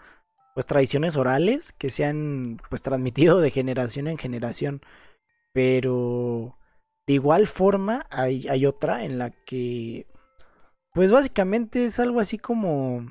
pues 0.54 0.66
tradiciones 0.66 1.18
orales 1.18 1.74
que 1.74 1.90
se 1.90 2.06
han 2.06 2.60
pues 2.70 2.82
transmitido 2.82 3.40
de 3.40 3.52
generación 3.52 4.08
en 4.08 4.18
generación, 4.18 4.82
pero 5.54 6.58
de 7.08 7.14
igual 7.14 7.48
forma 7.48 8.06
hay, 8.10 8.48
hay 8.48 8.66
otra 8.66 9.06
en 9.06 9.18
la 9.18 9.32
que 9.32 10.08
pues 10.94 11.12
básicamente 11.12 11.86
es 11.86 12.00
algo 12.00 12.20
así 12.20 12.38
como 12.38 13.08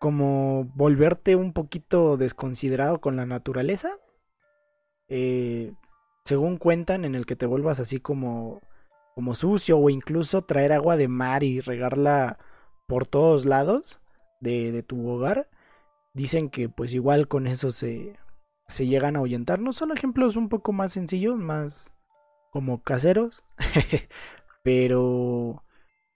como 0.00 0.64
volverte 0.74 1.36
un 1.36 1.52
poquito 1.52 2.16
desconsiderado 2.16 3.00
con 3.00 3.16
la 3.16 3.26
naturaleza. 3.26 3.98
Eh, 5.08 5.74
según 6.24 6.56
cuentan, 6.56 7.04
en 7.04 7.14
el 7.14 7.26
que 7.26 7.36
te 7.36 7.44
vuelvas 7.46 7.80
así 7.80 8.00
como, 8.00 8.62
como 9.14 9.34
sucio 9.34 9.78
o 9.78 9.90
incluso 9.90 10.42
traer 10.42 10.72
agua 10.72 10.96
de 10.96 11.08
mar 11.08 11.42
y 11.42 11.60
regarla 11.60 12.38
por 12.88 13.06
todos 13.06 13.44
lados 13.44 14.00
de, 14.40 14.72
de 14.72 14.82
tu 14.82 15.06
hogar. 15.06 15.50
Dicen 16.14 16.50
que 16.50 16.68
pues 16.68 16.92
igual 16.92 17.28
con 17.28 17.46
eso 17.46 17.70
se, 17.70 18.18
se 18.68 18.86
llegan 18.86 19.16
a 19.16 19.20
ahuyentar. 19.20 19.60
No 19.60 19.72
son 19.72 19.92
ejemplos 19.92 20.36
un 20.36 20.48
poco 20.48 20.72
más 20.72 20.92
sencillos, 20.92 21.36
más 21.36 21.92
como 22.50 22.82
caseros. 22.82 23.44
Pero 24.62 25.64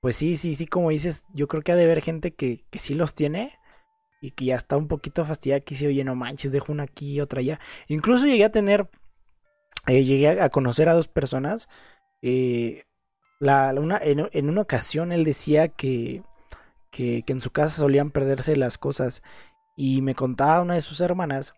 pues 0.01 0.17
sí, 0.17 0.37
sí, 0.37 0.55
sí, 0.55 0.67
como 0.67 0.91
dices, 0.91 1.25
yo 1.33 1.49
creo 1.49 1.63
que 1.63 1.73
ha 1.73 1.77
de 1.77 1.85
haber 1.85 2.03
gente 2.03 2.35
que, 2.35 2.65
que 2.71 2.79
sí 2.79 2.95
los 2.95 3.15
tiene 3.15 3.59
y 4.21 4.33
que 4.33 4.47
ya 4.47 4.55
está 4.55 4.77
un 4.77 4.89
poquito 4.89 5.25
fastidiada 5.25 5.61
que 5.61 5.75
se 5.75 5.87
oye, 5.87 6.03
no 6.03 6.15
manches, 6.15 6.53
dejo 6.53 6.73
una 6.73 6.85
aquí 6.85 7.13
y 7.13 7.21
otra 7.21 7.41
allá. 7.41 7.61
Incluso 7.89 8.27
llegué 8.27 8.45
a 8.45 8.53
tener, 8.53 8.89
eh, 9.87 10.03
llegué 10.05 10.41
a 10.41 10.49
conocer 10.49 10.89
a 10.89 10.95
dos 10.95 11.09
personas. 11.09 11.69
Eh, 12.23 12.85
la, 13.39 13.75
una, 13.77 13.99
en, 14.03 14.49
una 14.49 14.61
ocasión 14.63 15.13
él 15.13 15.25
decía 15.25 15.69
que, 15.69 16.23
que, 16.91 17.23
en 17.27 17.41
su 17.43 17.51
casa 17.51 17.77
solían 17.77 18.11
perderse 18.11 18.57
las 18.57 18.79
cosas 18.79 19.23
y 19.77 20.03
me 20.03 20.15
contaba 20.15 20.63
una 20.63 20.75
de 20.75 20.81
sus 20.81 21.01
hermanas 21.01 21.55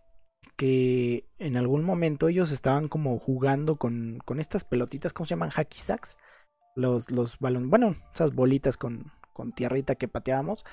que 0.57 1.29
en 1.39 1.57
algún 1.57 1.85
momento 1.85 2.29
ellos 2.29 2.51
estaban 2.51 2.89
como 2.89 3.19
jugando 3.19 3.77
con, 3.77 4.19
con 4.25 4.41
estas 4.41 4.65
pelotitas, 4.65 5.13
¿cómo 5.13 5.27
se 5.27 5.31
llaman? 5.31 5.51
Hacky 5.51 5.79
sacks. 5.79 6.17
los, 6.75 7.11
los 7.11 7.39
balones, 7.39 7.69
bueno, 7.69 7.97
esas 8.15 8.35
bolitas 8.35 8.77
con, 8.77 9.13
con 9.33 9.53
tierrita 9.53 9.97
que 9.97 10.09
pateábamos. 10.09 10.65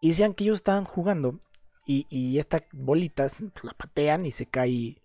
Y 0.00 0.08
decían 0.08 0.34
que 0.34 0.44
ellos 0.44 0.58
estaban 0.58 0.84
jugando 0.84 1.40
y, 1.86 2.06
y 2.08 2.38
estas 2.38 2.62
bolitas 2.72 3.42
la 3.62 3.72
patean 3.74 4.26
y 4.26 4.30
se 4.30 4.46
cae 4.46 5.02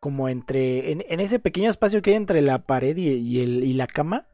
como 0.00 0.28
entre, 0.28 0.92
en, 0.92 1.04
en, 1.08 1.20
ese 1.20 1.38
pequeño 1.38 1.70
espacio 1.70 2.02
que 2.02 2.10
hay 2.10 2.16
entre 2.16 2.42
la 2.42 2.66
pared 2.66 2.96
y, 2.96 3.08
y, 3.08 3.40
el, 3.40 3.64
y 3.64 3.72
la 3.72 3.86
cama, 3.86 4.28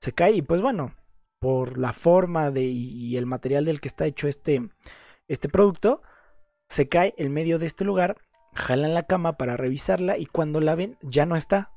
se 0.00 0.12
cae 0.12 0.32
y 0.32 0.42
pues 0.42 0.62
bueno, 0.62 0.94
por 1.40 1.76
la 1.76 1.92
forma 1.92 2.50
de, 2.50 2.62
y 2.62 3.16
el 3.16 3.26
material 3.26 3.64
del 3.64 3.80
que 3.80 3.88
está 3.88 4.06
hecho 4.06 4.28
este, 4.28 4.70
este 5.28 5.48
producto, 5.48 6.02
se 6.68 6.88
cae 6.88 7.14
en 7.16 7.32
medio 7.32 7.58
de 7.58 7.66
este 7.66 7.84
lugar, 7.84 8.16
jalan 8.54 8.94
la 8.94 9.04
cama 9.04 9.34
para 9.34 9.56
revisarla 9.56 10.18
y 10.18 10.26
cuando 10.26 10.60
la 10.60 10.74
ven 10.74 10.98
ya 11.02 11.26
no 11.26 11.36
está. 11.36 11.72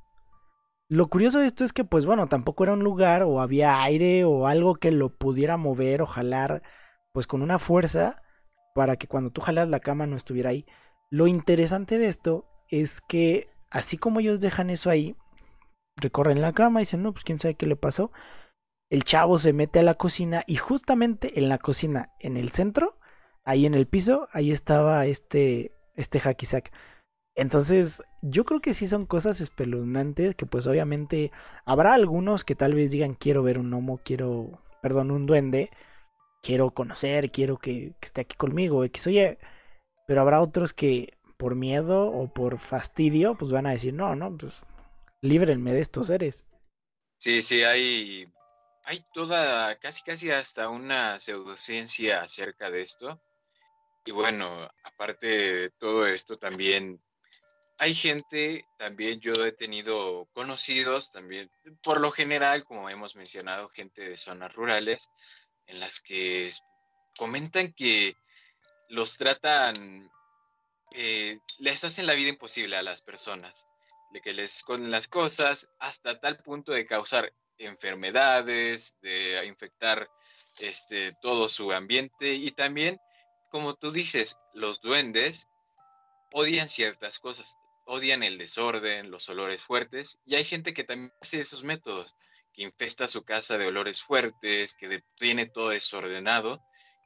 Lo 0.89 1.07
curioso 1.07 1.39
de 1.39 1.45
esto 1.45 1.63
es 1.63 1.71
que 1.71 1.83
pues 1.85 2.05
bueno, 2.05 2.27
tampoco 2.27 2.63
era 2.63 2.73
un 2.73 2.83
lugar 2.83 3.23
o 3.23 3.39
había 3.39 3.81
aire 3.81 4.25
o 4.25 4.47
algo 4.47 4.75
que 4.75 4.91
lo 4.91 5.09
pudiera 5.09 5.55
mover 5.55 6.01
o 6.01 6.05
jalar 6.05 6.63
pues 7.13 7.27
con 7.27 7.41
una 7.41 7.59
fuerza 7.59 8.21
para 8.75 8.95
que 8.97 9.07
cuando 9.07 9.31
tú 9.31 9.41
jalas 9.41 9.69
la 9.69 9.79
cama 9.79 10.05
no 10.05 10.17
estuviera 10.17 10.49
ahí. 10.49 10.65
Lo 11.09 11.27
interesante 11.27 11.97
de 11.97 12.07
esto 12.07 12.45
es 12.69 13.01
que 13.01 13.49
así 13.69 13.97
como 13.97 14.19
ellos 14.19 14.41
dejan 14.41 14.69
eso 14.69 14.89
ahí, 14.89 15.15
recorren 15.97 16.41
la 16.41 16.53
cama 16.53 16.79
y 16.79 16.83
dicen, 16.83 17.03
no, 17.03 17.13
pues 17.13 17.23
quién 17.23 17.39
sabe 17.39 17.55
qué 17.55 17.67
le 17.67 17.75
pasó. 17.75 18.11
El 18.89 19.03
chavo 19.03 19.37
se 19.37 19.53
mete 19.53 19.79
a 19.79 19.83
la 19.83 19.93
cocina 19.93 20.43
y 20.47 20.55
justamente 20.55 21.39
en 21.39 21.47
la 21.47 21.57
cocina, 21.57 22.11
en 22.19 22.35
el 22.35 22.51
centro, 22.51 22.97
ahí 23.43 23.65
en 23.65 23.73
el 23.73 23.87
piso, 23.87 24.27
ahí 24.31 24.51
estaba 24.51 25.05
este, 25.05 25.71
este 25.95 26.19
hacky 26.19 26.45
sack. 26.45 26.71
Entonces, 27.35 28.03
yo 28.21 28.43
creo 28.45 28.59
que 28.59 28.73
sí 28.73 28.87
son 28.87 29.05
cosas 29.05 29.41
espeluznantes 29.41 30.35
que 30.35 30.45
pues 30.45 30.67
obviamente 30.67 31.31
habrá 31.65 31.93
algunos 31.93 32.43
que 32.43 32.55
tal 32.55 32.73
vez 32.75 32.91
digan 32.91 33.15
quiero 33.15 33.41
ver 33.43 33.57
un 33.57 33.69
gnomo, 33.69 33.99
quiero, 34.03 34.61
perdón, 34.81 35.11
un 35.11 35.25
duende, 35.25 35.71
quiero 36.43 36.71
conocer, 36.71 37.31
quiero 37.31 37.57
que, 37.57 37.93
esté 38.01 38.21
aquí 38.21 38.35
conmigo, 38.35 38.83
X 38.85 39.07
oye, 39.07 39.39
pero 40.07 40.21
habrá 40.21 40.41
otros 40.41 40.73
que 40.73 41.17
por 41.37 41.55
miedo 41.55 42.07
o 42.07 42.31
por 42.31 42.59
fastidio 42.59 43.35
pues 43.35 43.51
van 43.51 43.65
a 43.65 43.71
decir 43.71 43.93
no, 43.93 44.15
no, 44.15 44.37
pues 44.37 44.61
líbrenme 45.21 45.73
de 45.73 45.81
estos 45.81 46.07
seres. 46.07 46.45
Sí, 47.17 47.41
sí, 47.41 47.63
hay, 47.63 48.27
hay 48.83 49.05
toda, 49.13 49.75
casi 49.79 50.03
casi 50.03 50.31
hasta 50.31 50.69
una 50.69 51.19
pseudociencia 51.19 52.21
acerca 52.21 52.69
de 52.69 52.81
esto. 52.81 53.21
Y 54.05 54.11
bueno, 54.11 54.69
aparte 54.83 55.27
de 55.27 55.69
todo 55.71 56.07
esto 56.07 56.37
también 56.37 57.01
hay 57.77 57.93
gente, 57.93 58.65
también 58.77 59.19
yo 59.19 59.33
he 59.45 59.51
tenido 59.51 60.27
conocidos, 60.33 61.11
también 61.11 61.49
por 61.81 61.99
lo 61.99 62.11
general, 62.11 62.63
como 62.63 62.89
hemos 62.89 63.15
mencionado, 63.15 63.69
gente 63.69 64.07
de 64.07 64.17
zonas 64.17 64.53
rurales, 64.53 65.09
en 65.65 65.79
las 65.79 65.99
que 65.99 66.51
comentan 67.17 67.73
que 67.73 68.15
los 68.89 69.17
tratan, 69.17 70.11
eh, 70.93 71.39
les 71.59 71.83
hacen 71.83 72.05
la 72.05 72.13
vida 72.13 72.29
imposible 72.29 72.75
a 72.77 72.83
las 72.83 73.01
personas 73.01 73.65
de 74.11 74.21
que 74.21 74.33
les 74.33 74.57
esconden 74.57 74.91
las 74.91 75.07
cosas 75.07 75.69
hasta 75.79 76.19
tal 76.19 76.37
punto 76.43 76.73
de 76.73 76.85
causar 76.85 77.33
enfermedades, 77.57 78.97
de 79.01 79.43
infectar 79.45 80.09
este, 80.59 81.13
todo 81.21 81.47
su 81.47 81.71
ambiente 81.71 82.33
y 82.33 82.51
también, 82.51 82.99
como 83.51 83.75
tú 83.75 83.91
dices, 83.91 84.39
los 84.53 84.81
duendes 84.81 85.47
odian 86.31 86.69
ciertas 86.69 87.19
cosas, 87.19 87.57
odian 87.85 88.23
el 88.23 88.37
desorden, 88.37 89.11
los 89.11 89.29
olores 89.29 89.63
fuertes 89.63 90.19
y 90.25 90.35
hay 90.35 90.45
gente 90.45 90.73
que 90.73 90.85
también 90.85 91.11
hace 91.21 91.41
esos 91.41 91.63
métodos, 91.63 92.15
que 92.53 92.63
infesta 92.63 93.07
su 93.07 93.23
casa 93.23 93.57
de 93.57 93.67
olores 93.67 94.01
fuertes, 94.01 94.73
que 94.73 95.03
tiene 95.17 95.45
todo 95.45 95.69
desordenado 95.69 96.61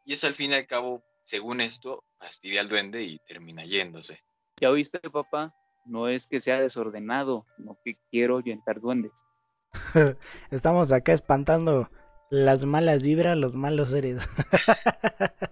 y 0.05 0.13
es 0.13 0.23
al 0.23 0.33
fin 0.33 0.51
y 0.51 0.55
al 0.55 0.67
cabo, 0.67 1.03
según 1.25 1.61
esto, 1.61 2.03
fastidia 2.19 2.61
al 2.61 2.69
duende 2.69 3.01
y 3.01 3.19
termina 3.27 3.65
yéndose. 3.65 4.21
¿Ya 4.61 4.69
oíste, 4.69 4.99
papá? 5.09 5.53
No 5.85 6.07
es 6.07 6.27
que 6.27 6.39
sea 6.39 6.59
desordenado, 6.61 7.45
no 7.57 7.77
que 7.83 7.97
quiero 8.11 8.35
ahuyentar 8.35 8.79
duendes. 8.79 9.25
Estamos 10.51 10.91
acá 10.91 11.11
espantando 11.11 11.89
las 12.29 12.65
malas 12.65 13.03
vibras, 13.03 13.35
los 13.35 13.55
malos 13.55 13.89
seres. 13.89 14.27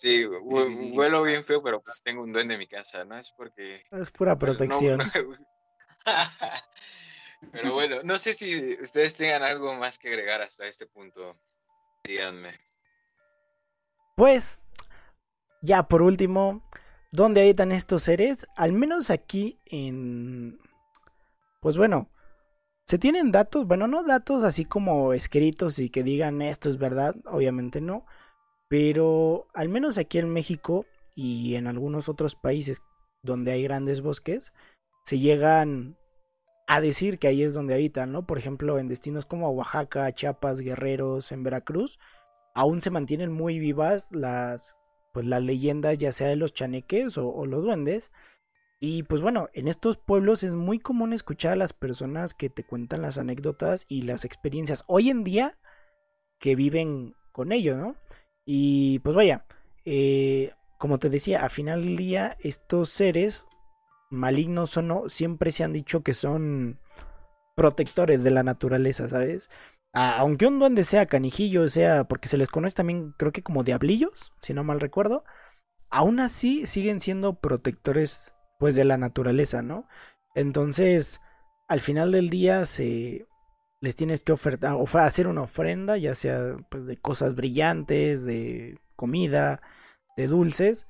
sí, 0.00 0.24
vuelo 0.94 1.22
bien 1.22 1.44
feo, 1.44 1.62
pero 1.62 1.80
pues 1.80 2.02
tengo 2.02 2.22
un 2.22 2.32
duende 2.32 2.54
en 2.54 2.60
mi 2.60 2.66
casa, 2.66 3.04
¿no? 3.04 3.16
Es 3.16 3.30
porque... 3.30 3.82
Es 3.90 4.10
pura 4.10 4.38
protección. 4.38 5.00
pero 7.52 7.74
bueno, 7.74 8.02
no 8.02 8.18
sé 8.18 8.34
si 8.34 8.74
ustedes 8.82 9.14
tengan 9.14 9.42
algo 9.42 9.74
más 9.74 9.98
que 9.98 10.08
agregar 10.08 10.40
hasta 10.40 10.66
este 10.66 10.86
punto. 10.86 11.36
Díganme. 12.04 12.58
Pues, 14.16 14.64
ya 15.62 15.84
por 15.84 16.02
último, 16.02 16.68
dónde 17.10 17.42
habitan 17.42 17.72
estos 17.72 18.02
seres, 18.02 18.46
al 18.56 18.72
menos 18.72 19.10
aquí 19.10 19.60
en... 19.66 20.58
Pues 21.60 21.76
bueno, 21.76 22.10
se 22.86 22.98
tienen 22.98 23.30
datos, 23.32 23.66
bueno, 23.66 23.86
no 23.86 24.02
datos 24.02 24.44
así 24.44 24.64
como 24.64 25.12
escritos 25.12 25.78
y 25.78 25.90
que 25.90 26.02
digan 26.02 26.40
esto 26.40 26.70
es 26.70 26.78
verdad, 26.78 27.14
obviamente 27.26 27.82
no, 27.82 28.06
pero 28.70 29.48
al 29.52 29.68
menos 29.68 29.98
aquí 29.98 30.18
en 30.18 30.32
México 30.32 30.86
y 31.16 31.56
en 31.56 31.66
algunos 31.66 32.08
otros 32.08 32.36
países 32.36 32.80
donde 33.20 33.50
hay 33.50 33.64
grandes 33.64 34.00
bosques, 34.00 34.52
se 35.04 35.18
llegan 35.18 35.96
a 36.68 36.80
decir 36.80 37.18
que 37.18 37.26
ahí 37.26 37.42
es 37.42 37.52
donde 37.52 37.74
habitan, 37.74 38.12
¿no? 38.12 38.28
Por 38.28 38.38
ejemplo, 38.38 38.78
en 38.78 38.86
destinos 38.86 39.26
como 39.26 39.50
Oaxaca, 39.50 40.12
Chiapas, 40.12 40.60
Guerreros, 40.60 41.32
en 41.32 41.42
Veracruz, 41.42 41.98
aún 42.54 42.80
se 42.80 42.90
mantienen 42.90 43.32
muy 43.32 43.58
vivas 43.58 44.06
las 44.12 44.76
pues 45.12 45.26
las 45.26 45.42
leyendas 45.42 45.98
ya 45.98 46.12
sea 46.12 46.28
de 46.28 46.36
los 46.36 46.54
chaneques 46.54 47.18
o, 47.18 47.44
los 47.44 47.64
duendes. 47.64 48.12
Y 48.78 49.02
pues 49.02 49.20
bueno, 49.20 49.48
en 49.52 49.66
estos 49.66 49.96
pueblos 49.96 50.44
es 50.44 50.54
muy 50.54 50.78
común 50.78 51.12
escuchar 51.12 51.54
a 51.54 51.56
las 51.56 51.72
personas 51.72 52.34
que 52.34 52.50
te 52.50 52.62
cuentan 52.62 53.02
las 53.02 53.18
anécdotas 53.18 53.84
y 53.88 54.02
las 54.02 54.24
experiencias 54.24 54.84
hoy 54.86 55.10
en 55.10 55.24
día 55.24 55.58
que 56.38 56.54
viven 56.54 57.16
con 57.32 57.50
ello, 57.50 57.76
¿no? 57.76 57.96
Y 58.52 58.98
pues 58.98 59.14
vaya, 59.14 59.44
eh, 59.84 60.54
como 60.76 60.98
te 60.98 61.08
decía, 61.08 61.44
a 61.44 61.50
final 61.50 61.84
del 61.84 61.96
día 61.96 62.36
estos 62.40 62.88
seres, 62.88 63.46
malignos 64.10 64.76
o 64.76 64.82
no, 64.82 65.08
siempre 65.08 65.52
se 65.52 65.62
han 65.62 65.72
dicho 65.72 66.02
que 66.02 66.14
son 66.14 66.80
protectores 67.54 68.24
de 68.24 68.32
la 68.32 68.42
naturaleza, 68.42 69.08
¿sabes? 69.08 69.50
aunque 69.92 70.46
un 70.46 70.58
duende 70.58 70.82
sea 70.82 71.06
canijillo, 71.06 71.68
sea, 71.68 72.04
porque 72.08 72.26
se 72.26 72.38
les 72.38 72.48
conoce 72.48 72.74
también, 72.74 73.14
creo 73.16 73.30
que 73.30 73.44
como 73.44 73.62
diablillos, 73.62 74.32
si 74.42 74.52
no 74.52 74.64
mal 74.64 74.80
recuerdo, 74.80 75.22
aún 75.88 76.18
así 76.18 76.66
siguen 76.66 77.00
siendo 77.00 77.34
protectores, 77.38 78.34
pues, 78.58 78.74
de 78.74 78.84
la 78.84 78.96
naturaleza, 78.96 79.62
¿no? 79.62 79.86
Entonces, 80.34 81.20
al 81.68 81.80
final 81.80 82.10
del 82.10 82.30
día 82.30 82.64
se 82.64 83.28
les 83.80 83.96
tienes 83.96 84.22
que 84.22 84.32
ofertar, 84.32 84.76
hacer 84.94 85.26
una 85.26 85.42
ofrenda, 85.42 85.96
ya 85.96 86.14
sea 86.14 86.56
pues, 86.68 86.86
de 86.86 86.96
cosas 86.96 87.34
brillantes, 87.34 88.24
de 88.24 88.78
comida, 88.96 89.62
de 90.16 90.26
dulces, 90.26 90.86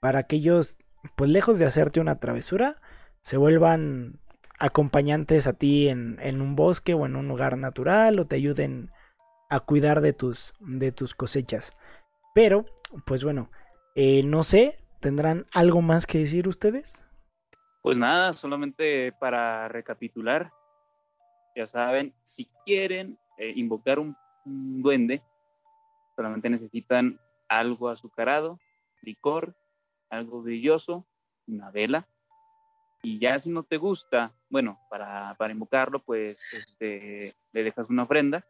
para 0.00 0.24
que 0.24 0.36
ellos, 0.36 0.78
pues 1.16 1.30
lejos 1.30 1.58
de 1.58 1.64
hacerte 1.64 2.00
una 2.00 2.20
travesura, 2.20 2.80
se 3.22 3.38
vuelvan 3.38 4.20
acompañantes 4.58 5.46
a 5.46 5.54
ti 5.54 5.88
en, 5.88 6.18
en, 6.20 6.40
un 6.40 6.54
bosque 6.54 6.94
o 6.94 7.06
en 7.06 7.16
un 7.16 7.28
lugar 7.28 7.56
natural 7.56 8.18
o 8.18 8.26
te 8.26 8.36
ayuden 8.36 8.90
a 9.48 9.60
cuidar 9.60 10.00
de 10.00 10.12
tus, 10.12 10.52
de 10.60 10.92
tus 10.92 11.14
cosechas. 11.14 11.72
Pero, 12.34 12.66
pues 13.06 13.24
bueno, 13.24 13.50
eh, 13.94 14.22
no 14.24 14.42
sé, 14.42 14.76
¿tendrán 15.00 15.46
algo 15.52 15.80
más 15.80 16.06
que 16.06 16.18
decir 16.18 16.48
ustedes? 16.48 17.04
Pues 17.82 17.96
nada, 17.98 18.32
solamente 18.32 19.12
para 19.12 19.68
recapitular, 19.68 20.52
ya 21.54 21.66
saben, 21.66 22.14
si 22.24 22.46
quieren 22.64 23.18
eh, 23.38 23.52
invocar 23.56 23.98
un, 23.98 24.16
un 24.44 24.82
duende, 24.82 25.22
solamente 26.16 26.50
necesitan 26.50 27.20
algo 27.48 27.88
azucarado, 27.88 28.58
licor, 29.02 29.56
algo 30.10 30.42
brilloso, 30.42 31.06
una 31.46 31.70
vela, 31.70 32.08
y 33.04 33.18
ya 33.18 33.38
si 33.38 33.50
no 33.50 33.64
te 33.64 33.76
gusta, 33.76 34.32
bueno, 34.48 34.80
para, 34.88 35.34
para 35.34 35.52
invocarlo, 35.52 36.02
pues 36.02 36.38
este, 36.52 37.34
le 37.52 37.62
dejas 37.62 37.90
una 37.90 38.04
ofrenda. 38.04 38.46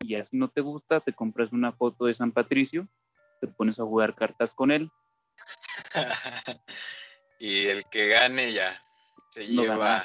Y 0.00 0.08
ya 0.08 0.24
si 0.24 0.36
no 0.36 0.48
te 0.48 0.60
gusta, 0.60 0.98
te 0.98 1.12
compras 1.12 1.52
una 1.52 1.70
foto 1.70 2.06
de 2.06 2.14
San 2.14 2.32
Patricio, 2.32 2.88
te 3.40 3.46
pones 3.46 3.78
a 3.78 3.84
jugar 3.84 4.16
cartas 4.16 4.52
con 4.52 4.72
él. 4.72 4.90
y 7.38 7.66
el 7.66 7.84
que 7.84 8.08
gane 8.08 8.52
ya 8.52 8.82
se 9.30 9.46
lleva. 9.46 10.02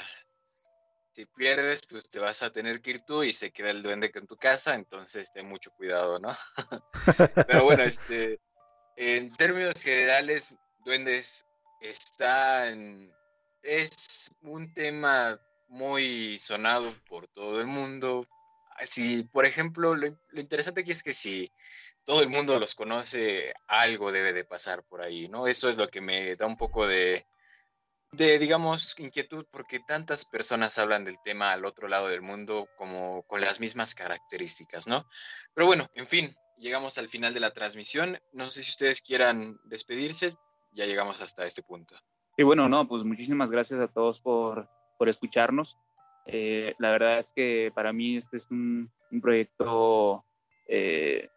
Si 1.13 1.27
pierdes, 1.27 1.83
pues 1.87 2.09
te 2.09 2.17
vas 2.17 2.41
a 2.41 2.51
tener 2.51 2.81
que 2.81 2.89
ir 2.89 3.01
tú 3.01 3.21
y 3.21 3.33
se 3.33 3.51
queda 3.51 3.69
el 3.69 3.83
duende 3.83 4.11
en 4.15 4.25
tu 4.25 4.35
casa, 4.35 4.73
entonces 4.73 5.31
ten 5.31 5.47
mucho 5.47 5.69
cuidado, 5.71 6.17
¿no? 6.17 6.35
Pero 7.47 7.65
bueno, 7.65 7.83
este, 7.83 8.39
en 8.95 9.31
términos 9.31 9.83
generales, 9.83 10.55
duendes 10.83 11.45
están 11.81 13.13
es 13.61 14.31
un 14.41 14.73
tema 14.73 15.39
muy 15.67 16.39
sonado 16.39 16.91
por 17.07 17.27
todo 17.27 17.61
el 17.61 17.67
mundo. 17.67 18.25
Si, 18.83 19.23
por 19.23 19.45
ejemplo, 19.45 19.95
lo, 19.95 20.17
lo 20.29 20.41
interesante 20.41 20.81
aquí 20.81 20.93
es 20.93 21.03
que 21.03 21.13
si 21.13 21.51
todo 22.05 22.23
el 22.23 22.29
mundo 22.29 22.59
los 22.59 22.73
conoce, 22.73 23.53
algo 23.67 24.11
debe 24.11 24.33
de 24.33 24.45
pasar 24.45 24.83
por 24.83 25.03
ahí, 25.03 25.27
¿no? 25.27 25.45
Eso 25.45 25.69
es 25.69 25.77
lo 25.77 25.89
que 25.89 26.01
me 26.01 26.35
da 26.35 26.47
un 26.47 26.57
poco 26.57 26.87
de, 26.87 27.27
de, 28.13 28.37
digamos, 28.37 28.97
inquietud 28.99 29.45
porque 29.51 29.79
tantas 29.79 30.23
personas 30.23 30.77
hablan 30.77 31.03
del 31.03 31.17
tema 31.23 31.51
al 31.51 31.65
otro 31.65 31.87
lado 31.87 32.07
del 32.07 32.21
mundo 32.21 32.69
como 32.77 33.23
con 33.23 33.41
las 33.41 33.59
mismas 33.59 33.95
características, 33.95 34.87
¿no? 34.87 35.05
Pero 35.53 35.65
bueno, 35.65 35.87
en 35.95 36.05
fin, 36.05 36.35
llegamos 36.57 36.97
al 36.97 37.09
final 37.09 37.33
de 37.33 37.39
la 37.39 37.53
transmisión. 37.53 38.19
No 38.31 38.49
sé 38.49 38.63
si 38.63 38.69
ustedes 38.69 39.01
quieran 39.01 39.57
despedirse, 39.65 40.35
ya 40.73 40.85
llegamos 40.85 41.21
hasta 41.21 41.45
este 41.45 41.63
punto. 41.63 41.95
Y 42.37 42.43
bueno, 42.43 42.69
no, 42.69 42.87
pues 42.87 43.03
muchísimas 43.03 43.49
gracias 43.49 43.79
a 43.79 43.87
todos 43.87 44.21
por, 44.21 44.69
por 44.97 45.09
escucharnos. 45.09 45.77
Eh, 46.25 46.75
la 46.77 46.91
verdad 46.91 47.17
es 47.17 47.31
que 47.31 47.71
para 47.73 47.91
mí 47.93 48.17
este 48.17 48.37
es 48.37 48.49
un, 48.51 48.91
un 49.11 49.21
proyecto 49.21 50.23
eh, 50.67 51.29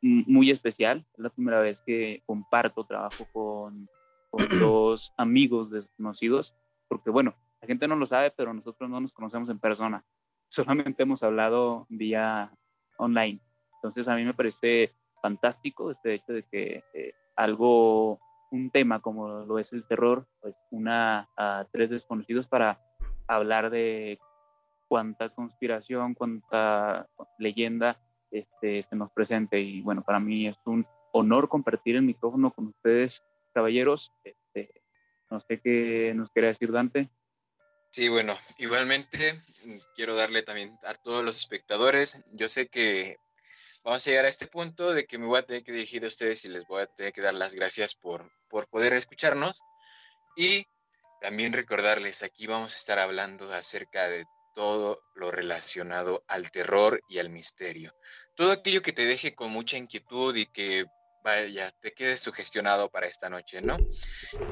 muy 0.00 0.50
especial. 0.50 1.06
Es 1.12 1.18
la 1.18 1.30
primera 1.30 1.60
vez 1.60 1.82
que 1.82 2.22
comparto 2.24 2.84
trabajo 2.84 3.26
con, 3.32 3.88
con 4.32 4.48
dos 4.58 5.12
amigos 5.16 5.70
desconocidos, 5.70 6.56
porque 6.88 7.10
bueno, 7.10 7.34
la 7.60 7.68
gente 7.68 7.86
no 7.86 7.94
lo 7.94 8.06
sabe, 8.06 8.32
pero 8.32 8.52
nosotros 8.52 8.90
no 8.90 9.00
nos 9.00 9.12
conocemos 9.12 9.48
en 9.50 9.60
persona. 9.60 10.04
Solamente 10.48 11.04
hemos 11.04 11.22
hablado 11.22 11.86
vía 11.88 12.50
online. 12.96 13.40
Entonces 13.76 14.08
a 14.08 14.16
mí 14.16 14.24
me 14.24 14.34
parece 14.34 14.92
fantástico 15.20 15.90
este 15.90 16.14
hecho 16.14 16.32
de 16.32 16.42
que 16.44 16.82
eh, 16.94 17.14
algo, 17.36 18.18
un 18.50 18.70
tema 18.70 19.00
como 19.00 19.28
lo 19.44 19.58
es 19.58 19.72
el 19.72 19.86
terror, 19.86 20.26
pues 20.40 20.54
una 20.70 21.28
a 21.36 21.66
tres 21.70 21.90
desconocidos 21.90 22.46
para 22.46 22.80
hablar 23.28 23.70
de 23.70 24.18
cuánta 24.88 25.30
conspiración, 25.30 26.14
cuánta 26.14 27.08
leyenda 27.38 28.00
este, 28.30 28.82
se 28.82 28.96
nos 28.96 29.10
presente. 29.12 29.60
Y 29.60 29.82
bueno, 29.82 30.02
para 30.02 30.20
mí 30.20 30.46
es 30.46 30.56
un 30.64 30.86
honor 31.12 31.48
compartir 31.48 31.96
el 31.96 32.02
micrófono 32.02 32.50
con 32.50 32.68
ustedes, 32.68 33.22
caballeros. 33.52 34.12
Este, 34.24 34.82
no 35.30 35.40
sé 35.40 35.60
qué 35.60 36.12
nos 36.14 36.30
quiere 36.30 36.48
decir 36.48 36.72
Dante. 36.72 37.08
Sí, 37.90 38.08
bueno, 38.08 38.38
igualmente 38.58 39.34
mm, 39.64 39.76
quiero 39.94 40.14
darle 40.14 40.42
también 40.42 40.76
a 40.84 40.94
todos 40.94 41.24
los 41.24 41.38
espectadores. 41.38 42.22
Yo 42.32 42.48
sé 42.48 42.68
que 42.68 43.16
vamos 43.84 44.06
a 44.06 44.10
llegar 44.10 44.24
a 44.24 44.28
este 44.28 44.46
punto 44.46 44.92
de 44.92 45.06
que 45.06 45.18
me 45.18 45.26
voy 45.26 45.38
a 45.38 45.46
tener 45.46 45.62
que 45.62 45.72
dirigir 45.72 46.04
a 46.04 46.08
ustedes 46.08 46.44
y 46.44 46.48
les 46.48 46.66
voy 46.66 46.82
a 46.82 46.86
tener 46.86 47.12
que 47.12 47.20
dar 47.20 47.34
las 47.34 47.54
gracias 47.54 47.94
por, 47.94 48.30
por 48.48 48.68
poder 48.68 48.94
escucharnos. 48.94 49.62
Y 50.36 50.66
también 51.20 51.52
recordarles, 51.52 52.22
aquí 52.22 52.46
vamos 52.46 52.74
a 52.74 52.78
estar 52.78 52.98
hablando 52.98 53.52
acerca 53.52 54.08
de 54.08 54.24
todo 54.54 55.02
lo 55.14 55.30
relacionado 55.30 56.24
al 56.28 56.50
terror 56.50 57.00
y 57.08 57.18
al 57.18 57.30
misterio 57.30 57.92
todo 58.34 58.52
aquello 58.52 58.82
que 58.82 58.92
te 58.92 59.04
deje 59.04 59.34
con 59.34 59.50
mucha 59.50 59.76
inquietud 59.76 60.34
y 60.36 60.46
que 60.46 60.84
vaya, 61.22 61.70
te 61.80 61.92
quedes 61.92 62.20
sugestionado 62.20 62.90
para 62.90 63.06
esta 63.06 63.28
noche, 63.28 63.60
¿no? 63.60 63.76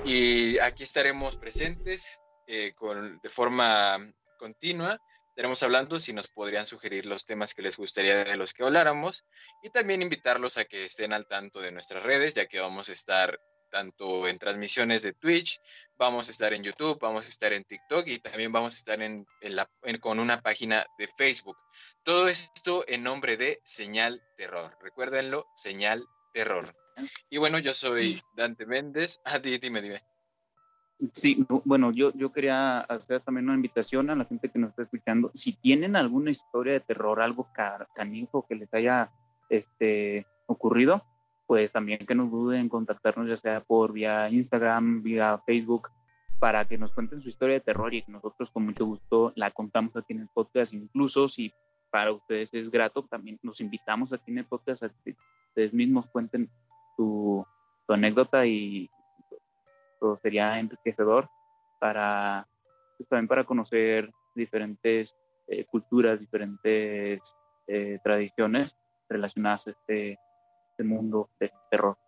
Y 0.04 0.58
aquí 0.58 0.82
estaremos 0.82 1.36
presentes 1.36 2.06
eh, 2.46 2.72
con, 2.74 3.20
de 3.20 3.28
forma 3.28 3.98
continua. 4.38 4.98
Estaremos 5.28 5.62
hablando 5.62 5.98
si 6.00 6.12
nos 6.12 6.28
podrían 6.28 6.66
sugerir 6.66 7.06
los 7.06 7.24
temas 7.24 7.54
que 7.54 7.62
les 7.62 7.76
gustaría 7.76 8.24
de 8.24 8.36
los 8.36 8.52
que 8.52 8.64
habláramos 8.64 9.24
y 9.62 9.70
también 9.70 10.02
invitarlos 10.02 10.58
a 10.58 10.64
que 10.64 10.84
estén 10.84 11.12
al 11.12 11.26
tanto 11.26 11.60
de 11.60 11.70
nuestras 11.70 12.02
redes, 12.02 12.34
ya 12.34 12.46
que 12.46 12.58
vamos 12.58 12.88
a 12.88 12.92
estar 12.92 13.40
tanto 13.70 14.26
en 14.26 14.38
transmisiones 14.38 15.02
de 15.02 15.12
Twitch, 15.12 15.60
vamos 15.96 16.28
a 16.28 16.32
estar 16.32 16.52
en 16.52 16.64
YouTube, 16.64 16.98
vamos 17.00 17.26
a 17.26 17.28
estar 17.28 17.52
en 17.52 17.64
TikTok 17.64 18.06
y 18.08 18.18
también 18.18 18.52
vamos 18.52 18.74
a 18.74 18.78
estar 18.78 19.00
en, 19.00 19.24
la, 19.42 19.70
con 20.00 20.18
una 20.18 20.42
página 20.42 20.84
de 20.98 21.08
Facebook. 21.16 21.56
Todo 22.02 22.28
esto 22.28 22.84
en 22.88 23.02
nombre 23.04 23.36
de 23.36 23.60
Señal 23.64 24.20
Terror. 24.36 24.76
Recuérdenlo, 24.82 25.46
Señal 25.54 26.00
Terror. 26.00 26.19
Y 27.28 27.38
bueno, 27.38 27.58
yo 27.58 27.72
soy 27.72 28.20
Dante 28.36 28.66
Méndez. 28.66 29.20
Ah, 29.24 29.38
dime, 29.38 29.82
dime. 29.82 30.02
Sí, 31.12 31.46
bueno, 31.64 31.92
yo, 31.92 32.12
yo 32.12 32.30
quería 32.30 32.80
hacer 32.80 33.22
también 33.22 33.46
una 33.46 33.54
invitación 33.54 34.10
a 34.10 34.14
la 34.14 34.26
gente 34.26 34.50
que 34.50 34.58
nos 34.58 34.70
está 34.70 34.82
escuchando. 34.82 35.30
Si 35.34 35.54
tienen 35.54 35.96
alguna 35.96 36.30
historia 36.30 36.74
de 36.74 36.80
terror, 36.80 37.22
algo 37.22 37.48
canijo 37.94 38.46
que 38.46 38.54
les 38.54 38.72
haya 38.74 39.10
este, 39.48 40.26
ocurrido, 40.46 41.02
pues 41.46 41.72
también 41.72 42.06
que 42.06 42.14
nos 42.14 42.30
duden 42.30 42.60
en 42.60 42.68
contactarnos 42.68 43.28
ya 43.28 43.38
sea 43.38 43.60
por 43.62 43.92
vía 43.92 44.28
Instagram, 44.28 45.02
vía 45.02 45.42
Facebook, 45.46 45.88
para 46.38 46.66
que 46.66 46.76
nos 46.76 46.92
cuenten 46.92 47.22
su 47.22 47.30
historia 47.30 47.54
de 47.54 47.60
terror 47.60 47.94
y 47.94 48.02
que 48.02 48.12
nosotros 48.12 48.50
con 48.50 48.66
mucho 48.66 48.84
gusto 48.84 49.32
la 49.36 49.50
contamos 49.50 49.96
aquí 49.96 50.12
en 50.12 50.20
el 50.20 50.28
podcast. 50.28 50.74
Incluso 50.74 51.28
si 51.28 51.50
para 51.90 52.12
ustedes 52.12 52.52
es 52.52 52.70
grato, 52.70 53.06
también 53.10 53.38
nos 53.42 53.60
invitamos 53.60 54.12
aquí 54.12 54.30
en 54.30 54.38
el 54.38 54.44
podcast 54.44 54.82
a 54.82 54.92
ustedes 55.50 55.72
mismos 55.72 56.08
cuenten 56.08 56.50
su, 56.96 57.44
anécdota 57.88 58.46
y 58.46 58.88
todo 59.98 60.16
sería 60.22 60.60
enriquecedor 60.60 61.28
para 61.80 62.46
pues, 62.96 63.08
también 63.08 63.26
para 63.26 63.42
conocer 63.42 64.12
diferentes 64.32 65.16
eh, 65.48 65.64
culturas, 65.64 66.20
diferentes 66.20 67.20
eh, 67.66 67.98
tradiciones 68.04 68.76
relacionadas 69.08 69.66
a 69.66 69.70
este 69.70 70.18
mundo 70.78 71.30
de 71.40 71.50
terror. 71.68 71.98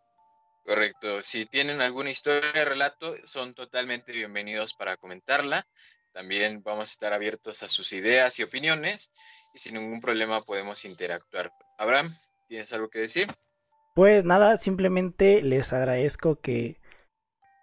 Correcto. 0.64 1.20
Si 1.20 1.44
tienen 1.46 1.80
alguna 1.80 2.10
historia 2.10 2.64
relato, 2.64 3.14
son 3.24 3.52
totalmente 3.52 4.12
bienvenidos 4.12 4.74
para 4.74 4.96
comentarla. 4.96 5.66
También 6.12 6.62
vamos 6.62 6.90
a 6.90 6.92
estar 6.92 7.12
abiertos 7.12 7.62
a 7.64 7.68
sus 7.68 7.92
ideas 7.92 8.38
y 8.38 8.44
opiniones 8.44 9.10
y 9.52 9.58
sin 9.58 9.74
ningún 9.74 10.00
problema 10.00 10.40
podemos 10.42 10.84
interactuar. 10.84 11.52
Abraham, 11.78 12.14
¿tienes 12.52 12.72
algo 12.74 12.90
que 12.90 12.98
decir? 12.98 13.28
Pues 13.94 14.26
nada, 14.26 14.58
simplemente 14.58 15.40
les 15.40 15.72
agradezco 15.72 16.38
que, 16.42 16.82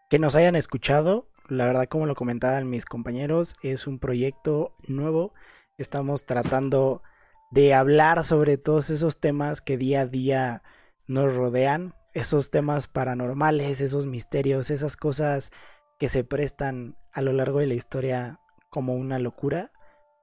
que 0.10 0.18
nos 0.18 0.36
hayan 0.36 0.56
escuchado. 0.56 1.30
La 1.48 1.68
verdad, 1.68 1.88
como 1.88 2.08
lo 2.08 2.16
comentaban 2.16 2.72
mis 2.72 2.86
compañeros, 2.86 3.54
es 3.62 3.86
un 3.86 4.00
proyecto 4.00 4.76
nuevo. 4.88 5.36
Estamos 5.78 6.26
tratando 6.26 7.04
de 7.52 7.76
hablar 7.76 8.24
sobre 8.24 8.58
todos 8.58 8.90
esos 8.90 9.20
temas 9.20 9.62
que 9.62 9.78
día 9.78 10.02
a 10.02 10.08
día 10.08 10.64
nos 11.06 11.36
rodean, 11.36 11.94
esos 12.16 12.50
temas 12.50 12.88
paranormales, 12.88 13.82
esos 13.82 14.08
misterios, 14.08 14.72
esas 14.72 14.98
cosas 14.98 15.52
que 16.00 16.10
se 16.10 16.24
prestan 16.24 16.98
a 17.14 17.22
lo 17.22 17.32
largo 17.32 17.60
de 17.60 17.68
la 17.68 17.76
historia 17.76 18.40
como 18.72 18.96
una 18.96 19.20
locura, 19.20 19.72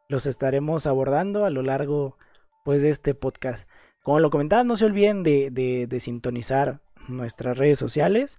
los 0.09 0.27
estaremos 0.27 0.89
abordando 0.89 1.45
a 1.45 1.51
lo 1.51 1.63
largo 1.63 2.19
pues 2.65 2.83
de 2.83 2.91
este 2.91 3.15
podcast. 3.15 3.69
Como 4.07 4.21
lo 4.21 4.31
comentaba, 4.31 4.63
no 4.63 4.77
se 4.77 4.85
olviden 4.85 5.25
de, 5.25 5.51
de, 5.51 5.99
sintonizar 5.99 6.79
nuestras 7.09 7.59
redes 7.59 7.77
sociales. 7.77 8.39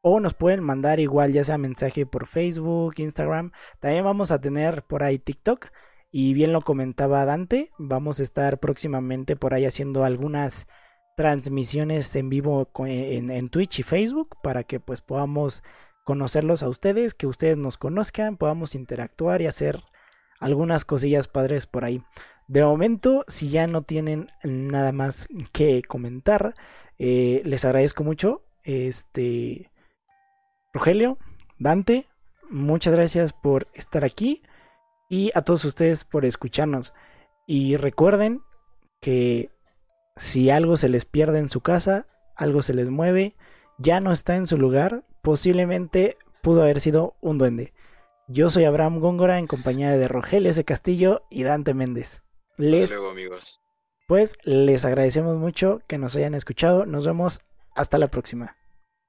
o 0.00 0.18
nos 0.18 0.34
pueden 0.34 0.64
mandar 0.64 0.98
igual 0.98 1.30
ya 1.30 1.44
sea 1.44 1.56
mensaje 1.56 2.04
por 2.04 2.26
Facebook, 2.26 2.94
Instagram. 2.96 3.52
También 3.78 4.02
vamos 4.02 4.32
a 4.32 4.40
tener 4.40 4.82
por 4.82 5.04
ahí 5.04 5.20
TikTok. 5.20 5.68
Y 6.10 6.34
bien 6.34 6.52
lo 6.52 6.62
comentaba 6.62 7.24
Dante, 7.24 7.70
vamos 7.78 8.18
a 8.18 8.24
estar 8.24 8.58
próximamente 8.58 9.36
por 9.36 9.54
ahí 9.54 9.66
haciendo 9.66 10.02
algunas 10.02 10.66
transmisiones 11.18 12.14
en 12.14 12.30
vivo 12.30 12.70
en, 12.86 13.32
en 13.32 13.48
Twitch 13.48 13.80
y 13.80 13.82
Facebook 13.82 14.36
para 14.40 14.62
que 14.62 14.78
pues 14.78 15.00
podamos 15.00 15.64
conocerlos 16.04 16.62
a 16.62 16.68
ustedes, 16.68 17.12
que 17.12 17.26
ustedes 17.26 17.56
nos 17.56 17.76
conozcan, 17.76 18.36
podamos 18.36 18.76
interactuar 18.76 19.42
y 19.42 19.46
hacer 19.46 19.82
algunas 20.38 20.84
cosillas 20.84 21.26
padres 21.26 21.66
por 21.66 21.84
ahí. 21.84 22.04
De 22.46 22.64
momento, 22.64 23.24
si 23.26 23.50
ya 23.50 23.66
no 23.66 23.82
tienen 23.82 24.28
nada 24.44 24.92
más 24.92 25.26
que 25.52 25.82
comentar, 25.82 26.54
eh, 27.00 27.42
les 27.44 27.64
agradezco 27.64 28.04
mucho. 28.04 28.44
Este. 28.62 29.72
Rogelio, 30.72 31.18
Dante, 31.58 32.06
muchas 32.48 32.94
gracias 32.94 33.32
por 33.32 33.66
estar 33.74 34.04
aquí 34.04 34.42
y 35.10 35.32
a 35.34 35.42
todos 35.42 35.64
ustedes 35.64 36.04
por 36.04 36.24
escucharnos. 36.24 36.94
Y 37.44 37.76
recuerden 37.76 38.40
que 39.00 39.50
si 40.18 40.50
algo 40.50 40.76
se 40.76 40.88
les 40.88 41.04
pierde 41.04 41.38
en 41.38 41.48
su 41.48 41.60
casa, 41.60 42.06
algo 42.36 42.62
se 42.62 42.74
les 42.74 42.90
mueve, 42.90 43.36
ya 43.78 44.00
no 44.00 44.12
está 44.12 44.36
en 44.36 44.46
su 44.46 44.58
lugar, 44.58 45.04
posiblemente 45.22 46.16
pudo 46.42 46.62
haber 46.62 46.80
sido 46.80 47.16
un 47.20 47.38
duende. 47.38 47.72
Yo 48.26 48.50
soy 48.50 48.64
Abraham 48.64 49.00
Góngora 49.00 49.38
en 49.38 49.46
compañía 49.46 49.90
de 49.96 50.06
Rogelio 50.06 50.50
S. 50.50 50.62
Castillo 50.64 51.22
y 51.30 51.44
Dante 51.44 51.72
Méndez. 51.72 52.22
Les, 52.56 52.90
luego, 52.90 53.10
amigos. 53.10 53.60
Pues 54.06 54.34
les 54.42 54.84
agradecemos 54.84 55.36
mucho 55.36 55.80
que 55.86 55.98
nos 55.98 56.16
hayan 56.16 56.34
escuchado. 56.34 56.84
Nos 56.84 57.06
vemos 57.06 57.40
hasta 57.74 57.98
la 57.98 58.08
próxima. 58.08 58.56